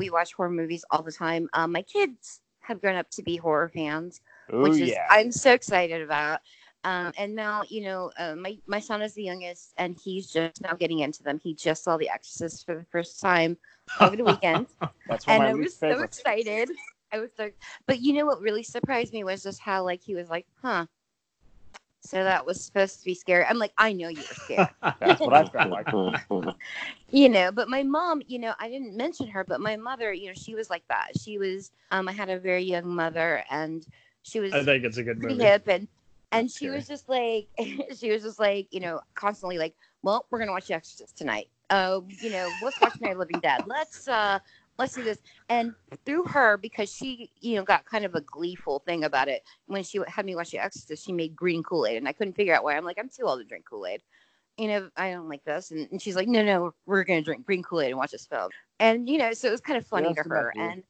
we 0.00 0.10
watch 0.10 0.34
horror 0.34 0.50
movies 0.50 0.84
all 0.90 1.02
the 1.02 1.12
time 1.12 1.48
um, 1.54 1.72
my 1.72 1.82
kids 1.82 2.42
have 2.60 2.80
grown 2.80 2.96
up 2.96 3.10
to 3.10 3.22
be 3.22 3.36
horror 3.36 3.68
fans 3.68 4.20
Oh 4.50 4.72
which 4.72 4.80
is 4.80 4.98
yeah. 4.98 5.10
I'm 5.10 5.32
so 5.32 5.52
excited 5.52 6.02
about. 6.02 6.40
Um, 6.84 7.12
and 7.18 7.34
now, 7.34 7.64
you 7.68 7.82
know, 7.82 8.12
uh, 8.18 8.36
my 8.36 8.58
my 8.66 8.80
son 8.80 9.02
is 9.02 9.14
the 9.14 9.22
youngest, 9.24 9.74
and 9.78 9.96
he's 9.96 10.30
just 10.30 10.60
now 10.62 10.74
getting 10.74 11.00
into 11.00 11.22
them. 11.22 11.40
He 11.42 11.54
just 11.54 11.84
saw 11.84 11.96
The 11.96 12.10
Exorcist 12.10 12.64
for 12.66 12.74
the 12.74 12.84
first 12.84 13.20
time 13.20 13.56
over 14.00 14.16
the 14.16 14.24
weekend, 14.24 14.68
That's 15.08 15.26
one 15.26 15.36
and 15.36 15.42
of 15.42 15.48
I 15.50 15.54
was 15.54 15.76
so 15.76 16.00
excited. 16.00 16.70
I 17.12 17.20
was 17.20 17.30
so, 17.36 17.50
but 17.86 18.00
you 18.00 18.12
know 18.12 18.26
what 18.26 18.40
really 18.40 18.62
surprised 18.62 19.12
me 19.12 19.24
was 19.24 19.42
just 19.42 19.60
how 19.60 19.84
like 19.84 20.02
he 20.02 20.14
was 20.14 20.28
like, 20.28 20.46
"Huh." 20.62 20.86
So 22.02 22.22
that 22.22 22.44
was 22.46 22.62
supposed 22.62 22.98
to 23.00 23.04
be 23.04 23.14
scary. 23.14 23.44
I'm 23.44 23.58
like, 23.58 23.72
I 23.78 23.92
know 23.92 24.08
you 24.08 24.18
were 24.18 24.34
scared. 24.34 24.68
That's 25.00 25.20
what 25.20 25.34
I 25.34 25.44
felt 25.44 25.70
like. 25.70 25.88
you 27.10 27.28
know 27.28 27.50
but 27.52 27.68
my 27.68 27.82
mom 27.82 28.22
you 28.26 28.38
know 28.38 28.54
i 28.58 28.68
didn't 28.68 28.96
mention 28.96 29.28
her 29.28 29.44
but 29.44 29.60
my 29.60 29.76
mother 29.76 30.12
you 30.12 30.26
know 30.28 30.34
she 30.34 30.54
was 30.54 30.70
like 30.70 30.82
that 30.88 31.08
she 31.18 31.38
was 31.38 31.70
um 31.90 32.08
i 32.08 32.12
had 32.12 32.28
a 32.28 32.38
very 32.38 32.62
young 32.62 32.86
mother 32.94 33.44
and 33.50 33.86
she 34.22 34.40
was 34.40 34.52
I 34.52 34.62
think 34.64 34.84
it's 34.84 34.96
a 34.96 35.02
good 35.02 35.18
movie. 35.22 35.42
hip 35.42 35.68
and 35.68 35.88
and 36.32 36.50
That's 36.50 36.52
she 36.52 36.68
scary. 36.68 36.70
was 36.70 36.86
just 36.86 37.08
like 37.08 37.48
she 37.96 38.10
was 38.10 38.22
just 38.22 38.38
like 38.38 38.68
you 38.70 38.80
know 38.80 39.00
constantly 39.14 39.58
like 39.58 39.74
well 40.02 40.26
we're 40.30 40.38
gonna 40.38 40.52
watch 40.52 40.68
the 40.68 40.74
exorcist 40.74 41.16
tonight. 41.16 41.48
Uh 41.70 42.00
you 42.20 42.30
know 42.30 42.56
let's 42.60 42.80
watch 42.80 42.94
of 43.02 43.18
living 43.18 43.40
dead. 43.40 43.62
Let's 43.66 44.08
uh 44.08 44.38
let's 44.78 44.94
do 44.94 45.02
this. 45.02 45.18
And 45.48 45.74
through 46.04 46.24
her 46.24 46.56
because 46.56 46.92
she 46.92 47.30
you 47.40 47.56
know 47.56 47.62
got 47.64 47.84
kind 47.86 48.04
of 48.04 48.14
a 48.14 48.20
gleeful 48.20 48.80
thing 48.80 49.04
about 49.04 49.28
it 49.28 49.42
when 49.66 49.82
she 49.82 50.00
had 50.08 50.24
me 50.26 50.34
watch 50.34 50.50
the 50.50 50.58
exorcist 50.58 51.04
she 51.04 51.12
made 51.12 51.34
green 51.36 51.62
kool-aid 51.62 51.96
and 51.96 52.08
i 52.08 52.12
couldn't 52.12 52.34
figure 52.34 52.54
out 52.54 52.64
why. 52.64 52.76
I'm 52.76 52.84
like 52.84 52.98
i'm 52.98 53.08
too 53.08 53.24
old 53.24 53.40
to 53.40 53.44
drink 53.44 53.64
kool-aid. 53.68 54.02
You 54.58 54.68
know 54.68 54.90
i 54.96 55.10
don't 55.10 55.28
like 55.28 55.44
this. 55.44 55.70
And, 55.70 55.88
and 55.90 56.00
she's 56.00 56.16
like 56.16 56.28
no 56.28 56.42
no 56.44 56.74
we're 56.86 57.04
gonna 57.04 57.22
drink 57.22 57.44
green 57.46 57.62
kool-aid 57.62 57.90
and 57.90 57.98
watch 57.98 58.12
this 58.12 58.26
film. 58.26 58.50
And 58.80 59.08
you 59.08 59.18
know 59.18 59.32
so 59.32 59.48
it 59.48 59.52
was 59.52 59.60
kind 59.60 59.78
of 59.78 59.86
funny 59.86 60.14
Yes, 60.14 60.16
to 60.16 60.22
her. 60.22 60.52
and 60.58 60.82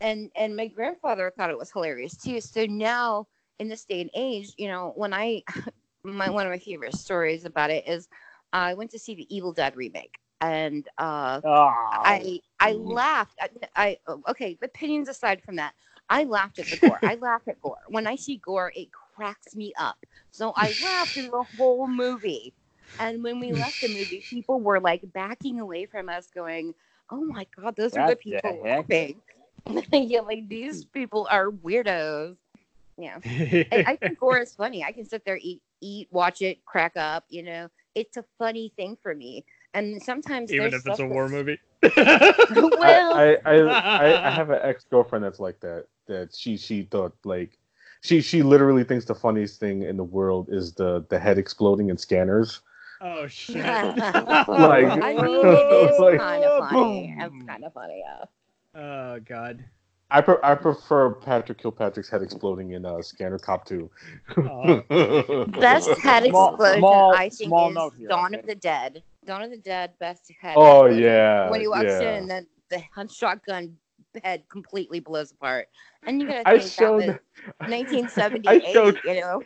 and 0.00 0.30
and 0.36 0.56
my 0.56 0.66
grandfather 0.68 1.32
thought 1.36 1.50
it 1.50 1.58
was 1.58 1.70
hilarious 1.72 2.16
too. 2.16 2.40
So 2.40 2.64
now 2.66 3.26
in 3.62 3.70
this 3.70 3.86
day 3.86 4.02
and 4.02 4.10
age 4.14 4.54
you 4.58 4.68
know 4.68 4.92
when 4.96 5.14
i 5.14 5.42
my 6.04 6.30
one 6.30 6.46
of 6.46 6.52
my 6.52 6.58
favorite 6.58 6.94
stories 6.94 7.44
about 7.46 7.70
it 7.70 7.88
is 7.88 8.08
i 8.52 8.74
went 8.74 8.90
to 8.92 8.98
see 8.98 9.14
the 9.14 9.34
evil 9.34 9.52
dead 9.52 9.76
remake 9.76 10.16
and 10.40 10.88
uh 10.98 11.40
Oh, 11.44 11.72
i 12.04 12.40
i 12.60 12.72
laughed 12.72 13.38
I, 13.76 13.98
I 14.06 14.12
okay 14.30 14.58
opinions 14.62 15.08
aside 15.08 15.42
from 15.42 15.56
that 15.56 15.74
i 16.10 16.24
laughed 16.24 16.58
at 16.58 16.70
the 16.70 16.76
gore. 16.76 17.00
I 17.04 17.16
laugh 17.16 17.42
at 17.48 17.60
gore. 17.60 17.78
When 17.88 18.06
i 18.06 18.16
see 18.16 18.36
gore 18.38 18.72
it 18.76 18.88
cracks 18.92 19.56
me 19.56 19.72
up. 19.78 20.06
So 20.30 20.52
i 20.56 20.74
laughed 20.80 21.14
through 21.14 21.30
the 21.30 21.44
whole 21.56 21.88
movie. 21.88 22.54
And 22.98 23.22
when 23.24 23.40
we 23.40 23.52
left 23.52 23.80
the 23.80 23.88
movie 23.88 24.24
people 24.30 24.60
were 24.60 24.80
like 24.80 25.12
backing 25.12 25.60
away 25.60 25.86
from 25.86 26.08
us 26.08 26.30
going 26.30 26.74
oh 27.10 27.24
my 27.24 27.46
god 27.56 27.76
those 27.76 27.96
are 27.96 28.04
the 28.04 28.16
What 28.16 28.30
the 28.30 28.40
people 28.40 28.58
heck? 28.62 28.86
laughing. 28.90 29.22
Yeah 29.92 30.20
like 30.20 30.48
these 30.48 30.84
people 30.84 31.26
are 31.30 31.50
weirdos 31.50 32.36
yeah 32.98 33.18
I, 33.24 33.84
I 33.86 33.96
think 33.96 34.18
gore 34.18 34.38
is 34.38 34.54
funny. 34.54 34.84
I 34.84 34.92
can 34.92 35.04
sit 35.04 35.24
there, 35.24 35.38
eat, 35.40 35.60
eat, 35.80 36.08
watch 36.10 36.42
it, 36.42 36.64
crack 36.64 36.96
up. 36.96 37.24
You 37.28 37.42
know, 37.42 37.68
it's 37.94 38.16
a 38.16 38.24
funny 38.38 38.72
thing 38.76 38.96
for 39.02 39.14
me. 39.14 39.44
And 39.74 40.02
sometimes 40.02 40.52
Even 40.52 40.70
there's 40.70 40.82
if 40.84 40.90
it's 40.90 40.98
a 41.00 41.06
war 41.06 41.28
that's- 41.28 41.30
movie. 41.46 41.58
well, 42.78 43.14
I, 43.14 43.38
I, 43.44 43.54
I, 43.54 43.78
I, 43.78 44.26
I 44.28 44.30
have 44.30 44.50
an 44.50 44.60
ex 44.62 44.84
girlfriend 44.84 45.24
that's 45.24 45.40
like 45.40 45.58
that. 45.60 45.86
That 46.08 46.34
she 46.34 46.56
she 46.56 46.82
thought 46.82 47.14
like 47.24 47.58
she 48.02 48.20
she 48.20 48.42
literally 48.42 48.84
thinks 48.84 49.04
the 49.04 49.14
funniest 49.14 49.58
thing 49.60 49.82
in 49.82 49.96
the 49.96 50.04
world 50.04 50.48
is 50.50 50.74
the 50.74 51.04
the 51.08 51.18
head 51.18 51.38
exploding 51.38 51.88
in 51.90 51.96
scanners. 51.96 52.60
oh 53.00 53.26
shit. 53.28 53.56
Like- 53.56 54.46
I 54.46 55.14
mean, 55.14 55.44
it 55.44 55.90
is 55.92 55.98
like, 55.98 56.18
kind 56.20 56.44
of 56.44 56.68
funny. 56.70 57.14
boom. 57.18 57.36
It's 57.38 57.46
kind 57.46 57.64
of 57.64 57.72
funny. 57.72 58.04
Yeah. 58.04 58.80
oh 58.80 59.20
god. 59.20 59.64
I 60.12 60.20
pre- 60.20 60.36
I 60.42 60.54
prefer 60.54 61.10
Patrick 61.14 61.58
Kilpatrick's 61.58 62.10
head 62.10 62.22
exploding 62.22 62.72
in 62.72 62.84
uh, 62.84 63.00
Scanner 63.00 63.38
Cop 63.38 63.64
Two. 63.64 63.90
Oh. 64.36 65.44
Best 65.58 65.88
head 66.00 66.24
Small- 66.24 66.50
explosion, 66.50 66.78
small- 66.80 67.14
I 67.14 67.28
think, 67.30 67.48
small 67.48 67.68
is 67.70 67.74
note 67.74 67.94
here, 67.96 68.08
Dawn 68.08 68.26
okay? 68.34 68.40
of 68.40 68.46
the 68.46 68.54
Dead. 68.54 69.02
Dawn 69.24 69.42
of 69.42 69.50
the 69.50 69.56
Dead, 69.56 69.92
best 69.98 70.30
head. 70.40 70.54
Oh 70.56 70.84
explosion. 70.86 71.02
yeah. 71.04 71.50
When 71.50 71.60
he 71.60 71.68
walks 71.68 71.84
yeah. 71.86 72.00
in 72.00 72.06
and 72.22 72.30
then 72.30 72.46
the 72.68 72.82
hun- 72.94 73.08
shotgun 73.08 73.76
head 74.22 74.42
completely 74.50 75.00
blows 75.00 75.32
apart, 75.32 75.68
and 76.06 76.20
you 76.20 76.26
gotta 76.28 76.46
I 76.46 76.58
think 76.58 76.70
showed 76.70 77.00
that 77.02 77.20
was 77.60 77.70
1978. 77.70 78.46
I 78.66 78.72
showed 78.72 79.00
you 79.04 79.20
know. 79.20 79.42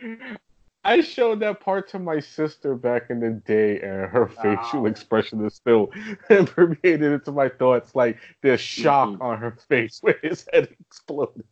I 0.87 1.01
showed 1.01 1.41
that 1.41 1.61
part 1.61 1.89
to 1.91 1.99
my 1.99 2.21
sister 2.21 2.75
back 2.77 3.11
in 3.11 3.19
the 3.21 3.31
day, 3.45 3.81
and 3.81 4.09
her 4.09 4.29
facial 4.29 4.83
Wow. 4.83 4.87
expression 4.87 5.45
is 5.45 5.55
still 5.55 5.89
permeated 6.29 7.03
into 7.03 7.33
my 7.33 7.49
thoughts. 7.49 7.95
Like 7.95 8.19
there's 8.43 8.61
shock 8.61 9.09
Mhm. 9.11 9.21
on 9.21 9.39
her 9.39 9.51
face 9.69 9.99
when 10.03 10.15
his 10.23 10.47
head 10.53 10.69
exploded. 10.81 11.45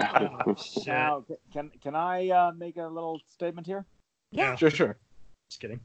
Oh, 0.00 0.56
now, 0.86 1.24
can 1.52 1.70
can 1.82 1.94
I 1.94 2.30
uh, 2.30 2.52
make 2.56 2.76
a 2.78 2.86
little 2.86 3.20
statement 3.28 3.66
here? 3.66 3.84
Yeah. 4.32 4.56
Sure, 4.56 4.70
sure. 4.70 4.96
Just 5.50 5.60
kidding. 5.60 5.80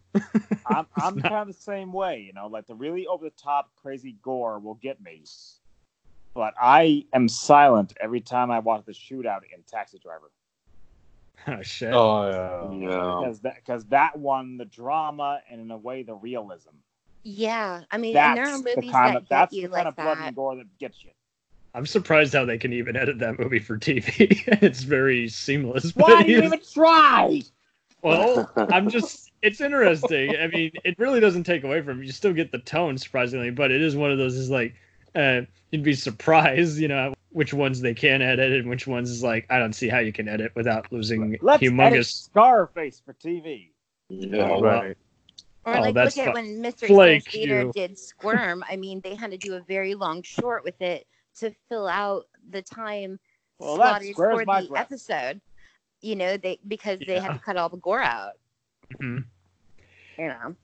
I'm 0.66 0.88
I'm 0.96 1.16
not- 1.16 1.24
kind 1.24 1.42
of 1.42 1.48
the 1.48 1.54
same 1.62 1.92
way, 1.92 2.22
you 2.22 2.32
know, 2.34 2.48
like 2.48 2.68
the 2.68 2.76
really 2.76 3.06
over 3.08 3.26
the 3.26 3.32
top 3.32 3.72
crazy 3.76 4.16
gore 4.22 4.60
will 4.60 4.76
get 4.76 5.02
me. 5.02 5.24
But 6.34 6.54
I 6.62 7.06
am 7.14 7.28
silent 7.30 7.94
every 8.00 8.22
time 8.22 8.50
I 8.52 8.60
watch 8.60 8.86
the 8.86 8.92
shootout 8.94 9.42
in 9.54 9.64
Taxi 9.64 10.00
Driver. 10.00 10.32
Oh 11.48 11.62
shit. 11.62 11.94
Oh 11.94 12.30
yeah. 12.30 12.88
Yeah. 12.88 13.20
Because 13.20 13.40
that, 13.42 13.66
cause 13.66 13.86
that 13.86 14.18
one, 14.18 14.58
the 14.58 14.66
drama 14.66 15.42
and 15.50 15.62
in 15.62 15.72
a 15.72 15.78
way 15.78 16.04
the 16.04 16.16
realism. 16.16 16.72
Yeah, 17.24 17.82
I 17.90 17.98
mean, 17.98 18.16
and 18.16 18.38
there 18.38 18.46
That's 18.46 18.62
are 18.62 18.76
the 18.76 18.88
kind 18.92 19.16
that 19.16 19.18
of 19.18 19.24
get 19.24 19.30
that's 19.30 19.54
you 19.56 19.64
the 19.64 19.68
kind 19.70 19.86
like 19.86 19.88
of 19.88 19.96
blood 19.96 20.18
that. 20.20 20.28
and 20.28 20.36
gore 20.36 20.56
that 20.56 20.78
gets 20.80 21.04
you. 21.04 21.10
I'm 21.74 21.86
surprised 21.86 22.34
how 22.34 22.46
they 22.46 22.58
can 22.58 22.72
even 22.72 22.96
edit 22.96 23.20
that 23.20 23.38
movie 23.38 23.60
for 23.60 23.78
TV. 23.78 24.44
it's 24.62 24.84
very 24.84 25.28
seamless. 25.28 25.94
Why 25.96 26.24
do 26.24 26.32
you 26.32 26.44
even 26.44 26.62
try? 26.74 27.42
Well, 28.02 28.50
I'm 28.56 28.90
just 28.90 29.32
it's 29.42 29.60
interesting. 29.60 30.36
I 30.38 30.48
mean, 30.48 30.72
it 30.84 30.98
really 31.00 31.20
doesn't 31.20 31.44
take 31.44 31.64
away 31.64 31.82
from 31.82 32.02
it. 32.02 32.06
You 32.06 32.12
still 32.12 32.34
get 32.34 32.52
the 32.52 32.60
tone 32.60 32.98
surprisingly, 32.98 33.52
but 33.52 33.72
it 33.72 33.82
is 33.82 33.96
one 33.96 34.12
of 34.12 34.18
those 34.18 34.36
is 34.36 34.50
like 34.50 34.76
uh 35.16 35.42
you'd 35.72 35.84
be 35.84 35.96
surprised, 35.96 36.78
you 36.78 36.88
know, 36.88 37.14
which 37.36 37.54
ones 37.54 37.82
they 37.82 37.94
can 37.94 38.22
edit 38.22 38.54
and 38.54 38.70
which 38.70 38.88
ones 38.88 39.12
is 39.12 39.22
like 39.22 39.46
I 39.50 39.60
don't 39.60 39.74
see 39.74 39.90
how 39.90 40.00
you 40.00 40.14
can 40.14 40.28
edit 40.30 40.54
without 40.56 40.90
losing 40.92 41.38
Let's 41.42 41.62
edit 41.62 41.74
humongous 41.74 42.24
Scarface 42.32 43.02
for 43.06 43.14
TV. 43.14 43.72
Yeah. 44.10 44.50
Oh, 44.52 44.60
well. 44.62 44.82
Right. 44.84 44.98
Or 45.66 45.78
Oh, 45.78 45.82
like 45.82 45.94
that's 45.96 46.16
look 46.16 46.28
at 46.28 46.32
fu- 46.32 46.42
when 46.42 46.62
Mr. 46.62 46.88
flake 46.88 47.30
Theater 47.30 47.72
did 47.74 48.00
Squirm. 48.00 48.64
I 48.70 48.78
mean, 48.78 49.02
they 49.02 49.16
had 49.16 49.32
to 49.32 49.38
do 49.38 49.56
a 49.56 49.62
very 49.62 49.96
long 49.96 50.22
short 50.22 50.64
with 50.64 50.80
it 50.82 51.08
to 51.40 51.54
fill 51.68 51.88
out 51.88 52.28
the 52.52 52.62
time 52.62 53.20
Well, 53.60 53.76
slotted 53.76 54.16
for 54.16 54.38
the 54.40 54.46
breath. 54.46 54.70
episode. 54.76 55.42
You 56.02 56.16
know, 56.16 56.38
they 56.38 56.60
because 56.68 57.00
they 57.06 57.20
had 57.20 57.34
to 57.34 57.40
cut 57.40 57.58
all 57.58 57.68
the 57.68 57.78
gore 57.78 58.02
out. 58.02 58.34
Mhm. 58.94 59.26
You 60.18 60.28
know. 60.28 60.56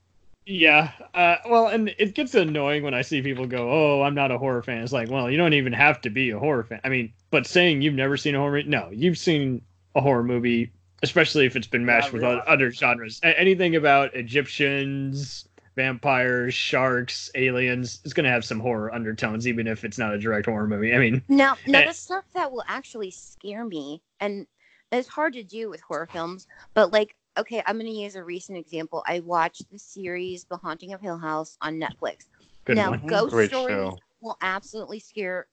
Yeah. 0.46 0.92
Uh, 1.14 1.36
well, 1.50 1.68
and 1.68 1.94
it 2.00 2.16
gets 2.16 2.34
annoying 2.34 2.84
when 2.84 2.94
I 2.94 3.02
see 3.04 3.22
people 3.22 3.46
go, 3.46 3.70
"Oh, 3.72 4.02
I'm 4.02 4.16
not 4.16 4.32
a 4.32 4.38
horror 4.38 4.64
fan." 4.64 4.84
It's 4.84 4.92
like, 4.94 5.10
well, 5.10 5.30
you 5.30 5.38
don't 5.38 5.54
even 5.54 5.74
have 5.74 6.02
to 6.02 6.10
be 6.10 6.32
a 6.32 6.40
horror 6.40 6.64
fan. 6.64 6.82
I 6.84 6.90
mean, 6.90 7.14
but 7.30 7.46
saying 7.46 7.82
you've 7.82 7.94
never 7.94 8.18
seen 8.18 8.36
a 8.36 8.40
horror 8.40 8.58
movie, 8.58 8.70
no, 8.70 8.90
you've 8.92 9.18
seen 9.18 9.62
a 9.96 10.02
horror 10.02 10.24
movie, 10.24 10.72
especially 11.04 11.46
if 11.46 11.56
it's 11.56 11.68
been 11.68 11.86
Yeah, 11.86 12.04
with 12.10 12.24
really. 12.24 12.42
other 12.48 12.72
genres. 12.72 13.20
A- 13.24 13.40
anything 13.40 13.76
about 13.76 14.16
Egyptians, 14.16 15.48
vampires, 15.76 16.54
sharks, 16.54 17.30
aliens, 17.36 18.02
it's 18.04 18.14
going 18.14 18.24
to 18.26 18.30
have 18.32 18.44
some 18.46 18.60
horror 18.60 18.94
undertones, 18.94 19.48
even 19.48 19.68
if 19.68 19.84
it's 19.84 19.98
not 19.98 20.14
a 20.14 20.18
direct 20.20 20.46
horror 20.48 20.68
movie. 20.68 20.94
I 20.94 20.98
mean, 20.98 21.22
Now, 21.28 21.56
now 21.68 21.80
Eh. 21.80 21.86
the 21.88 21.94
stuff 21.94 22.26
that 22.34 22.52
will 22.52 22.64
actually 22.68 23.12
scare 23.12 23.64
me, 23.66 24.02
and 24.20 24.48
it's 24.92 25.08
hard 25.08 25.34
to 25.34 25.44
do 25.44 25.70
with 25.70 25.82
horror 25.82 26.08
films, 26.12 26.48
but 26.74 26.92
like 26.92 27.16
okay, 27.38 27.62
I'm 27.66 27.76
going 27.78 27.92
to 27.92 27.98
use 27.98 28.16
a 28.16 28.24
recent 28.24 28.58
example. 28.58 29.04
I 29.08 29.20
watched 29.22 29.70
the 29.72 29.80
series 29.80 30.46
The 30.46 30.58
Haunting 30.58 30.94
of 30.94 31.02
Hill 31.02 31.18
House 31.18 31.58
on 31.62 31.80
Netflix. 31.80 32.26
Good 32.66 32.76
now, 32.78 32.92
one. 32.92 33.06
ghost 33.08 33.32
Great 33.34 33.50
stories 33.50 33.76
show. 33.76 33.98
will 34.22 34.38
absolutely 34.42 35.00
scare 35.00 35.48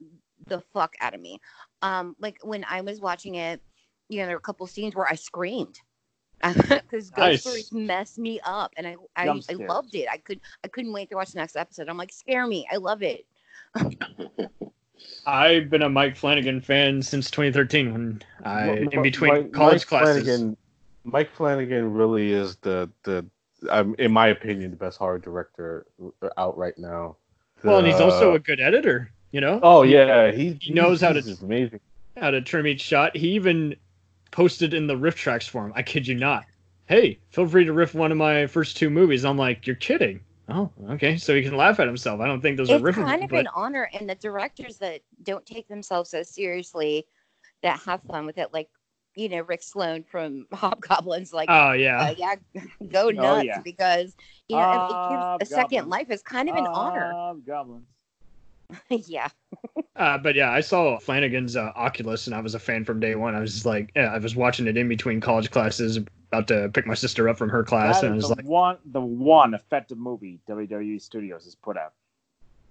the 0.47 0.61
fuck 0.73 0.95
out 1.01 1.15
of 1.15 1.21
me. 1.21 1.41
Um, 1.83 2.17
like 2.21 2.39
when 2.43 2.65
I 2.69 2.81
was 2.83 3.01
watching 3.01 3.37
it, 3.37 3.63
you 4.09 4.19
know, 4.19 4.27
there 4.27 4.35
were 4.37 4.39
a 4.41 4.43
couple 4.43 4.67
scenes 4.67 4.95
where 4.95 5.07
I 5.09 5.15
screamed 5.15 5.79
because 6.43 7.11
ghost 7.11 7.17
Nice. 7.17 7.41
stories 7.43 7.73
mess 7.73 8.17
me 8.19 8.41
up, 8.45 8.73
and 8.77 8.87
I 8.87 8.97
I, 9.17 9.29
I 9.29 9.55
loved 9.55 9.95
it. 9.95 10.07
I 10.11 10.19
could 10.19 10.41
I 10.65 10.69
couldn't 10.69 10.93
wait 10.93 11.11
to 11.11 11.17
watch 11.17 11.33
the 11.33 11.39
next 11.39 11.57
episode. 11.57 11.89
I'm 11.89 11.97
like, 11.99 12.13
scare 12.13 12.47
me. 12.47 12.67
I 12.71 12.77
love 12.77 13.03
it. 13.03 13.27
I've 15.27 15.71
been 15.71 15.83
a 15.83 15.89
Mike 15.89 16.17
Flanagan 16.17 16.61
fan 16.61 17.03
since 17.03 17.31
2013 17.31 17.93
when 17.93 18.23
I 18.45 18.67
Mi- 18.81 18.89
in 18.93 19.03
between 19.03 19.33
Mike- 19.33 19.53
college 19.53 19.83
Mike 19.83 19.87
classes. 19.87 20.25
Flanagan, 20.25 20.57
Mike 21.05 21.31
Flanagan 21.35 21.93
really 21.93 22.33
is 22.33 22.57
the 22.57 22.91
the, 23.05 23.25
um, 23.71 23.95
in 23.99 24.13
my 24.13 24.29
opinion, 24.29 24.71
the 24.71 24.77
best 24.77 24.99
horror 24.99 25.19
director 25.19 25.87
out 26.37 26.57
right 26.57 26.77
now. 26.79 27.17
Well, 27.65 27.79
and 27.79 27.87
he's 27.87 28.01
also 28.01 28.35
a 28.35 28.39
good 28.39 28.61
editor. 28.61 29.11
You 29.31 29.41
know. 29.43 29.61
oh 29.63 29.83
yeah, 29.83 30.31
he 30.31 30.53
he 30.61 30.73
knows 30.73 31.01
how 31.01 31.13
to- 31.13 31.21
he's 31.21 31.43
amazing. 31.43 31.81
how 32.17 32.31
to 32.31 32.41
trim 32.41 32.67
each 32.67 32.81
shot. 32.81 33.17
He 33.17 33.31
even 33.31 33.77
posted 34.31 34.75
in 34.75 34.87
the 34.87 34.95
RiffTrax 34.95 35.49
forum. 35.49 35.73
I 35.75 35.83
kid 35.83 36.07
you 36.07 36.15
not. 36.15 36.45
Hey, 36.87 37.19
feel 37.31 37.47
free 37.47 37.65
to 37.65 37.73
riff 37.73 37.95
one 37.95 38.11
of 38.11 38.17
my 38.19 38.47
first 38.47 38.77
two 38.79 38.89
movies. 38.89 39.25
I'm 39.25 39.37
like, 39.37 39.67
you're 39.67 39.77
kidding. 39.77 40.21
Oh, 40.49 40.71
okay. 40.91 41.19
So 41.19 41.35
he 41.35 41.43
can 41.43 41.57
laugh 41.57 41.79
at 41.79 41.87
himself. 41.87 42.21
I 42.21 42.27
don't 42.27 42.41
think 42.41 42.57
those 42.57 42.71
are 42.71 42.89
It's 42.89 42.97
kind 42.97 43.23
of 43.23 43.29
but 43.29 43.41
an 43.41 43.49
honor, 43.55 43.91
and 43.93 44.09
the 44.09 44.15
directors 44.15 44.79
that 44.79 45.03
don't 45.23 45.45
take 45.45 45.69
themselves 45.69 46.09
so 46.11 46.23
seriously, 46.23 47.05
that 47.63 47.79
have 47.81 48.03
fun 48.05 48.25
with 48.25 48.39
it, 48.39 48.55
like 48.55 48.71
you 49.19 49.29
know 49.29 49.41
Rick 49.43 49.63
Sloane 49.63 50.05
from 50.05 50.47
Hobgoblins, 50.53 51.33
like 51.33 51.49
oh 51.51 51.73
yeah, 51.73 52.01
uh, 52.11 52.15
yeah, 52.17 52.35
go 52.91 53.11
nuts 53.11 53.45
yeah. 53.47 53.61
because 53.61 54.15
you 54.49 54.57
know 54.57 54.71
it- 54.71 54.77
it 54.95 55.41
gives 55.41 55.53
a 55.53 55.55
second 55.55 55.79
Hobgoblins. 55.79 55.91
life. 55.91 56.11
is 56.11 56.23
kind 56.23 56.49
of 56.49 56.57
an 56.57 56.67
honor. 56.67 57.13
Of 57.13 57.45
goblins. 57.45 57.87
yeah, 58.91 59.29
Uh, 59.97 60.19
but 60.19 60.35
yeah, 60.35 60.51
I 60.51 60.61
saw 60.61 60.99
Flanagan's 60.99 61.57
uh, 61.57 61.73
Oculus, 61.75 62.27
and 62.27 62.37
I 62.37 62.41
was 62.41 62.55
a 62.55 62.59
fan 62.59 62.85
from 62.85 63.01
day 63.01 63.15
one. 63.15 63.35
I 63.35 63.41
was 63.41 63.65
like, 63.65 63.91
yeah, 63.97 64.13
I 64.13 64.19
was 64.19 64.37
watching 64.37 64.67
it 64.67 64.77
in 64.77 64.89
between 64.89 65.23
college 65.23 65.51
classes, 65.51 65.97
about 65.97 66.49
to 66.49 66.69
pick 66.75 66.87
my 66.87 66.93
sister 66.93 67.31
up 67.31 67.39
from 67.39 67.49
her 67.49 67.65
class, 67.65 68.03
That 68.03 68.09
and 68.09 68.13
I 68.13 68.17
was 68.17 68.29
the 68.29 68.35
like, 68.35 68.45
one, 68.45 68.77
the 68.85 69.01
one 69.01 69.55
effective 69.55 69.97
movie 69.97 70.41
WWE 70.47 71.01
Studios 71.01 71.45
has 71.45 71.55
put 71.55 71.79
out. 71.79 71.95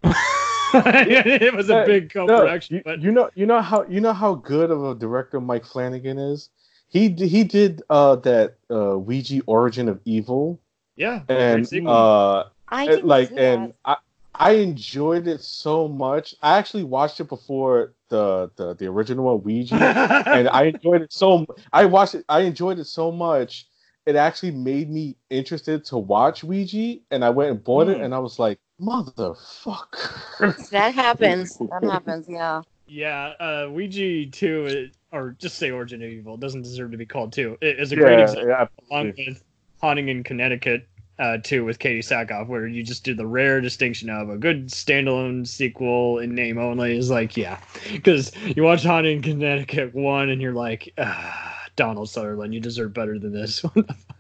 it 0.73 1.53
was 1.53 1.69
a 1.69 1.75
Uh, 1.75 1.85
big 1.85 2.09
No, 2.25 2.43
co-production, 2.43 2.75
you, 2.77 2.83
but 2.83 2.99
you 2.99 3.11
know, 3.11 3.29
you 3.35 3.45
know 3.45 3.61
how 3.61 3.83
you 3.87 3.99
know 4.01 4.13
how 4.13 4.35
good 4.35 4.71
of 4.71 4.83
a 4.83 4.95
director 4.95 5.39
Mike 5.39 5.65
Flanagan 5.65 6.17
is. 6.17 6.49
He 6.89 7.09
he 7.09 7.43
did 7.43 7.81
uh, 7.89 8.15
that 8.17 8.55
uh, 8.71 8.97
Ouija 8.97 9.41
Origin 9.47 9.89
of 9.89 9.99
Evil, 10.05 10.59
yeah, 10.95 11.23
and 11.27 11.71
uh, 11.85 12.45
I 12.67 12.85
it- 12.85 13.05
like 13.05 13.31
and 13.37 13.73
that. 13.73 13.75
I 13.85 13.97
I 14.35 14.51
enjoyed 14.53 15.27
it 15.27 15.41
so 15.41 15.87
much. 15.87 16.35
I 16.41 16.57
actually 16.57 16.83
watched 16.83 17.19
it 17.19 17.27
before 17.29 17.93
the 18.09 18.49
the, 18.55 18.73
the 18.75 18.87
original 18.87 19.25
one, 19.25 19.43
Ouija, 19.43 19.97
and 20.31 20.47
I 20.49 20.65
enjoyed 20.65 21.01
it 21.01 21.13
so. 21.13 21.45
I 21.73 21.85
watched 21.85 22.15
it. 22.15 22.25
I 22.29 22.41
enjoyed 22.41 22.79
it 22.79 22.85
so 22.85 23.11
much. 23.11 23.67
It 24.07 24.15
actually 24.15 24.51
made 24.51 24.89
me 24.89 25.17
interested 25.29 25.83
to 25.85 25.97
watch 25.97 26.43
Ouija, 26.43 26.95
and 27.11 27.25
I 27.25 27.29
went 27.29 27.51
and 27.51 27.63
bought 27.63 27.89
it, 27.89 27.97
Hmm. 27.97 28.03
and 28.05 28.15
I 28.15 28.19
was 28.19 28.39
like, 28.39 28.57
"Motherfucker!" 28.81 30.69
That 30.71 30.93
happens. 30.93 31.57
That 31.57 31.83
happens. 31.91 32.27
Yeah. 32.29 32.61
Yeah, 32.87 33.33
uh, 33.41 33.67
Ouija 33.69 34.27
2, 34.31 34.89
or 35.11 35.35
just 35.39 35.57
say 35.57 35.71
Origin 35.71 36.01
of 36.01 36.09
Evil, 36.09 36.37
doesn't 36.37 36.61
deserve 36.61 36.91
to 36.91 36.97
be 36.97 37.05
called 37.05 37.33
2. 37.33 37.57
It 37.59 37.79
is 37.81 37.91
a 37.91 37.97
great 37.97 38.21
example, 38.21 38.47
yeah, 38.47 38.67
along 38.89 39.13
with 39.17 39.43
Haunting 39.81 40.07
in 40.07 40.23
Connecticut 40.23 40.87
uh, 41.19 41.39
2 41.43 41.65
with 41.65 41.79
Katee 41.79 41.99
Sackhoff, 41.99 42.47
where 42.47 42.65
you 42.65 42.83
just 42.83 43.03
do 43.03 43.13
the 43.13 43.27
rare 43.27 43.59
distinction 43.59 44.09
of 44.09 44.29
a 44.29 44.37
good 44.37 44.67
standalone 44.69 45.45
sequel 45.45 46.19
in 46.19 46.33
name 46.33 46.57
only. 46.57 46.97
Is 46.97 47.09
like, 47.11 47.35
yeah. 47.35 47.59
Because 47.91 48.31
you 48.55 48.63
watch 48.63 48.83
Haunting 48.83 49.17
in 49.17 49.21
Connecticut 49.21 49.93
1 49.93 50.29
and 50.29 50.41
you're 50.41 50.53
like, 50.53 50.93
ah, 50.97 51.56
Donald 51.77 52.09
Sutherland, 52.09 52.53
you 52.53 52.59
deserve 52.59 52.93
better 52.93 53.17
than 53.17 53.31
this. 53.31 53.63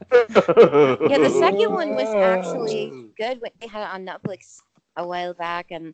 Yeah, 0.09 1.17
the 1.17 1.35
second 1.37 1.73
one 1.73 1.93
was 1.95 2.07
actually 2.15 3.09
good. 3.17 3.41
when 3.41 3.51
They 3.59 3.67
had 3.67 3.81
it 3.81 3.89
on 3.93 4.05
Netflix 4.05 4.61
a 4.95 5.05
while 5.05 5.33
back, 5.33 5.67
and 5.71 5.93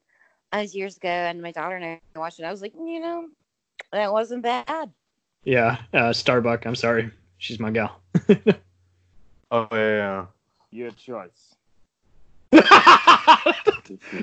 that 0.52 0.62
was 0.62 0.76
years 0.76 0.98
ago. 0.98 1.10
And 1.10 1.42
my 1.42 1.52
daughter 1.52 1.78
and 1.78 1.84
I 1.84 2.00
watched 2.20 2.40
it. 2.40 2.44
I 2.44 2.52
was 2.52 2.62
like, 2.62 2.74
you 2.76 3.00
know, 3.00 3.28
that 3.92 4.14
wasn't 4.14 4.44
bad. 4.44 4.92
yeah, 5.46 5.78
uh, 5.96 6.14
Starbuck, 6.14 6.68
I'm 6.68 6.76
sorry. 6.76 7.10
She's 7.40 7.60
my 7.60 7.72
gal. 7.72 8.00
Oh 9.50 9.68
yeah. 9.72 10.26
Your 10.70 10.92
choice. 10.92 11.56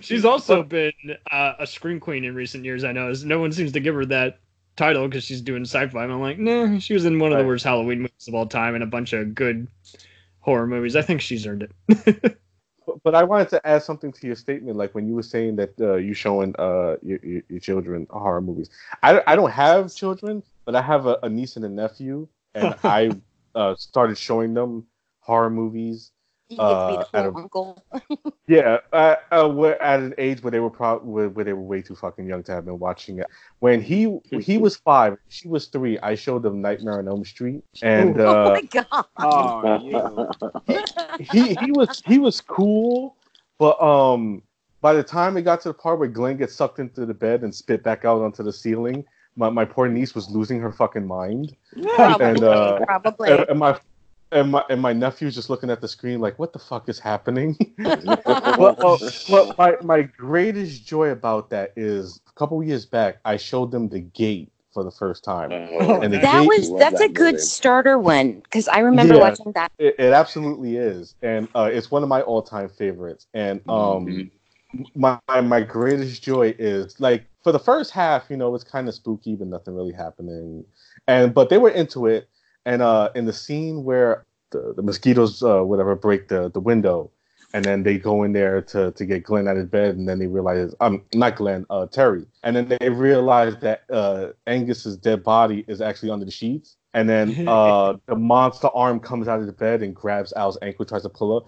She's 0.00 0.24
also 0.24 0.62
been 0.62 0.92
uh, 1.32 1.54
a 1.58 1.66
screen 1.66 1.98
queen 2.00 2.24
in 2.24 2.34
recent 2.34 2.64
years. 2.64 2.84
I 2.84 2.92
know. 2.92 3.12
No 3.24 3.40
one 3.40 3.50
seems 3.52 3.72
to 3.72 3.80
give 3.80 3.94
her 3.94 4.04
that 4.06 4.38
title 4.80 5.06
because 5.06 5.24
she's 5.24 5.42
doing 5.42 5.62
sci-fi. 5.62 6.04
And 6.04 6.12
I'm 6.12 6.20
like, 6.20 6.38
nah. 6.38 6.78
She 6.78 6.94
was 6.94 7.04
in 7.04 7.18
one 7.18 7.32
of 7.32 7.38
the 7.38 7.44
worst 7.44 7.64
Halloween 7.64 7.98
movies 7.98 8.28
of 8.28 8.34
all 8.34 8.46
time 8.46 8.74
and 8.74 8.82
a 8.82 8.86
bunch 8.86 9.12
of 9.12 9.34
good 9.34 9.68
horror 10.40 10.66
movies. 10.66 10.96
I 10.96 11.02
think 11.02 11.20
she's 11.20 11.46
earned 11.46 11.68
it. 11.88 12.36
But, 12.86 13.02
but 13.02 13.14
I 13.14 13.24
wanted 13.24 13.50
to 13.50 13.66
add 13.66 13.82
something 13.82 14.10
to 14.10 14.26
your 14.26 14.34
statement, 14.34 14.76
like 14.78 14.94
when 14.94 15.06
you 15.06 15.14
were 15.14 15.22
saying 15.22 15.56
that 15.56 15.78
uh, 15.80 15.96
you 15.96 16.14
showing 16.14 16.54
uh, 16.58 16.96
your, 17.02 17.18
your, 17.22 17.42
your 17.50 17.60
children 17.60 18.06
horror 18.08 18.40
movies. 18.40 18.70
I, 19.02 19.22
I 19.26 19.36
don't 19.36 19.50
have 19.50 19.94
children, 19.94 20.42
but 20.64 20.74
I 20.74 20.80
have 20.80 21.06
a, 21.06 21.18
a 21.22 21.28
niece 21.28 21.56
and 21.56 21.64
a 21.66 21.68
nephew, 21.68 22.26
and 22.54 22.74
I 22.82 23.10
uh, 23.54 23.74
started 23.76 24.16
showing 24.16 24.54
them 24.54 24.86
horror 25.20 25.50
movies. 25.50 26.10
You 26.50 26.56
get 26.56 26.62
to 26.62 26.86
be 26.88 26.96
Uh, 26.96 27.04
the 27.12 27.18
at 27.18 27.24
cool 27.24 27.32
a- 27.36 27.42
uncle. 27.42 27.84
Yeah, 28.48 28.78
uh, 28.92 29.14
uh, 29.30 29.48
we're 29.48 29.74
at 29.74 30.00
an 30.00 30.12
age 30.18 30.42
where 30.42 30.50
they 30.50 30.58
were 30.58 30.70
probably 30.70 31.08
where, 31.08 31.28
where 31.28 31.44
they 31.44 31.52
were 31.52 31.62
way 31.62 31.82
too 31.82 31.94
fucking 31.94 32.26
young 32.26 32.42
to 32.44 32.52
have 32.52 32.64
been 32.64 32.80
watching 32.80 33.20
it. 33.20 33.28
When 33.60 33.80
he 33.80 34.18
he 34.40 34.58
was 34.58 34.74
five, 34.74 35.18
she 35.28 35.46
was 35.46 35.66
three. 35.68 36.00
I 36.00 36.16
showed 36.16 36.42
them 36.42 36.60
Nightmare 36.60 36.98
on 36.98 37.06
Elm 37.06 37.24
Street, 37.24 37.62
and 37.80 38.20
oh 38.20 38.28
uh, 38.28 38.50
my 38.54 38.62
god. 38.62 39.04
Oh, 39.20 39.78
you. 40.66 40.76
he 41.24 41.54
he 41.54 41.70
was 41.70 42.02
he 42.04 42.18
was 42.18 42.40
cool, 42.40 43.14
but 43.58 43.80
um, 43.80 44.42
by 44.80 44.94
the 44.94 45.02
time 45.04 45.36
it 45.36 45.42
got 45.42 45.60
to 45.60 45.68
the 45.68 45.74
part 45.74 46.00
where 46.00 46.08
Glenn 46.08 46.36
gets 46.36 46.54
sucked 46.56 46.80
into 46.80 47.06
the 47.06 47.14
bed 47.14 47.42
and 47.44 47.54
spit 47.54 47.84
back 47.84 48.04
out 48.04 48.20
onto 48.20 48.42
the 48.42 48.52
ceiling, 48.52 49.04
my, 49.36 49.48
my 49.48 49.64
poor 49.64 49.86
niece 49.88 50.12
was 50.16 50.28
losing 50.28 50.58
her 50.58 50.72
fucking 50.72 51.06
mind, 51.06 51.54
Probably. 51.94 52.26
and 52.26 52.42
uh, 52.42 52.80
probably. 52.84 53.30
and, 53.30 53.40
and 53.48 53.58
my 53.60 53.78
and 54.32 54.50
my 54.52 54.64
and 54.70 54.80
my 54.80 54.92
nephew's 54.92 55.34
just 55.34 55.50
looking 55.50 55.70
at 55.70 55.80
the 55.80 55.88
screen 55.88 56.20
like, 56.20 56.38
what 56.38 56.52
the 56.52 56.58
fuck 56.58 56.88
is 56.88 56.98
happening? 56.98 57.56
but, 57.84 58.76
uh, 58.82 59.10
but 59.28 59.58
my 59.58 59.76
my 59.82 60.02
greatest 60.02 60.86
joy 60.86 61.10
about 61.10 61.50
that 61.50 61.72
is 61.76 62.20
a 62.28 62.32
couple 62.38 62.62
years 62.62 62.86
back, 62.86 63.18
I 63.24 63.36
showed 63.36 63.70
them 63.70 63.88
the 63.88 64.00
gate 64.00 64.52
for 64.72 64.84
the 64.84 64.90
first 64.90 65.24
time. 65.24 65.50
And 65.50 66.12
the 66.12 66.18
that 66.18 66.40
gate- 66.40 66.46
was 66.48 66.74
that's 66.78 67.00
that 67.00 67.10
a 67.10 67.12
good 67.12 67.40
starter 67.40 67.98
one 67.98 68.40
because 68.40 68.68
I 68.68 68.78
remember 68.80 69.14
Yeah. 69.14 69.20
watching 69.20 69.52
that. 69.52 69.72
It, 69.78 69.94
it 69.98 70.12
absolutely 70.12 70.76
is, 70.76 71.14
and 71.22 71.48
uh, 71.54 71.70
it's 71.72 71.90
one 71.90 72.02
of 72.02 72.08
my 72.08 72.20
all-time 72.22 72.68
favorites. 72.68 73.26
And 73.34 73.60
um, 73.68 74.30
Mhm. 74.74 74.86
my 74.94 75.18
my 75.40 75.60
greatest 75.62 76.22
joy 76.22 76.54
is 76.58 77.00
like 77.00 77.26
for 77.42 77.52
the 77.52 77.58
first 77.58 77.90
half, 77.90 78.30
you 78.30 78.36
know, 78.36 78.54
it's 78.54 78.64
kind 78.64 78.88
of 78.88 78.94
spooky, 78.94 79.34
but 79.34 79.48
nothing 79.48 79.74
really 79.74 79.92
happening. 79.92 80.64
And 81.08 81.34
but 81.34 81.48
they 81.48 81.58
were 81.58 81.70
into 81.70 82.06
it, 82.06 82.28
and 82.70 82.82
uh, 82.82 83.10
in 83.16 83.24
the 83.24 83.32
scene 83.32 83.82
where 83.82 84.24
the, 84.50 84.72
the 84.76 84.82
mosquitoes, 84.82 85.42
uh, 85.42 85.60
whatever, 85.62 85.96
break 85.96 86.28
the 86.28 86.50
the 86.50 86.60
window, 86.60 87.10
and 87.52 87.64
then 87.64 87.82
they 87.82 87.98
go 87.98 88.22
in 88.22 88.32
there 88.32 88.62
to 88.62 88.92
to 88.92 89.04
get 89.04 89.24
Glenn 89.24 89.48
out 89.48 89.56
of 89.56 89.70
bed, 89.70 89.96
and 89.96 90.08
then 90.08 90.20
they 90.20 90.28
realize, 90.28 90.72
um, 90.80 91.02
not 91.12 91.34
Glenn, 91.34 91.66
uh, 91.68 91.86
Terry, 91.86 92.24
and 92.44 92.54
then 92.54 92.68
they 92.68 92.88
realize 92.88 93.56
that 93.60 93.82
uh, 93.90 94.28
Angus's 94.46 94.96
dead 94.96 95.24
body 95.24 95.64
is 95.66 95.80
actually 95.80 96.10
under 96.10 96.24
the 96.24 96.30
sheets. 96.30 96.76
And 96.94 97.08
then 97.08 97.48
uh, 97.48 97.94
the 98.06 98.16
monster 98.16 98.68
arm 98.72 99.00
comes 99.00 99.26
out 99.26 99.40
of 99.40 99.46
the 99.46 99.52
bed 99.52 99.82
and 99.82 99.94
grabs 99.94 100.32
Al's 100.34 100.58
ankle, 100.62 100.84
tries 100.84 101.02
to 101.02 101.08
pull 101.08 101.40
her 101.40 101.46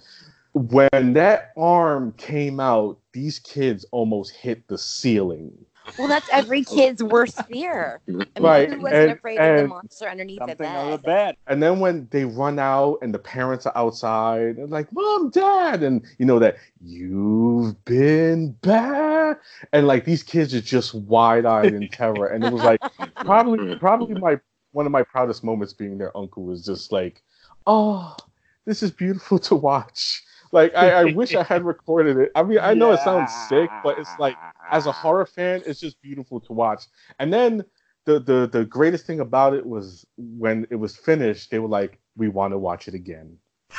when 0.53 1.15
that 1.15 1.53
arm 1.57 2.13
came 2.19 2.61
out, 2.61 2.99
these 3.13 3.39
kids 3.39 3.87
almost 3.91 4.33
hit 4.33 4.69
the 4.69 4.77
ceiling. 4.77 5.53
Well, 5.99 6.09
that's 6.09 6.29
every 6.31 6.65
kid's 6.65 7.03
worst 7.03 7.45
fear. 7.47 8.01
I 8.09 8.11
mean, 8.13 8.27
Right, 8.41 8.71
who 8.71 8.81
wasn't 8.81 8.95
and- 9.03 9.13
afraid 9.13 9.39
of 9.39 9.63
the 9.63 9.69
monster 9.69 10.09
underneath 10.09 10.39
the 10.41 10.47
Something 10.49 10.67
on 10.67 10.91
the 10.93 10.99
bed? 10.99 11.05
bed. 11.05 11.37
And 11.47 11.63
then 11.63 11.81
when 11.81 12.09
they 12.11 12.25
run 12.25 12.59
out 12.59 12.99
and 13.03 13.13
the 13.13 13.19
parents 13.19 13.67
are 13.67 13.73
outside, 13.77 14.57
they're 14.57 14.67
like, 14.67 14.93
"Mom, 14.93 15.31
Dad," 15.31 15.83
and 15.83 16.03
you 16.19 16.27
know 16.27 16.39
that 16.39 16.57
you've 16.81 17.85
been 17.85 18.53
bad, 18.63 19.39
and 19.73 19.87
like 19.87 20.05
these 20.05 20.23
kids 20.23 20.55
are 20.55 20.61
just 20.61 20.95
wide-eyed 20.95 21.73
in 21.75 21.89
terror. 21.89 22.27
And 22.27 22.45
it 22.45 22.53
was 22.53 22.63
like 22.63 22.81
probably 23.17 23.75
probably 23.77 24.15
my 24.21 24.39
one 24.73 24.87
of 24.87 24.93
my 24.93 25.03
proudest 25.03 25.45
moments 25.45 25.73
being 25.75 25.99
their 25.99 26.17
uncle 26.17 26.45
was 26.45 26.65
just 26.65 26.93
like, 26.93 27.23
"Oh, 27.67 28.17
this 28.65 28.83
is 28.83 28.91
beautiful 28.91 29.39
to 29.41 29.55
watch." 29.55 30.23
Like 30.53 30.75
I, 30.77 30.91
I 30.93 31.05
wish 31.07 31.35
I 31.35 31.43
had 31.43 31.65
recorded 31.65 32.17
it. 32.19 32.31
I 32.35 32.43
mean, 32.43 32.59
I 32.61 32.75
know 32.75 32.93
it 32.93 33.01
sounds 33.01 33.33
sick, 33.35 33.73
but 33.83 33.99
it's 33.99 34.19
like 34.19 34.39
as 34.71 34.87
a 34.87 34.93
horror 34.93 35.27
fan, 35.27 35.63
it's 35.67 35.81
just 35.81 36.01
beautiful 36.03 36.41
to 36.41 36.53
watch. 36.53 36.85
And 37.19 37.33
then 37.33 37.65
the 38.05 38.21
the 38.21 38.49
the 38.53 38.65
greatest 38.65 39.07
thing 39.07 39.21
about 39.21 39.55
it 39.55 39.65
was 39.67 40.07
when 40.17 40.67
it 40.71 40.77
was 40.77 40.97
finished, 40.97 41.51
they 41.51 41.59
were 41.59 41.69
like, 41.69 41.99
we 42.17 42.29
want 42.29 42.53
to 42.53 42.59
watch 42.59 42.89
it 42.89 42.95
again. 42.95 43.37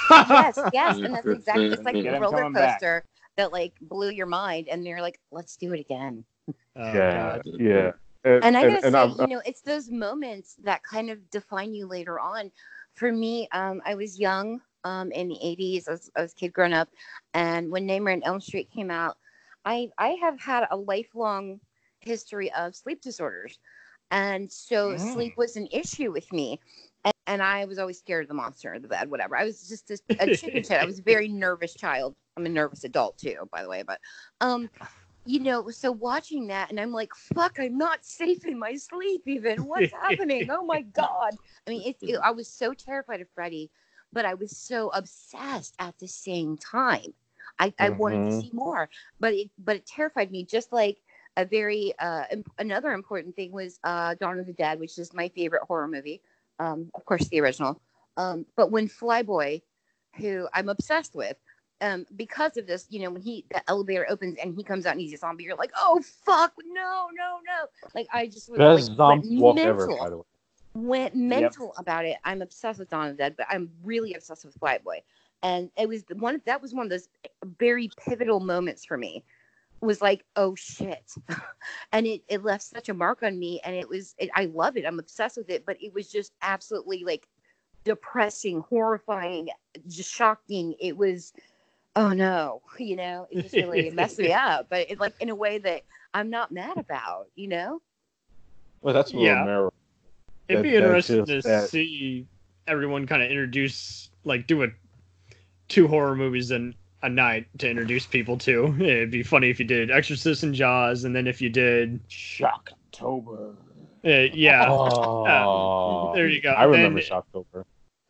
yes, 0.10 0.60
yes, 0.74 0.98
and 1.04 1.14
that's 1.14 1.28
exactly 1.28 1.66
it's 1.68 1.86
like 1.86 1.96
Get 2.04 2.16
a 2.16 2.20
roller 2.20 2.38
coming 2.38 2.54
back. 2.54 2.80
coaster 2.80 3.06
that 3.38 3.52
like 3.52 3.74
blew 3.82 4.10
your 4.10 4.26
mind, 4.28 4.68
and 4.70 4.86
you're 4.86 5.02
like, 5.02 5.20
let's 5.32 5.56
do 5.58 5.74
it 5.74 5.80
again. 5.80 6.24
Oh, 6.76 6.82
yeah, 6.94 7.14
God. 7.14 7.42
yeah. 7.60 7.92
And, 8.26 8.44
And 8.44 8.58
I 8.58 8.64
gotta 8.64 8.82
say, 8.82 8.98
I'm- 8.98 9.16
you 9.20 9.28
know, 9.28 9.42
it's 9.46 9.62
those 9.62 9.90
moments 9.92 10.56
that 10.64 10.82
kind 10.84 11.10
of 11.12 11.30
define 11.30 11.74
you 11.74 11.86
later 11.86 12.20
on. 12.20 12.52
For 12.96 13.12
me, 13.12 13.48
um, 13.52 13.82
I 13.86 13.96
was 13.96 14.20
young 14.20 14.60
um, 14.84 15.12
in 15.12 15.28
the 15.30 15.38
'80s. 15.44 15.88
as, 15.88 16.10
was 16.18 16.34
a 16.34 16.36
kid 16.36 16.54
growing 16.54 16.74
up, 16.74 16.90
and 17.34 17.72
when 17.72 17.86
Nightmare 17.86 18.14
on 18.14 18.24
Elm 18.24 18.42
Street 18.42 18.70
came 18.72 18.92
out, 18.92 19.18
I 19.66 19.90
I 19.98 20.10
have 20.22 20.40
had 20.40 20.68
a 20.72 20.78
lifelong 20.78 21.60
history 22.02 22.52
of 22.54 22.76
sleep 22.76 23.02
disorders, 23.02 23.60
and 24.12 24.52
so 24.52 24.96
Mm. 24.96 24.98
sleep 24.98 25.34
was 25.38 25.56
an 25.56 25.68
issue 25.72 26.12
with 26.12 26.32
me. 26.32 26.60
And, 27.04 27.14
and 27.28 27.42
I 27.44 27.66
was 27.66 27.80
always 27.80 28.00
scared 28.00 28.24
of 28.24 28.28
the 28.30 28.34
monster 28.36 28.74
or 28.74 28.80
the 28.80 28.88
bed, 28.88 29.10
whatever. 29.10 29.38
I 29.38 29.44
was 29.46 29.68
just 29.68 29.92
a, 29.92 29.98
a 30.20 30.28
chicken 30.28 30.64
shit. 30.64 30.78
I 30.80 30.86
was 30.86 31.00
a 31.00 31.04
very 31.04 31.28
nervous 31.28 31.74
child. 31.76 32.14
I'm 32.38 32.46
a 32.46 32.50
nervous 32.50 32.84
adult 32.84 33.18
too, 33.18 33.48
by 33.52 33.64
the 33.64 33.70
way. 33.70 33.84
But 33.86 34.00
um, 34.42 34.70
you 35.26 35.40
know, 35.40 35.70
so 35.70 35.92
watching 35.92 36.48
that, 36.48 36.70
and 36.70 36.80
I'm 36.80 36.92
like, 36.92 37.14
fuck, 37.16 37.58
I'm 37.60 37.78
not 37.78 38.06
safe 38.06 38.46
in 38.46 38.60
my 38.60 38.76
sleep. 38.76 39.24
Even 39.28 39.66
what's 39.68 39.92
happening? 40.02 40.48
Oh 40.52 40.66
my 40.66 40.82
god! 40.82 41.38
I 41.68 41.70
mean, 41.70 41.84
it, 41.90 41.98
it, 42.06 42.20
I 42.24 42.32
was 42.32 42.48
so 42.52 42.74
terrified 42.74 43.22
of 43.22 43.28
Freddy, 43.34 43.72
but 44.14 44.26
I 44.26 44.36
was 44.36 44.58
so 44.58 44.90
obsessed 44.90 45.76
at 45.80 46.00
the 46.00 46.08
same 46.08 46.58
time. 46.58 47.14
I, 47.60 47.74
I 47.80 47.90
wanted 47.92 48.24
to 48.26 48.32
Mhm. 48.32 48.34
see 48.34 48.52
more, 48.54 48.90
but 49.20 49.34
it 49.34 49.52
but 49.58 49.78
it 49.78 49.86
terrified 49.88 50.32
me. 50.32 50.46
Just 50.46 50.74
like 50.74 51.00
a 51.38 51.46
very 51.46 51.94
uh, 52.00 52.26
imp- 52.32 52.52
another 52.60 52.92
important 52.94 53.36
thing 53.36 53.52
was 53.52 53.80
uh, 53.84 54.16
Dawn 54.16 54.40
of 54.40 54.48
the 54.48 54.54
Dead, 54.54 54.80
which 54.80 54.98
is 55.00 55.14
my 55.14 55.30
favorite 55.30 55.64
horror 55.68 55.88
movie. 55.88 56.22
Um, 56.60 56.92
of 56.96 57.06
course, 57.06 57.28
the 57.30 57.42
original. 57.42 57.82
Um, 58.18 58.46
but 58.56 58.72
when 58.72 58.88
Flyboy, 58.88 59.62
who 60.18 60.48
I'm 60.54 60.70
obsessed 60.70 61.16
with, 61.16 61.38
um, 61.82 62.06
because 62.16 62.58
of 62.58 62.68
this, 62.68 62.88
you 62.90 63.02
know, 63.02 63.12
when 63.12 63.22
he 63.22 63.46
the 63.50 63.68
elevator 63.70 64.06
opens 64.10 64.38
and 64.42 64.56
he 64.56 64.64
comes 64.64 64.86
out 64.86 64.94
and 64.94 65.02
he's 65.02 65.14
a 65.14 65.18
zombie, 65.18 65.44
you're 65.44 65.56
like, 65.58 65.72
oh 65.78 66.02
fuck, 66.26 66.54
no, 66.66 67.08
no, 67.16 67.40
no. 67.46 67.66
Like 67.94 68.08
I 68.14 68.28
just 68.28 68.50
was 68.50 68.66
Best 68.66 68.96
like, 69.06 69.20
zombie 69.22 69.36
walk 69.38 69.64
mental, 69.64 69.78
ever, 69.78 69.92
by 69.98 70.10
the 70.10 70.18
way. 70.18 70.24
Went 70.74 71.16
mental 71.16 71.74
about 71.78 72.06
it. 72.06 72.18
I'm 72.24 72.42
obsessed 72.42 72.80
with 72.80 72.90
Dawn 72.90 73.10
of 73.10 73.18
the 73.18 73.24
Dead, 73.24 73.36
but 73.38 73.48
I'm 73.50 73.70
really 73.84 74.14
obsessed 74.14 74.46
with 74.46 74.60
Flyboy. 74.60 75.02
And 75.44 75.70
it 75.78 75.88
was 75.88 76.04
the 76.04 76.16
one 76.16 76.42
that 76.46 76.62
was 76.62 76.74
one 76.74 76.86
of 76.86 76.90
those 76.90 77.10
very 77.60 77.90
pivotal 78.06 78.40
moments 78.40 78.86
for 78.86 78.98
me. 78.98 79.24
Was 79.82 80.02
like, 80.02 80.24
oh 80.38 80.56
shit, 80.56 81.14
and 81.92 82.08
it, 82.08 82.22
it 82.30 82.44
left 82.44 82.64
such 82.64 82.88
a 82.88 82.94
mark 82.94 83.22
on 83.22 83.38
me. 83.38 83.60
And 83.66 83.76
it 83.76 83.88
was, 83.88 84.16
it, 84.18 84.30
I 84.34 84.46
love 84.46 84.78
it. 84.78 84.86
I'm 84.86 84.98
obsessed 84.98 85.36
with 85.36 85.50
it. 85.50 85.66
But 85.66 85.76
it 85.82 85.94
was 85.94 86.10
just 86.10 86.32
absolutely 86.42 87.04
like 87.04 87.28
depressing, 87.84 88.62
horrifying, 88.62 89.50
just 89.90 90.10
shocking. 90.10 90.76
It 90.80 90.96
was, 90.96 91.34
oh 91.98 92.14
no, 92.14 92.62
you 92.80 92.96
know, 92.96 93.28
it 93.30 93.42
just 93.42 93.56
really 93.56 93.90
messed 93.90 94.20
me 94.20 94.32
up. 94.34 94.68
But 94.70 94.90
it 94.90 95.02
like 95.02 95.16
in 95.20 95.30
a 95.30 95.36
way 95.36 95.58
that 95.58 95.82
I'm 96.14 96.30
not 96.30 96.54
mad 96.54 96.78
about, 96.78 97.28
you 97.36 97.50
know. 97.50 97.82
Well, 98.82 98.94
that's 98.94 99.14
Yeah. 99.14 99.40
Romero. 99.42 99.74
It'd 100.54 100.64
be 100.64 100.72
That- 100.72 100.88
that's 100.88 101.10
interesting 101.10 101.42
to 101.42 101.48
that- 101.48 101.70
see 101.70 102.26
everyone 102.68 103.06
kind 103.08 103.22
of 103.22 103.30
introduce, 103.30 104.10
like, 104.24 104.48
do 104.48 104.64
a 104.64 104.68
two 105.68 105.88
horror 105.88 106.16
movies 106.16 106.52
in 106.52 106.74
a 107.02 107.10
night 107.10 107.48
to 107.60 107.70
introduce 107.70 108.06
people 108.06 108.38
to. 108.38 108.76
It'd 108.80 109.12
be 109.12 109.24
funny 109.24 109.50
if 109.50 109.60
you 109.60 109.66
did 109.66 109.92
Exorcist 109.92 110.44
and 110.44 110.54
Jaws, 110.56 111.04
and 111.04 111.16
then 111.16 111.28
if 111.28 111.42
you 111.42 111.50
did, 111.50 112.00
Shocktober. 112.08 113.56
uh, 114.06 114.10
yeah, 114.34 114.66
Oh, 114.70 116.12
there 116.16 116.28
you 116.28 116.42
go. 116.42 116.52
I 116.52 116.64
remember 116.64 117.02
Then- 117.02 117.10
Shocktober. 117.10 117.66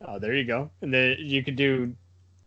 oh, 0.05 0.19
there 0.19 0.33
you 0.35 0.43
go. 0.45 0.69
And 0.81 0.93
then 0.93 1.15
you 1.19 1.43
could 1.43 1.55
do 1.55 1.95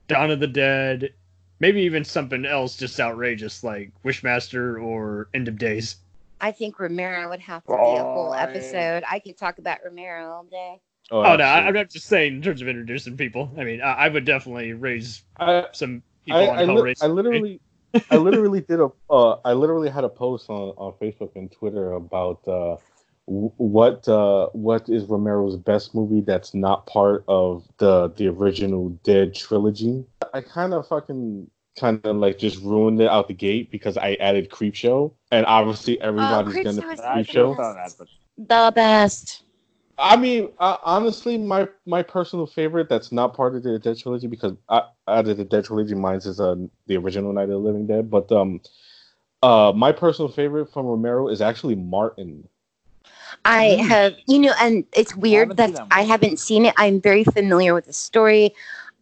Dawn 0.08 0.30
of 0.30 0.38
the 0.40 0.46
Dead, 0.46 1.12
maybe 1.58 1.80
even 1.82 2.04
something 2.04 2.44
else 2.46 2.76
just 2.76 3.00
outrageous 3.00 3.64
like 3.64 3.90
Wishmaster 4.04 4.80
or 4.82 5.28
End 5.34 5.48
of 5.48 5.58
Days. 5.58 5.96
I 6.40 6.52
think 6.52 6.78
Romero 6.78 7.28
would 7.30 7.40
have 7.40 7.64
to 7.64 7.72
be 7.72 7.74
a 7.74 8.02
whole 8.02 8.34
episode. 8.34 9.04
I 9.10 9.18
could 9.20 9.36
talk 9.38 9.58
about 9.58 9.78
Romero 9.84 10.30
all 10.30 10.44
day. 10.44 10.80
Oh, 11.10 11.22
Oh, 11.22 11.36
no, 11.36 11.44
I, 11.44 11.60
I'm 11.66 11.74
not 11.74 11.88
just 11.90 12.06
saying 12.06 12.34
in 12.36 12.42
terms 12.42 12.60
of 12.62 12.68
introducing 12.68 13.16
people. 13.16 13.50
I 13.56 13.64
mean, 13.64 13.80
I, 13.80 13.92
I 13.92 14.08
would 14.08 14.24
definitely 14.24 14.72
raise 14.72 15.22
I, 15.38 15.66
some 15.72 16.02
people 16.24 16.40
I, 16.40 16.48
on 16.48 16.58
I, 16.58 16.64
li- 16.64 16.68
Hellraiser. 16.82 17.02
I 17.02 17.06
literally, 17.06 17.60
I 18.10 18.16
literally 18.16 18.60
did 18.60 18.80
a, 18.80 18.88
uh, 19.08 19.36
I 19.44 19.52
literally 19.52 19.88
had 19.88 20.04
a 20.04 20.08
post 20.08 20.50
on, 20.50 20.70
on 20.76 20.92
Facebook 21.00 21.30
and 21.36 21.50
Twitter 21.50 21.92
about 21.92 22.40
uh, 22.48 22.76
w- 23.26 23.52
what 23.56 24.06
uh, 24.08 24.48
what 24.52 24.88
is 24.88 25.04
Romero's 25.04 25.56
best 25.56 25.94
movie 25.94 26.20
that's 26.22 26.54
not 26.54 26.86
part 26.86 27.24
of 27.28 27.64
the 27.78 28.08
the 28.16 28.26
original 28.26 28.90
Dead 29.04 29.32
trilogy. 29.34 30.04
I 30.34 30.40
kind 30.40 30.74
of 30.74 30.88
fucking 30.88 31.48
kind 31.78 32.00
of 32.00 32.16
like 32.16 32.38
just 32.38 32.60
ruined 32.62 33.00
it 33.00 33.08
out 33.08 33.28
the 33.28 33.34
gate 33.34 33.70
because 33.70 33.96
I 33.96 34.14
added 34.14 34.50
Creepshow, 34.50 35.12
and 35.30 35.46
obviously 35.46 36.00
everybody's 36.00 36.58
Creepshow 36.58 36.60
gonna 36.60 36.82
is 36.82 36.84
I 36.84 36.92
the 36.92 37.06
should 37.22 37.42
have 37.42 37.42
Creepshow. 37.42 37.56
done 37.56 37.74
that, 37.76 37.92
but 37.98 38.08
The 38.36 38.72
best. 38.74 39.42
I 39.98 40.16
mean, 40.16 40.52
uh, 40.58 40.76
honestly, 40.84 41.38
my 41.38 41.68
my 41.86 42.02
personal 42.02 42.46
favorite 42.46 42.88
that's 42.88 43.12
not 43.12 43.34
part 43.34 43.54
of 43.54 43.62
the 43.62 43.78
Dead 43.78 43.96
trilogy 43.98 44.26
because 44.26 44.52
I, 44.68 44.82
out 45.06 45.28
of 45.28 45.36
the 45.36 45.44
Dead 45.44 45.64
trilogy, 45.64 45.94
mine's 45.94 46.26
is 46.26 46.40
uh, 46.40 46.56
the 46.86 46.96
original 46.96 47.32
Night 47.32 47.44
of 47.44 47.48
the 47.50 47.56
Living 47.58 47.86
Dead. 47.86 48.10
But 48.10 48.30
um, 48.32 48.60
uh, 49.42 49.72
my 49.74 49.92
personal 49.92 50.30
favorite 50.30 50.72
from 50.72 50.86
Romero 50.86 51.28
is 51.28 51.40
actually 51.40 51.76
Martin. 51.76 52.48
I 53.44 53.64
Mm. 53.64 53.86
have, 53.86 54.16
you 54.26 54.38
know, 54.38 54.52
and 54.60 54.84
it's 54.92 55.14
weird 55.16 55.56
haven't 55.56 55.56
that 55.56 55.72
that 55.72 55.88
I 55.90 56.02
haven't 56.02 56.38
seen 56.38 56.66
it. 56.66 56.74
I'm 56.76 57.00
very 57.00 57.24
familiar 57.24 57.74
with 57.74 57.86
the 57.86 57.92
story. 57.92 58.54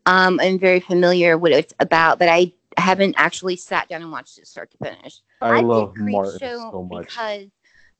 Um, 0.07 0.39
I'm 0.41 0.59
very 0.59 0.81
familiar 0.81 1.37
what 1.39 1.53
it's 1.53 1.75
about, 1.81 2.19
but 2.19 2.29
I 2.29 2.53
haven't 2.77 3.15
actually 3.19 3.57
sat 3.57 3.89
down 3.89 4.03
and 4.03 4.13
watched 4.13 4.39
it 4.39 4.47
start 4.47 4.71
to 4.73 4.79
finish. 4.79 5.21
I, 5.41 5.57
think 5.57 5.69
love 5.69 5.93
Martin 5.97 6.39
Show 6.39 6.71
so 6.73 6.83
much. 6.83 7.07
because 7.09 7.47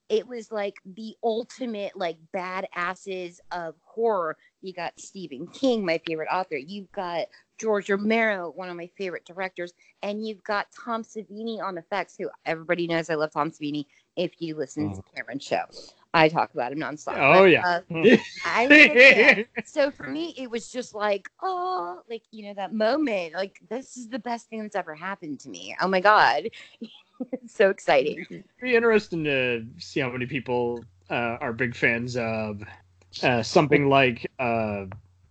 it 0.09 0.27
was 0.27 0.51
like 0.51 0.75
the 0.85 1.15
ultimate 1.23 1.95
like 1.95 2.17
badasses 2.33 3.39
of 3.51 3.75
horror. 3.83 4.37
You 4.61 4.73
got 4.73 4.99
Stephen 4.99 5.47
King, 5.47 5.85
my 5.85 5.99
favorite 6.05 6.29
author. 6.31 6.57
You've 6.57 6.91
got 6.91 7.25
George 7.57 7.89
Romero, 7.89 8.51
one 8.55 8.69
of 8.69 8.75
my 8.75 8.89
favorite 8.97 9.25
directors, 9.25 9.73
and 10.03 10.25
you've 10.25 10.43
got 10.43 10.67
Tom 10.83 11.03
Savini 11.03 11.61
on 11.61 11.77
effects, 11.77 12.15
who 12.17 12.29
everybody 12.45 12.87
knows 12.87 13.09
I 13.09 13.15
love 13.15 13.31
Tom 13.31 13.51
Savini. 13.51 13.85
If 14.15 14.33
you 14.39 14.55
listen 14.55 14.93
to 14.93 15.01
mm. 15.01 15.15
Cameron's 15.15 15.43
show, 15.43 15.63
I 16.15 16.29
talk 16.29 16.53
about 16.53 16.71
him 16.71 16.79
nonstop. 16.79 17.17
Oh, 17.17 17.43
But, 17.43 17.51
yeah. 17.51 17.61
uh, 17.65 18.17
I 18.45 18.65
love 18.67 18.77
it. 18.95 19.47
so 19.65 19.91
for 19.91 20.07
me, 20.07 20.33
it 20.37 20.49
was 20.49 20.71
just 20.71 20.95
like, 20.95 21.29
oh, 21.43 22.01
like 22.09 22.23
you 22.31 22.45
know 22.47 22.53
that 22.53 22.73
moment, 22.73 23.33
like 23.33 23.59
this 23.69 23.97
is 23.97 24.07
the 24.07 24.19
best 24.19 24.49
thing 24.49 24.61
that's 24.61 24.75
ever 24.75 24.95
happened 24.95 25.39
to 25.41 25.49
me. 25.49 25.75
Oh 25.81 25.87
my 25.87 25.99
god, 25.99 26.49
it's 27.31 27.53
so 27.55 27.69
exciting. 27.69 28.25
be 28.61 28.75
interesting 28.75 29.23
to 29.25 29.65
see 29.77 29.99
how 29.99 30.09
many 30.09 30.25
people 30.25 30.85
uh, 31.09 31.37
are 31.41 31.51
big 31.53 31.75
fans 31.75 32.15
of 32.15 32.63
uh, 33.21 33.43
something 33.43 33.89
like 33.99 34.31
uh, 34.39 34.85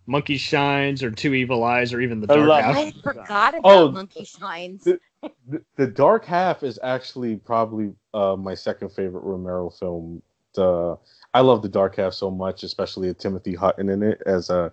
Monkey 0.05 0.37
Shines 0.37 1.01
or 1.01 1.09
Two 1.09 1.33
Evil 1.33 1.63
Eyes 1.63 1.93
or 1.93 1.99
even 2.01 2.21
The 2.21 2.31
I 2.31 2.35
Dark 2.35 2.47
love 2.47 2.63
Half. 2.63 2.75
I 2.77 2.91
forgot 3.01 3.57
about 3.57 3.63
Oh, 3.63 3.91
Monkey 3.91 4.23
Shines. 4.25 4.83
the- 4.83 4.99
The, 5.47 5.61
the 5.75 5.87
Dark 5.87 6.25
Half 6.25 6.61
is 6.63 6.77
actually 6.83 7.35
probably 7.37 7.93
uh, 8.13 8.35
my 8.35 8.53
second 8.53 8.89
favorite 8.89 9.23
Romero 9.23 9.69
film. 9.71 10.21
The 10.55 10.97
I 11.33 11.41
love 11.41 11.61
the 11.61 11.69
Dark 11.69 11.97
Half 11.97 12.13
so 12.13 12.31
much, 12.31 12.63
especially 12.63 13.09
with 13.09 13.17
Timothy 13.17 13.55
Hutton 13.55 13.89
in 13.89 14.01
it 14.03 14.21
as 14.25 14.49
a 14.49 14.71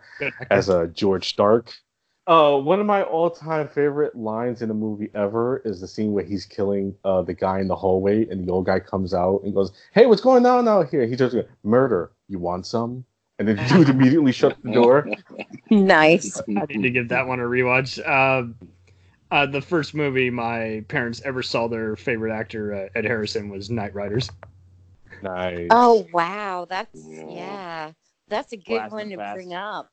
as 0.50 0.68
a 0.68 0.86
George 0.88 1.28
Stark. 1.28 1.72
Uh, 2.28 2.56
one 2.56 2.78
of 2.78 2.86
my 2.86 3.02
all-time 3.02 3.66
favorite 3.66 4.14
lines 4.14 4.62
in 4.62 4.70
a 4.70 4.74
movie 4.74 5.10
ever 5.12 5.60
is 5.64 5.80
the 5.80 5.88
scene 5.88 6.12
where 6.12 6.22
he's 6.22 6.46
killing 6.46 6.94
uh, 7.04 7.20
the 7.20 7.34
guy 7.34 7.58
in 7.58 7.66
the 7.66 7.74
hallway, 7.74 8.28
and 8.28 8.46
the 8.46 8.52
old 8.52 8.64
guy 8.64 8.78
comes 8.78 9.12
out 9.12 9.40
and 9.42 9.52
goes, 9.52 9.72
"Hey, 9.92 10.06
what's 10.06 10.20
going 10.20 10.46
on 10.46 10.68
out 10.68 10.88
here?" 10.88 11.04
He 11.04 11.16
just 11.16 11.34
goes, 11.34 11.44
"Murder. 11.64 12.12
You 12.28 12.38
want 12.38 12.64
some?" 12.64 13.04
And 13.40 13.48
then 13.48 13.56
the 13.56 13.64
dude 13.74 13.88
immediately 13.88 14.30
shuts 14.30 14.56
the 14.62 14.70
door. 14.70 15.08
nice. 15.70 16.40
I 16.48 16.66
need 16.68 16.82
to 16.82 16.90
give 16.90 17.08
that 17.08 17.26
one 17.26 17.40
a 17.40 17.44
rewatch. 17.44 17.98
Um, 18.08 18.54
uh, 19.32 19.46
the 19.46 19.60
first 19.60 19.94
movie 19.94 20.30
my 20.30 20.84
parents 20.86 21.22
ever 21.24 21.42
saw 21.42 21.66
their 21.66 21.96
favorite 21.96 22.32
actor, 22.32 22.72
uh, 22.72 22.88
Ed 22.94 23.04
Harrison, 23.04 23.48
was 23.48 23.68
Knightriders. 23.68 24.30
Nice. 25.22 25.68
Oh 25.70 26.06
wow, 26.12 26.66
that's 26.68 26.90
Yeah. 27.08 27.24
yeah, 27.28 27.92
that's 28.28 28.52
a 28.52 28.56
good 28.56 28.64
Blast 28.74 28.92
one 28.92 29.08
to 29.10 29.16
fast. 29.16 29.34
bring 29.36 29.54
up. 29.54 29.90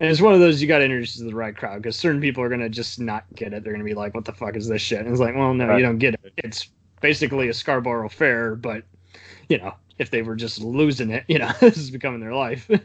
And 0.00 0.10
it's 0.10 0.20
one 0.20 0.32
of 0.32 0.40
those 0.40 0.62
you 0.62 0.68
got 0.68 0.78
to 0.78 0.84
introduce 0.84 1.16
to 1.16 1.24
the 1.24 1.34
right 1.34 1.54
crowd 1.54 1.82
because 1.82 1.94
certain 1.96 2.20
people 2.22 2.42
are 2.42 2.48
going 2.48 2.60
to 2.62 2.70
just 2.70 2.98
not 2.98 3.24
get 3.34 3.52
it. 3.52 3.62
They're 3.64 3.72
going 3.74 3.84
to 3.84 3.88
be 3.88 3.94
like, 3.94 4.14
what 4.14 4.24
the 4.24 4.32
fuck 4.32 4.56
is 4.56 4.66
this 4.66 4.80
shit? 4.80 5.00
And 5.00 5.08
it's 5.08 5.20
like, 5.20 5.34
well, 5.36 5.52
no, 5.52 5.66
Right. 5.68 5.76
you 5.78 5.84
don't 5.84 5.98
get 5.98 6.14
it. 6.24 6.32
It's 6.38 6.68
basically 7.02 7.48
a 7.50 7.54
Scarborough 7.54 8.08
Fair, 8.08 8.54
but, 8.54 8.84
you 9.50 9.58
know, 9.58 9.74
if 9.98 10.10
they 10.10 10.22
were 10.22 10.36
just 10.36 10.58
losing 10.58 11.10
it, 11.10 11.24
you 11.28 11.38
know, 11.38 11.50
this 11.60 11.76
is 11.76 11.90
becoming 11.90 12.20
their 12.20 12.34
life. 12.34 12.68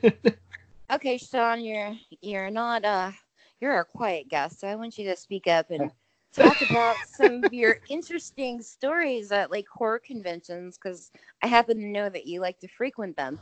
Okay, 0.91 1.17
Sean, 1.17 1.63
you're 1.63 1.95
you're 2.21 2.51
not 2.51 2.85
uh 2.85 3.11
you're 3.59 3.79
a 3.79 3.85
quiet 3.85 4.29
guest, 4.29 4.59
so 4.59 4.67
I 4.67 4.75
want 4.75 4.99
you 4.99 5.05
to 5.09 5.15
speak 5.15 5.47
up 5.47 5.71
and 5.71 5.89
talk 6.35 6.61
about 6.61 6.97
some 7.07 7.43
of 7.43 7.53
your 7.53 7.77
interesting 7.89 8.61
stories 8.61 9.31
at 9.31 9.51
like 9.51 9.67
horror 9.67 9.99
conventions 9.99 10.77
because 10.77 11.11
I 11.41 11.47
happen 11.47 11.77
to 11.77 11.85
know 11.87 12.09
that 12.09 12.25
you 12.25 12.41
like 12.41 12.59
to 12.59 12.67
frequent 12.67 13.15
them. 13.15 13.39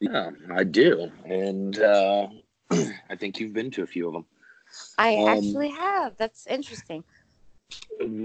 Yeah, 0.00 0.30
I 0.52 0.64
do. 0.64 1.10
And 1.24 1.78
uh, 1.78 2.28
I 2.70 3.16
think 3.18 3.40
you've 3.40 3.54
been 3.54 3.70
to 3.72 3.82
a 3.82 3.86
few 3.86 4.06
of 4.08 4.12
them. 4.14 4.26
I 4.98 5.16
Um, 5.16 5.36
actually 5.36 5.70
have. 5.70 6.16
That's 6.16 6.46
interesting. 6.46 7.04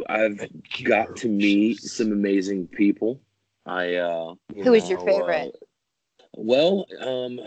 I've 0.08 0.40
got 0.84 1.16
to 1.18 1.30
meet 1.30 1.80
some 1.82 2.12
amazing 2.12 2.68
people. 2.68 3.22
I 3.66 3.96
uh 3.96 4.34
you 4.56 4.64
Who 4.64 4.74
is 4.74 4.90
your 4.90 5.00
favorite? 5.00 5.56
uh, 5.56 5.66
well, 6.34 6.86
um 7.00 7.40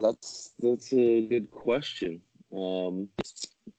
that's 0.00 0.52
that's 0.60 0.92
a 0.92 1.26
good 1.26 1.50
question. 1.50 2.20
Um 2.56 3.08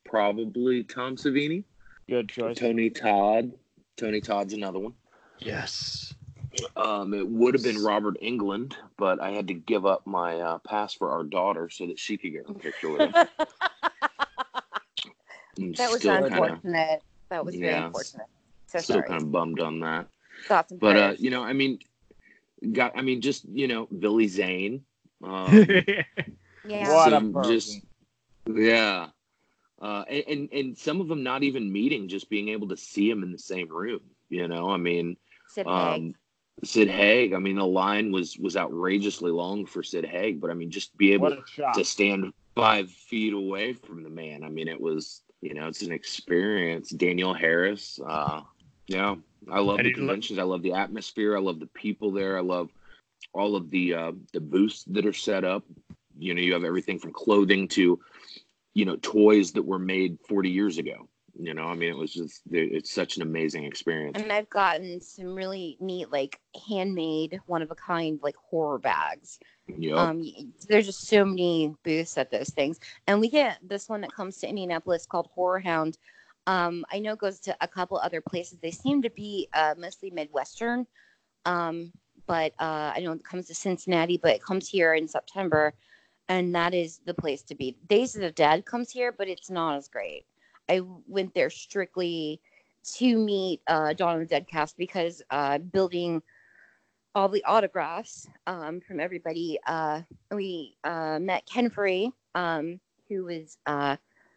probably 0.06 0.84
Tom 0.84 1.16
Savini, 1.16 1.64
Good 2.10 2.30
choice. 2.30 2.58
Tony 2.58 2.90
Todd. 2.90 3.54
Tony 3.98 4.22
Todd's 4.22 4.54
another 4.54 4.80
one. 4.80 4.94
Yes. 5.40 6.14
Um, 6.76 7.14
it 7.14 7.28
would 7.28 7.54
have 7.54 7.64
been 7.64 7.84
Robert 7.84 8.18
Englund, 8.22 8.74
but 8.98 9.22
I 9.22 9.32
had 9.32 9.48
to 9.50 9.54
give 9.54 9.86
up 9.86 10.08
my 10.08 10.40
uh, 10.40 10.58
pass 10.60 10.94
for 10.94 11.12
our 11.12 11.24
daughter 11.24 11.70
so 11.70 11.86
that 11.88 12.00
she 12.00 12.18
could 12.18 12.32
get 12.32 12.46
a 12.50 12.54
picture 12.54 12.90
with 12.90 13.02
him. 13.02 13.14
That 15.78 15.90
was 15.90 16.00
still 16.02 16.14
kind 16.14 16.26
of 16.26 16.32
unfortunate. 16.34 17.02
That 17.30 17.44
was 17.44 17.56
very 17.56 17.72
Yeah. 17.74 17.86
unfortunate. 17.88 18.28
So 18.68 18.80
still 18.80 18.98
sorry. 18.98 19.08
kind 19.08 19.24
of 19.24 19.32
bummed 19.32 19.60
on 19.60 19.80
that. 19.80 20.08
Thoughts 20.48 20.72
and 20.72 20.80
But 20.80 20.98
uh, 20.98 21.16
you 21.18 21.32
know, 21.32 21.44
I 21.44 21.54
mean, 21.54 21.80
got 22.74 22.96
I 22.96 23.02
mean, 23.02 23.22
just 23.22 23.46
you 23.46 23.68
know, 23.68 23.88
Billy 23.88 24.28
Zane. 24.28 24.84
Um, 25.24 25.66
yeah. 26.64 26.94
What 26.94 27.12
a 27.12 27.22
person. 27.22 27.44
just 27.52 27.80
yeah. 28.48 29.08
Uh, 29.82 30.04
and, 30.10 30.24
and 30.28 30.50
and 30.54 30.78
some 30.78 31.02
of 31.02 31.08
them 31.08 31.22
not 31.24 31.44
even 31.44 31.72
meeting, 31.72 32.08
just 32.08 32.30
being 32.30 32.50
able 32.50 32.68
to 32.70 32.78
see 32.78 33.10
him 33.10 33.24
in 33.24 33.32
the 33.32 33.38
same 33.38 33.68
room. 33.70 34.00
You 34.30 34.48
know, 34.48 34.70
I 34.70 34.78
mean, 34.78 35.18
Sid 35.50 35.66
Haig. 35.68 35.74
um, 35.74 36.16
Sid 36.64 36.90
Haig. 36.90 37.34
I 37.34 37.40
mean, 37.40 37.58
the 37.58 37.66
line 37.66 38.12
was 38.12 38.38
was 38.38 38.58
outrageously 38.58 39.32
long 39.32 39.66
for 39.66 39.84
Sid 39.84 40.06
Haig, 40.06 40.42
but 40.42 40.50
I 40.50 40.54
mean, 40.56 40.72
just 40.72 40.98
be 40.98 41.14
able 41.14 41.30
What 41.30 41.40
a 41.40 41.44
shot. 41.48 41.76
to 41.76 41.84
stand 41.86 42.34
five 42.56 42.90
feet 42.90 43.34
away 43.34 43.74
from 43.74 44.02
the 44.04 44.10
man. 44.10 44.44
I 44.44 44.50
mean, 44.50 44.68
it 44.68 44.82
was 44.82 45.22
you 45.42 45.54
know, 45.54 45.68
it's 45.68 45.84
an 45.84 45.92
experience. 45.92 46.90
Danielle 46.90 47.36
Harris. 47.36 48.00
Uh, 48.06 48.42
yeah, 48.88 49.14
I 49.52 49.60
love 49.60 49.78
the 49.78 49.84
he 49.84 49.90
look- 49.90 49.96
conventions. 49.98 50.40
I 50.40 50.44
love 50.44 50.64
the 50.64 50.74
atmosphere. 50.74 51.38
I 51.38 51.40
love 51.40 51.60
the 51.60 51.68
people 51.68 52.12
there. 52.12 52.36
I 52.38 52.42
love 52.42 52.70
all 53.34 53.56
of 53.56 53.70
the 53.70 53.94
uh, 53.94 54.12
the 54.34 54.42
booths 54.42 54.84
that 54.86 55.06
are 55.06 55.14
set 55.14 55.44
up. 55.44 55.64
You 56.18 56.34
know, 56.34 56.42
you 56.42 56.54
have 56.54 56.64
everything 56.64 56.98
from 56.98 57.14
clothing 57.14 57.68
to 57.70 58.00
you 58.78 58.86
know 58.86 58.96
toys 59.02 59.54
that 59.54 59.64
were 59.64 59.80
made 59.80 60.20
40 60.30 60.52
years 60.52 60.78
ago. 60.78 61.10
You 61.40 61.56
know, 61.56 61.66
I 61.66 61.74
mean, 61.74 61.90
it 61.90 61.98
was 61.98 62.14
just 62.14 62.42
it's 62.52 62.94
such 62.94 63.18
an 63.18 63.24
amazing 63.24 63.64
experience. 63.64 64.18
and 64.20 64.32
I've 64.32 64.50
gotten 64.50 65.02
some 65.02 65.34
really 65.34 65.78
neat, 65.80 66.12
like 66.12 66.40
handmade, 66.68 67.40
one 67.48 67.64
of 67.64 67.72
a 67.72 67.76
kind, 67.76 68.20
like 68.22 68.36
horror 68.36 68.78
bags. 68.78 69.40
Yep. 69.68 69.98
Um, 69.98 70.24
there's 70.68 70.86
just 70.86 71.08
so 71.08 71.26
many 71.26 71.74
booths 71.84 72.18
at 72.20 72.30
those 72.30 72.50
things, 72.50 72.80
and 73.08 73.20
we 73.20 73.30
get 73.30 73.58
this 73.64 73.90
one 73.90 74.02
that 74.02 74.14
comes 74.14 74.38
to 74.38 74.48
Indianapolis 74.48 75.08
called 75.08 75.30
HorrorHound. 75.36 75.98
Um, 76.46 76.86
I 76.92 77.00
know 77.00 77.14
it 77.14 77.20
goes 77.20 77.40
to 77.42 77.58
a 77.62 77.68
couple 77.68 77.98
other 77.98 78.22
places. 78.22 78.60
They 78.60 78.72
seem 78.72 79.02
to 79.02 79.10
be 79.10 79.48
uh, 79.54 79.74
mostly 79.78 80.12
Midwestern, 80.12 80.86
um, 81.46 81.92
but 82.28 82.54
uh, 82.60 82.94
I 82.96 83.00
know 83.00 83.12
it 83.12 83.24
comes 83.24 83.48
to 83.48 83.56
Cincinnati, 83.56 84.18
but 84.22 84.36
it 84.36 84.44
comes 84.44 84.70
here 84.70 84.94
in 84.94 85.08
September, 85.08 85.74
and 86.30 86.54
that 86.56 86.74
is 86.74 87.00
the 87.06 87.14
place 87.14 87.42
to 87.44 87.56
be. 87.56 87.78
Days 87.88 88.16
of 88.16 88.22
the 88.22 88.32
Dead 88.32 88.66
comes 88.66 88.92
here, 88.92 89.12
but 89.12 89.28
it's 89.28 89.50
not 89.50 89.78
as 89.78 89.88
great. 89.88 90.26
I 90.70 90.82
went 91.08 91.34
there 91.34 91.50
strictly 91.50 92.42
to 92.96 93.18
meet 93.18 93.62
uh, 93.68 93.94
Dawn 93.94 94.16
of 94.16 94.20
the 94.22 94.26
Dead 94.26 94.48
cast 94.48 94.78
because 94.78 95.22
uh, 95.30 95.58
building 95.60 96.22
all 97.16 97.30
the 97.30 97.44
autographs 97.46 98.30
um, 98.46 98.80
from 98.80 99.00
everybody. 99.00 99.58
Uh, 99.66 100.02
we 100.32 100.78
uh, 100.84 101.20
met 101.20 101.46
Ken 101.52 101.70
Foree, 101.70 102.12
um, 102.36 102.80
who 103.10 103.26
was, 103.26 103.58
uh, 103.66 103.96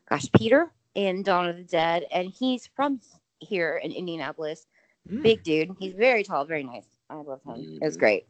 gosh, 0.09 0.26
Peter 0.32 0.72
in 0.95 1.22
Dawn 1.22 1.49
of 1.49 1.57
the 1.57 1.64
Dead, 1.64 2.05
and 2.11 2.30
he's 2.30 2.68
from 2.74 3.01
here 3.38 3.80
in 3.82 3.93
Indianapolis. 3.93 4.66
Mm. 5.11 5.22
Big 5.22 5.43
dude. 5.43 5.76
He's 5.78 5.95
very 5.95 6.22
tall, 6.22 6.45
very 6.45 6.64
nice. 6.64 6.86
I 7.11 7.14
love 7.16 7.43
him. 7.45 7.78
It 7.80 7.84
was 7.84 7.97
Mhm. 7.97 8.01
great. 8.01 8.26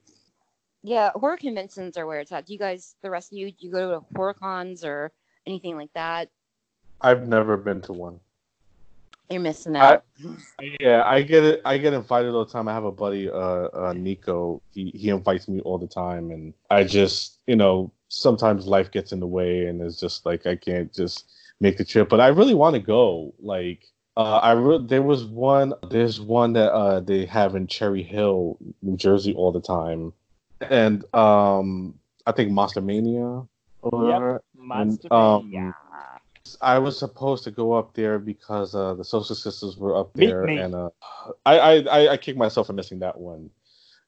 Yeah, 0.83 1.11
horror 1.15 1.37
conventions 1.37 1.97
are 1.97 2.07
where 2.07 2.21
it's 2.21 2.33
at. 2.33 2.47
Do 2.47 2.53
you 2.53 2.59
guys, 2.59 2.95
the 3.03 3.11
rest 3.11 3.33
of 3.33 3.39
you, 3.39 3.51
do 3.51 3.57
you 3.67 3.71
go 3.71 3.91
to 3.91 4.07
horror 4.17 4.35
cons 4.35 4.85
or 4.85 5.13
anything 5.47 5.77
like 5.77 5.93
that? 5.95 6.31
I've 7.01 7.29
never 7.29 7.57
been 7.57 7.81
to 7.83 7.93
one. 7.93 8.21
You're 9.29 9.41
missing 9.41 9.77
out. 9.77 10.05
Yeah, 10.81 11.05
I 11.07 11.23
get 11.23 11.45
it. 11.45 11.63
I 11.65 11.79
get 11.79 11.93
invited 11.93 12.35
all 12.35 12.45
the 12.45 12.53
time. 12.53 12.67
I 12.67 12.73
have 12.73 12.85
a 12.85 12.91
buddy, 12.91 13.31
uh, 13.31 13.35
uh, 13.35 13.95
Nico. 13.97 14.61
He 14.73 14.91
he 14.91 15.09
invites 15.11 15.49
me 15.49 15.61
all 15.61 15.79
the 15.79 15.87
time, 15.87 16.31
and 16.33 16.53
I 16.69 16.83
just, 16.85 17.39
you 17.47 17.55
know, 17.55 17.93
sometimes 18.09 18.67
life 18.67 18.91
gets 18.91 19.13
in 19.13 19.21
the 19.21 19.27
way, 19.27 19.67
and 19.67 19.81
it's 19.81 20.01
just 20.01 20.27
like 20.27 20.47
I 20.47 20.57
can't 20.57 20.93
just 20.93 21.31
make 21.61 21.77
the 21.79 21.85
trip. 21.85 22.09
But 22.09 22.21
I 22.21 22.29
really 22.29 22.55
want 22.55 22.75
to 22.75 22.81
go. 22.81 23.33
Like, 23.39 23.87
uh, 24.17 24.39
I 24.39 24.53
re- 24.53 24.85
there 24.85 25.03
was 25.03 25.25
one. 25.25 25.75
There's 25.91 26.21
one 26.21 26.53
that 26.55 26.73
uh 26.73 27.01
they 27.01 27.25
have 27.27 27.55
in 27.55 27.69
Cherry 27.69 28.03
Hill, 28.03 28.59
New 28.83 28.97
Jersey, 28.97 29.33
all 29.35 29.53
the 29.53 29.61
time, 29.61 30.13
and 30.61 31.05
um, 31.15 31.95
I 32.27 32.33
think 32.33 32.51
Monster 32.51 32.81
Mania. 32.81 33.47
Or 33.83 33.91
whatever. 33.91 34.43
Monster 34.57 35.13
um, 35.13 35.51
Mania. 35.51 35.75
I 36.61 36.79
was 36.79 36.99
supposed 36.99 37.45
to 37.45 37.51
go 37.51 37.73
up 37.73 37.95
there 37.95 38.19
because 38.19 38.75
uh, 38.75 38.95
the 38.95 39.03
Soska 39.03 39.37
Sisters 39.37 39.77
were 39.77 39.97
up 39.97 40.13
there, 40.15 40.45
and 40.45 40.75
uh, 40.75 40.91
I, 41.47 41.59
I 41.59 41.75
I 41.79 42.13
I 42.13 42.17
kicked 42.17 42.39
myself 42.39 42.67
for 42.67 42.73
missing 42.73 42.99
that 43.01 43.19
one. 43.19 43.51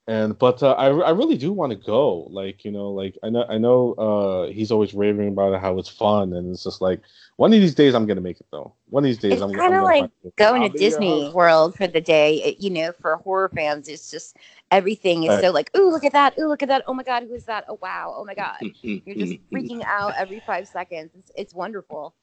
And 0.08 0.36
but 0.38 0.62
uh, 0.62 0.72
I 0.72 0.88
I 0.88 1.10
really 1.10 1.36
do 1.38 1.52
want 1.52 1.70
to 1.70 1.76
go. 1.76 2.22
Like 2.30 2.64
you 2.64 2.72
know, 2.72 2.90
like 2.90 3.16
I 3.22 3.30
know 3.30 3.44
I 3.48 3.58
know 3.58 3.92
uh, 3.94 4.46
he's 4.52 4.72
always 4.72 4.94
raving 4.94 5.28
about 5.28 5.60
how 5.60 5.78
it's 5.78 5.88
fun, 5.88 6.32
and 6.32 6.50
it's 6.52 6.64
just 6.64 6.80
like 6.80 7.00
one 7.36 7.52
of 7.52 7.60
these 7.60 7.74
days 7.74 7.94
I'm 7.94 8.06
gonna 8.06 8.20
make 8.20 8.40
it 8.40 8.46
though. 8.50 8.74
One 8.90 9.04
of 9.04 9.08
these 9.08 9.18
days 9.18 9.40
It's 9.40 9.42
I'm, 9.42 9.62
I'm 9.68 9.76
kinda 9.76 9.80
gonna 9.80 9.92
like 9.92 10.08
find 10.08 10.10
it. 10.24 10.34
going 10.36 10.62
to 10.62 10.68
uh, 10.70 10.70
Disney 10.70 11.28
host. 11.28 11.32
World 11.32 11.74
for 11.76 11.86
the 11.88 12.00
day, 12.00 12.36
it- 12.42 12.60
you 12.60 12.70
know, 12.70 12.92
for 12.92 13.16
horror 13.16 13.48
fans, 13.48 13.88
it's 13.88 14.10
just 14.10 14.36
everything 14.70 15.24
is 15.24 15.34
Right. 15.34 15.38
so 15.38 15.50
like, 15.50 15.70
ooh, 15.76 15.90
look 15.90 16.04
at 16.04 16.12
that, 16.12 16.34
ooh, 16.38 16.46
look 16.48 16.62
at 16.62 16.68
that, 16.68 16.84
oh 16.86 16.94
my 16.94 17.02
god, 17.02 17.24
who 17.24 17.34
is 17.34 17.44
that? 17.46 17.64
Oh 17.68 17.78
wow, 17.82 18.14
oh 18.16 18.24
my 18.24 18.34
god, 18.34 18.62
hmm, 18.82 18.96
you're 19.04 19.16
hmm, 19.16 19.24
just 19.24 19.36
hmm. 19.50 19.66
freaking 19.66 19.82
out 19.84 20.14
every 20.16 20.40
five 20.40 20.68
seconds. 20.68 21.12
It's, 21.18 21.30
it's 21.36 21.54
wonderful. 21.54 22.14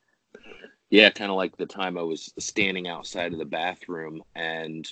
Yeah, 0.90 1.10
kind 1.10 1.30
of 1.32 1.38
like 1.38 1.56
the 1.58 1.66
time 1.66 1.98
I 1.98 2.02
was 2.04 2.34
standing 2.40 2.88
outside 2.88 3.34
of 3.34 3.40
the 3.40 3.46
bathroom 3.46 4.24
and 4.36 4.88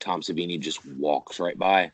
Tom 0.00 0.20
Savini 0.22 0.60
just 0.60 0.84
walks 0.86 1.40
right 1.40 1.58
by, 1.58 1.92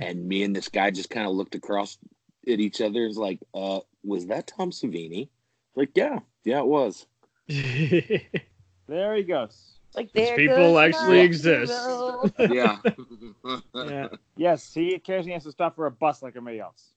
and 0.00 0.26
me 0.26 0.42
and 0.42 0.54
this 0.54 0.68
guy 0.68 0.90
just 0.90 1.10
kind 1.10 1.26
of 1.26 1.34
looked 1.34 1.54
across 1.54 1.98
at 2.46 2.60
each 2.60 2.80
other. 2.80 3.04
It's 3.04 3.16
like, 3.16 3.40
uh, 3.54 3.80
was 4.04 4.26
that 4.26 4.46
Tom 4.46 4.70
Savini? 4.70 5.28
Like, 5.74 5.90
yeah, 5.94 6.20
yeah, 6.44 6.60
it 6.60 6.66
was. 6.66 7.06
There 8.88 9.16
he 9.16 9.24
goes. 9.24 9.78
Like 9.94 10.12
These 10.12 10.30
people 10.30 10.56
goes 10.56 10.78
actually 10.78 11.20
exist. 11.20 11.72
Yeah. 12.38 12.78
yeah. 13.74 14.08
Yes, 14.36 14.72
he 14.72 14.94
occasionally 14.94 15.32
has 15.32 15.44
to 15.44 15.52
stop 15.52 15.74
for 15.74 15.86
a 15.86 15.90
bus 15.90 16.22
like 16.22 16.36
everybody 16.36 16.60
else. 16.60 16.90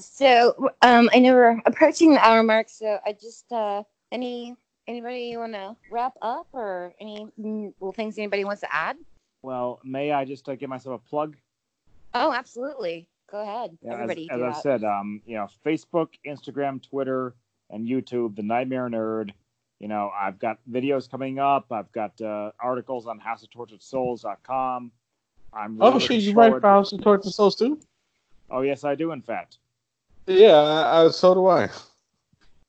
So, 0.00 0.54
um, 0.82 1.10
I 1.12 1.18
know 1.18 1.32
we're 1.32 1.60
approaching 1.66 2.12
the 2.12 2.24
hour 2.24 2.44
mark, 2.44 2.68
so 2.68 3.00
I 3.04 3.14
just 3.14 3.50
uh, 3.50 3.82
any 4.12 4.54
anybody 4.86 5.36
want 5.36 5.54
to 5.54 5.74
wrap 5.90 6.12
up 6.22 6.46
or 6.52 6.94
any 7.00 7.26
mm, 7.36 7.72
little 7.80 7.92
things 7.92 8.16
anybody 8.16 8.44
wants 8.44 8.60
to 8.60 8.72
add? 8.72 8.96
Well, 9.42 9.80
may 9.84 10.12
I 10.12 10.24
just 10.24 10.48
uh, 10.48 10.54
give 10.56 10.68
myself 10.70 11.00
a 11.04 11.08
plug? 11.08 11.36
Oh, 12.14 12.32
absolutely. 12.32 13.06
Go 13.30 13.42
ahead, 13.42 13.76
Yeah, 13.82 13.92
everybody. 13.94 14.28
as, 14.30 14.36
as 14.36 14.42
I 14.42 14.46
that. 14.48 14.62
said, 14.62 14.84
um, 14.84 15.20
you 15.26 15.36
know, 15.36 15.48
Facebook, 15.64 16.08
Instagram, 16.26 16.82
Twitter, 16.82 17.34
and 17.70 17.86
YouTube, 17.86 18.34
The 18.36 18.42
Nightmare 18.42 18.88
Nerd. 18.88 19.32
You 19.80 19.86
know, 19.88 20.10
I've 20.18 20.38
got 20.38 20.58
videos 20.70 21.08
coming 21.10 21.38
up. 21.38 21.66
I've 21.70 21.92
got 21.92 22.18
uh, 22.20 22.50
articles 22.58 23.06
on 23.06 23.20
HouseOfTorturedSouls.com. 23.20 24.90
I'm 25.52 25.78
really 25.78 25.92
Oh 25.94 25.98
shit! 25.98 26.10
looking 26.10 26.20
You 26.20 26.32
write 26.34 26.46
forward- 26.48 26.60
for 26.62 26.66
House 26.68 26.92
of 26.92 27.00
Tortured 27.02 27.32
Souls 27.32 27.54
too? 27.56 27.78
Oh 28.50 28.62
yes, 28.62 28.84
I 28.84 28.94
do. 28.94 29.12
In 29.12 29.22
fact, 29.22 29.58
Yeah, 30.26 30.56
I, 30.56 31.04
I, 31.04 31.08
so 31.10 31.34
do 31.34 31.46
I. 31.46 31.66
That's 31.66 31.78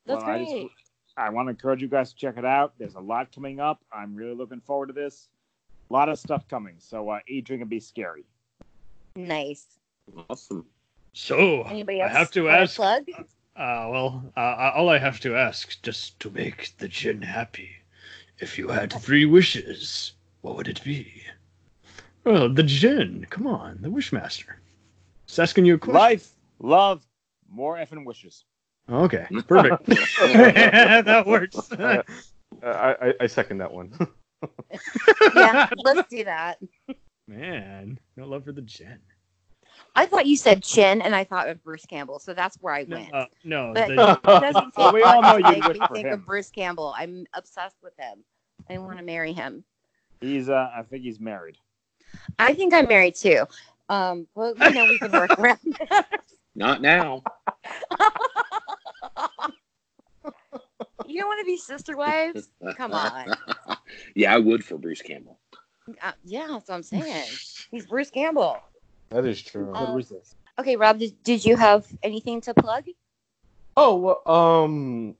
Well, 0.08 0.24
I 0.24 0.40
just- 0.40 0.52
great. 0.52 0.70
I 1.18 1.30
want 1.30 1.48
to 1.48 1.50
encourage 1.50 1.82
you 1.82 1.90
guys 1.90 2.12
to 2.12 2.16
check 2.18 2.38
it 2.38 2.46
out. 2.46 2.74
There's 2.78 2.96
a 2.96 3.00
lot 3.02 3.34
coming 3.34 3.60
up. 3.60 3.82
I'm 3.92 4.16
really 4.16 4.36
looking 4.36 4.62
forward 4.62 4.88
to 4.88 4.94
this. 4.94 5.28
A 5.90 5.94
lot 5.94 6.10
of 6.10 6.20
stuff 6.20 6.48
coming. 6.48 6.76
So 6.80 7.10
uh, 7.10 7.20
eat, 7.28 7.46
drink, 7.46 7.62
and 7.62 7.70
be 7.70 7.80
scary. 7.80 8.26
Nice. 9.16 9.66
awesome. 10.30 10.66
So 11.14 11.64
Anybody 11.64 12.02
else 12.02 12.12
I 12.14 12.18
have 12.20 12.32
to 12.32 12.50
ask. 12.50 12.76
plug? 12.76 13.06
Uh, 13.56 13.88
well, 13.92 14.24
uh, 14.38 14.72
all 14.76 14.90
I 14.90 14.98
have 15.00 15.20
to 15.22 15.36
ask, 15.36 15.82
just 15.82 16.20
to 16.22 16.30
make 16.30 16.74
the 16.78 16.88
Djinn 16.88 17.22
happy, 17.22 17.70
if 18.38 18.58
you 18.58 18.70
had 18.70 18.94
three 18.94 19.26
wishes, 19.26 20.14
what 20.42 20.56
would 20.56 20.68
it 20.68 20.82
be? 20.84 21.24
Well, 22.24 22.48
the 22.54 22.64
Djinn, 22.64 23.26
come 23.30 23.48
on, 23.48 23.80
the 23.82 23.90
Wishmaster. 23.90 24.56
Just 25.26 25.40
asking 25.40 25.66
you 25.66 25.76
a 25.76 25.78
question. 25.78 25.96
Life, 25.96 26.30
love, 26.60 27.06
more 27.50 27.76
effing 27.78 28.06
wishes. 28.06 28.46
Okay, 28.90 29.28
perfect. 29.48 29.86
that 29.88 31.24
works. 31.26 31.72
Uh, 31.72 32.04
I, 32.64 32.96
I 33.10 33.14
I 33.22 33.28
second 33.28 33.58
that 33.60 33.74
one. 33.74 33.94
yeah, 35.36 35.70
let's 35.84 36.10
do 36.10 36.24
that. 36.24 36.60
Man, 37.28 38.00
no 38.18 38.28
love 38.28 38.44
for 38.46 38.52
the 38.52 38.62
Djinn. 38.62 39.00
I 39.96 40.06
thought 40.06 40.26
you 40.26 40.36
said 40.38 40.62
Chin, 40.64 41.02
and 41.02 41.16
I 41.16 41.24
thought 41.24 41.48
of 41.50 41.64
Bruce 41.64 41.86
Campbell, 41.86 42.20
so 42.20 42.34
that's 42.34 42.58
where 42.62 42.74
I 42.74 42.84
No, 42.84 42.98
went. 42.98 43.14
uh, 43.14 43.26
no 43.44 43.72
But- 43.74 43.88
the- 43.90 44.12
It 44.38 44.42
doesn't 44.42 44.74
Well, 44.78 44.94
we 44.94 45.04
all 45.04 45.22
know 45.22 45.38
you'd 45.38 45.66
wish 45.68 45.78
for 45.78 45.88
think 45.96 46.08
him. 46.08 46.14
of 46.14 46.26
Bruce 46.26 46.50
Campbell. 46.50 46.94
I'm 46.98 47.26
obsessed 47.34 47.78
with 47.84 47.94
him. 47.98 48.24
I 48.70 48.78
want 48.78 48.98
to 48.98 49.04
marry 49.04 49.34
him. 49.34 49.64
He's 50.22 50.50
uh, 50.50 50.70
I 50.76 50.84
think 50.84 51.04
he's 51.04 51.20
married. 51.20 51.58
I 52.38 52.54
think 52.54 52.74
I'm 52.74 52.88
married 52.88 53.16
too. 53.16 53.46
Um, 53.88 54.28
well, 54.36 54.54
you 54.58 54.72
know, 54.74 54.86
we 54.86 55.00
can 55.00 55.12
work 55.12 55.32
around 55.40 55.60
that. 55.90 56.08
Not 56.56 56.82
now. 56.82 57.24
You 61.08 61.20
don't 61.22 61.28
want 61.28 61.40
to 61.40 61.46
be 61.46 61.58
sister 61.58 61.98
wives? 61.98 62.50
Come 62.76 62.92
on. 62.94 63.34
Yeah, 64.16 64.34
I 64.34 64.38
would 64.38 64.64
for 64.64 64.78
Bruce 64.78 65.02
Campbell. 65.02 65.40
Uh, 66.02 66.12
yeah, 66.24 66.48
that's 66.50 66.70
what 66.70 66.76
I'm 66.76 66.84
saying. 66.84 67.26
He's 67.72 67.86
Bruce 67.86 68.10
Campbell. 68.10 68.58
That 69.10 69.26
is 69.26 69.42
true. 69.42 69.74
Um, 69.74 69.96
resist. 69.96 70.36
Okay, 70.60 70.76
Rob, 70.76 71.00
did, 71.00 71.22
did 71.24 71.46
you 71.46 71.56
have 71.56 71.88
anything 72.04 72.42
to 72.42 72.54
plug? 72.54 72.86
Oh 73.78 73.96
well, 73.96 74.36
um, 74.36 75.16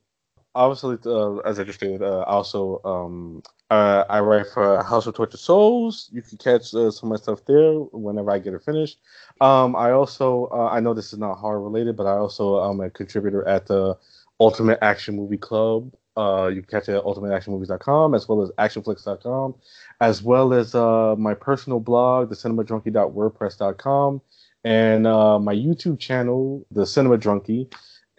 obviously, 0.54 0.98
uh, 1.06 1.36
as 1.38 1.58
I 1.58 1.64
just 1.64 1.78
stated, 1.78 2.02
uh, 2.02 2.22
also, 2.22 2.80
um, 2.84 3.42
uh, 3.70 4.04
I 4.08 4.20
write 4.20 4.46
for 4.52 4.82
House 4.82 5.06
of 5.06 5.14
Tortured 5.14 5.38
Souls. 5.38 6.10
You 6.12 6.22
can 6.22 6.36
catch 6.38 6.74
uh, 6.74 6.90
some 6.90 7.10
of 7.10 7.10
my 7.10 7.16
stuff 7.16 7.44
there 7.46 7.72
whenever 7.72 8.30
I 8.30 8.38
get 8.38 8.54
it 8.54 8.62
finished. 8.62 8.98
Um, 9.40 9.76
I 9.76 9.92
also, 9.92 10.48
uh, 10.52 10.68
I 10.68 10.80
know 10.80 10.92
this 10.92 11.12
is 11.12 11.18
not 11.18 11.36
horror 11.36 11.62
related, 11.62 11.96
but 11.96 12.06
I 12.06 12.16
also 12.16 12.68
am 12.68 12.80
a 12.80 12.90
contributor 12.90 13.46
at 13.48 13.66
the 13.66 13.96
Ultimate 14.40 14.78
Action 14.82 15.16
Movie 15.16 15.38
Club. 15.38 15.92
Uh, 16.20 16.48
you 16.48 16.62
can 16.62 16.70
catch 16.80 16.88
it 16.88 16.96
at 16.96 17.04
ultimateactionmovies.com 17.04 18.14
as 18.14 18.28
well 18.28 18.42
as 18.42 18.50
actionflix.com, 18.58 19.54
as 20.00 20.22
well 20.22 20.52
as 20.52 20.74
uh, 20.74 21.14
my 21.16 21.34
personal 21.34 21.80
blog, 21.80 22.28
the 22.28 22.36
cinemadrunkie.wordpress.com, 22.36 24.20
and 24.64 25.06
uh, 25.06 25.38
my 25.38 25.54
YouTube 25.54 25.98
channel, 25.98 26.66
the 26.70 26.86
Cinema 26.86 27.16
Drunkie 27.16 27.68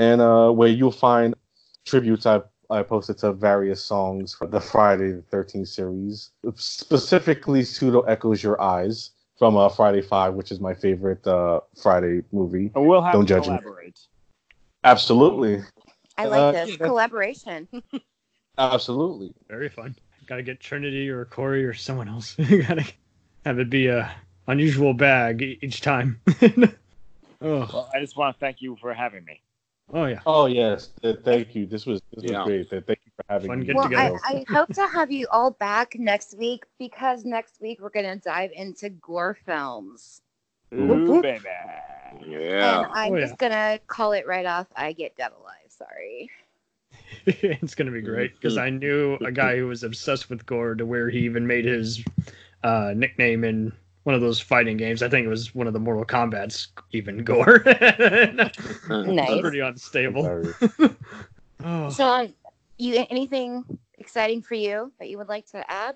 and 0.02 0.20
uh, 0.20 0.50
where 0.50 0.68
you'll 0.68 0.92
find 0.92 1.36
tributes 1.86 2.26
I, 2.26 2.42
I 2.72 2.82
posted 2.82 3.20
to 3.20 3.34
various 3.34 3.84
songs 3.84 4.34
for 4.34 4.48
the 4.48 4.60
Friday 4.60 5.12
the 5.12 5.24
13th 5.32 5.68
series, 5.68 6.32
specifically 6.56 7.64
Pseudo 7.64 8.02
Echo's 8.02 8.42
Your 8.42 8.60
Eyes 8.60 9.12
from 9.38 9.58
uh, 9.58 9.70
Friday 9.70 10.02
5, 10.02 10.34
which 10.34 10.52
is 10.52 10.60
my 10.60 10.74
favorite 10.74 11.26
uh, 11.28 11.60
Friday 11.80 12.24
movie. 12.32 12.72
And 12.74 12.88
we'll 12.88 13.04
have 13.04 13.14
Don't 13.14 13.28
to 13.28 13.34
judge 13.34 13.48
me. 13.48 13.58
collaborate. 13.60 14.00
Absolutely. 14.84 15.62
I 16.18 16.26
like 16.26 16.40
Uh, 16.40 16.52
this 16.52 16.70
yeah. 16.72 16.86
collaboration. 16.86 17.68
Absolutely. 18.58 19.34
very 19.48 19.70
fun. 19.70 19.96
Gotta 20.28 20.44
get 20.44 20.60
Trinity 20.60 21.10
or 21.10 21.26
Corey 21.26 21.66
or 21.66 21.74
someone 21.74 22.08
else. 22.08 22.36
Gotta 22.68 22.86
have 23.46 23.60
it 23.60 23.70
be 23.70 23.88
a 23.88 24.14
unusual 24.48 24.94
bag 24.94 25.42
each 25.42 25.82
time. 25.82 26.20
oh, 26.42 26.70
Well, 27.42 27.90
I 27.94 28.00
just 28.00 28.16
want 28.18 28.36
to 28.36 28.40
thank 28.40 28.62
you 28.62 28.78
for 28.80 28.94
having 28.94 29.26
me. 29.26 29.42
oh 29.94 30.06
yeah. 30.06 30.20
Oh, 30.26 30.46
yes. 30.46 30.90
Th- 31.02 31.18
Thank 31.24 31.56
you. 31.56 31.66
This 31.66 31.86
was, 31.86 32.02
this 32.14 32.24
was 32.32 32.44
great. 32.46 32.70
Thank 32.70 33.00
you 33.06 33.12
for 33.16 33.26
having 33.30 33.48
Fun 33.48 33.60
me. 33.62 33.74
well, 33.74 33.86
I, 33.86 33.90
together. 33.90 34.20
I 34.24 34.46
hope 34.50 34.74
to 34.76 34.88
have 34.88 35.12
you 35.12 35.28
all 35.32 35.52
back 35.52 35.96
next 35.98 36.38
week 36.38 36.66
because 36.80 37.26
next 37.26 37.60
week 37.62 37.80
we're 37.82 37.90
going 37.90 38.06
to 38.06 38.18
dive 38.18 38.52
into 38.56 38.90
gore 38.90 39.38
films. 39.46 40.22
Ooh, 40.74 41.22
baby. 41.22 41.44
Yeah. 42.26 42.84
And 42.84 42.92
I'm 42.94 43.14
Oh, 43.14 43.16
yeah. 43.16 43.26
just 43.26 43.38
going 43.38 43.52
to 43.52 43.80
call 43.88 44.12
it 44.14 44.26
right 44.28 44.46
off. 44.46 44.68
I 44.76 44.94
get 44.94 45.16
dead 45.18 45.32
alive. 45.40 45.56
Sorry. 45.82 46.30
it's 47.26 47.76
gonna 47.76 47.92
be 47.92 48.02
great 48.02 48.36
because 48.36 48.58
I 48.58 48.70
knew 48.70 49.16
a 49.26 49.32
guy 49.32 49.58
who 49.58 49.68
was 49.68 49.84
obsessed 49.84 50.30
with 50.30 50.46
gore 50.46 50.76
to 50.76 50.86
where 50.86 51.10
he 51.10 51.20
even 51.20 51.46
made 51.46 51.66
his 51.66 52.04
uh, 52.64 52.94
nickname 52.96 53.44
in 53.44 53.72
one 54.04 54.16
of 54.16 54.22
those 54.22 54.40
fighting 54.40 54.78
games. 54.78 55.04
I 55.04 55.10
think 55.10 55.26
it 55.26 55.30
was 55.30 55.54
one 55.54 55.68
of 55.68 55.74
the 55.74 55.80
Mortal 55.80 56.06
Kombat's 56.06 56.70
even 56.92 57.24
gore. 57.24 57.64
Nice. 58.90 59.42
Pretty 59.42 59.60
unstable. 59.60 60.24
Hilarious. 60.24 60.56
Oh. 61.64 61.92
Sean, 61.92 62.34
you 62.78 63.06
anything 63.10 63.64
exciting 64.00 64.42
for 64.42 64.56
you 64.56 64.92
that 65.00 65.10
you 65.10 65.18
would 65.18 65.30
like 65.30 65.46
to 65.52 65.72
add? 65.72 65.96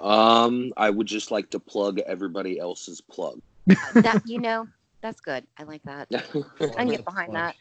Um, 0.00 0.72
I 0.76 0.90
would 0.90 1.06
just 1.06 1.30
like 1.30 1.50
to 1.50 1.60
plug 1.60 2.00
everybody 2.00 2.58
else's 2.58 3.00
plug. 3.00 3.40
that 3.66 4.22
you 4.26 4.40
know, 4.40 4.66
that's 5.00 5.20
good. 5.20 5.46
I 5.58 5.62
like 5.62 5.82
that. 5.84 6.08
I 6.12 6.66
can 6.74 6.88
get 6.88 7.04
behind 7.04 7.34
that. 7.34 7.54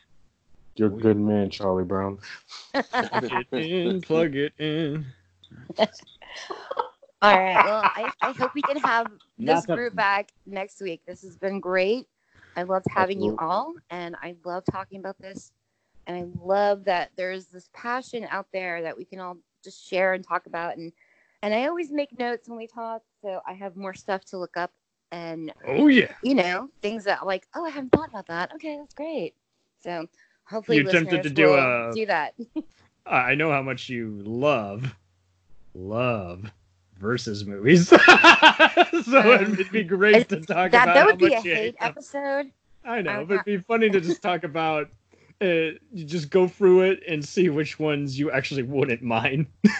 You're 0.81 0.89
a 0.89 0.99
good 0.99 1.19
man, 1.19 1.51
Charlie 1.51 1.83
Brown. 1.83 2.17
Plug 2.73 3.45
it 3.51 3.71
in, 3.71 4.01
plug 4.01 4.35
it 4.35 4.51
in. 4.57 5.05
All 5.77 5.85
right. 7.37 7.63
Well, 7.63 7.83
I, 7.83 8.11
I 8.23 8.31
hope 8.31 8.55
we 8.55 8.63
can 8.63 8.77
have 8.77 9.05
this 9.37 9.47
Not 9.47 9.67
that- 9.67 9.75
group 9.75 9.95
back 9.95 10.31
next 10.47 10.81
week. 10.81 11.03
This 11.05 11.21
has 11.21 11.37
been 11.37 11.59
great. 11.59 12.07
I 12.55 12.63
loved 12.63 12.87
having 12.89 13.21
you 13.21 13.35
all, 13.37 13.75
and 13.91 14.15
I 14.23 14.33
love 14.43 14.63
talking 14.71 14.99
about 14.99 15.19
this. 15.21 15.51
And 16.07 16.17
I 16.17 16.25
love 16.43 16.83
that 16.85 17.11
there's 17.15 17.45
this 17.45 17.69
passion 17.75 18.25
out 18.31 18.47
there 18.51 18.81
that 18.81 18.97
we 18.97 19.05
can 19.05 19.19
all 19.19 19.37
just 19.63 19.87
share 19.87 20.13
and 20.13 20.25
talk 20.27 20.47
about. 20.47 20.77
And 20.77 20.91
and 21.43 21.53
I 21.53 21.67
always 21.67 21.91
make 21.91 22.17
notes 22.17 22.49
when 22.49 22.57
we 22.57 22.65
talk, 22.65 23.03
so 23.21 23.39
I 23.47 23.53
have 23.53 23.75
more 23.75 23.93
stuff 23.93 24.25
to 24.25 24.39
look 24.39 24.57
up 24.57 24.71
and 25.11 25.53
Oh 25.67 25.85
yeah. 25.89 26.11
you 26.23 26.33
know 26.33 26.69
things 26.81 27.03
that 27.03 27.23
like, 27.27 27.45
oh, 27.53 27.65
I 27.65 27.69
haven't 27.69 27.91
thought 27.91 28.09
about 28.09 28.25
that. 28.29 28.51
Okay, 28.55 28.77
that's 28.79 28.95
great. 28.95 29.35
So 29.83 30.07
hopefully, 30.45 30.77
You 30.77 30.87
attempted 30.87 31.23
listeners 31.23 31.23
to 31.23 31.29
do 31.29 31.53
a- 31.53 31.91
do 31.93 32.05
that. 32.07 32.33
I 33.05 33.35
know 33.35 33.51
how 33.51 33.61
much 33.61 33.89
you 33.89 34.21
love, 34.23 34.95
love 35.73 36.51
versus 36.99 37.45
movies. 37.45 37.87
so 37.89 37.97
it'd 39.33 39.71
be 39.71 39.83
great 39.83 40.29
to 40.29 40.39
talk 40.41 40.71
That 40.71 40.83
about 40.83 40.93
that 40.93 41.05
would 41.07 41.13
how 41.15 41.27
be 41.27 41.33
a 41.33 41.35
much 41.37 41.45
you 41.45 41.55
hate 41.55 41.75
episode. 41.79 42.51
I 42.85 43.01
know, 43.01 43.11
I'm 43.11 43.25
but 43.25 43.33
it'd 43.35 43.45
be 43.45 43.57
funny 43.57 43.89
to 43.89 43.99
just 44.01 44.21
talk 44.21 44.43
about. 44.43 44.89
Uh, 45.41 45.73
you 45.91 46.05
just 46.05 46.29
go 46.29 46.47
through 46.47 46.81
it 46.81 47.01
and 47.07 47.25
see 47.25 47.49
which 47.49 47.79
ones 47.79 48.17
you 48.19 48.29
actually 48.31 48.63
wouldn't 48.63 49.01
mind. 49.01 49.47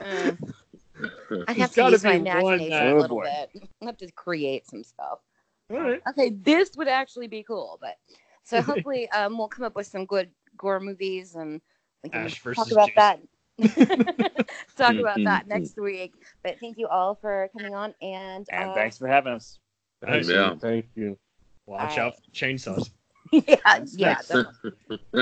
Uh, 0.00 0.32
I 1.48 1.54
There's 1.54 1.58
have 1.58 1.70
to 1.70 1.76
gotta 1.76 1.92
use 1.92 2.04
my 2.04 2.18
be 2.18 2.18
one 2.18 2.60
imagination 2.60 2.70
that- 2.70 2.92
a 2.92 2.94
little 3.00 3.16
boy. 3.16 3.24
bit. 3.24 3.68
I 3.82 3.84
have 3.86 3.96
to 3.98 4.10
create 4.12 4.66
some 4.66 4.84
stuff. 4.84 5.18
All 5.70 5.80
right. 5.80 6.00
Okay, 6.10 6.30
this 6.30 6.76
would 6.76 6.88
actually 6.88 7.26
be 7.26 7.42
cool, 7.42 7.78
but 7.80 7.96
so 8.44 8.62
hopefully 8.62 9.08
um, 9.10 9.38
we'll 9.38 9.48
come 9.48 9.64
up 9.64 9.76
with 9.76 9.86
some 9.86 10.06
good 10.06 10.30
gore 10.56 10.80
movies 10.80 11.34
and 11.34 11.60
we 12.02 12.10
can 12.10 12.24
Ash 12.24 12.42
talk 12.54 12.70
about 12.70 12.90
Jason. 12.94 12.96
that. 12.96 13.20
talk 14.76 14.96
about 14.96 15.24
that 15.24 15.48
next 15.48 15.76
week. 15.78 16.12
But 16.42 16.58
thank 16.60 16.78
you 16.78 16.88
all 16.88 17.14
for 17.16 17.48
coming 17.52 17.74
on 17.74 17.94
and, 18.02 18.46
And 18.50 18.70
uh, 18.70 18.74
thanks 18.74 18.98
for 18.98 19.08
having 19.08 19.32
us. 19.34 19.58
Thank 20.04 20.28
Yeah. 20.28 20.54
you. 20.54 20.58
Thank 20.60 20.86
you. 20.94 21.18
Watch 21.66 21.98
All 21.98 21.98
out 21.98 22.14
for 22.16 22.30
chainsaws. 22.32 22.90
yeah, 23.32 23.56
yeah, 23.92 24.22
Thanks. 24.22 24.28
definitely 24.28 24.58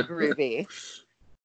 groovy. 0.09 0.66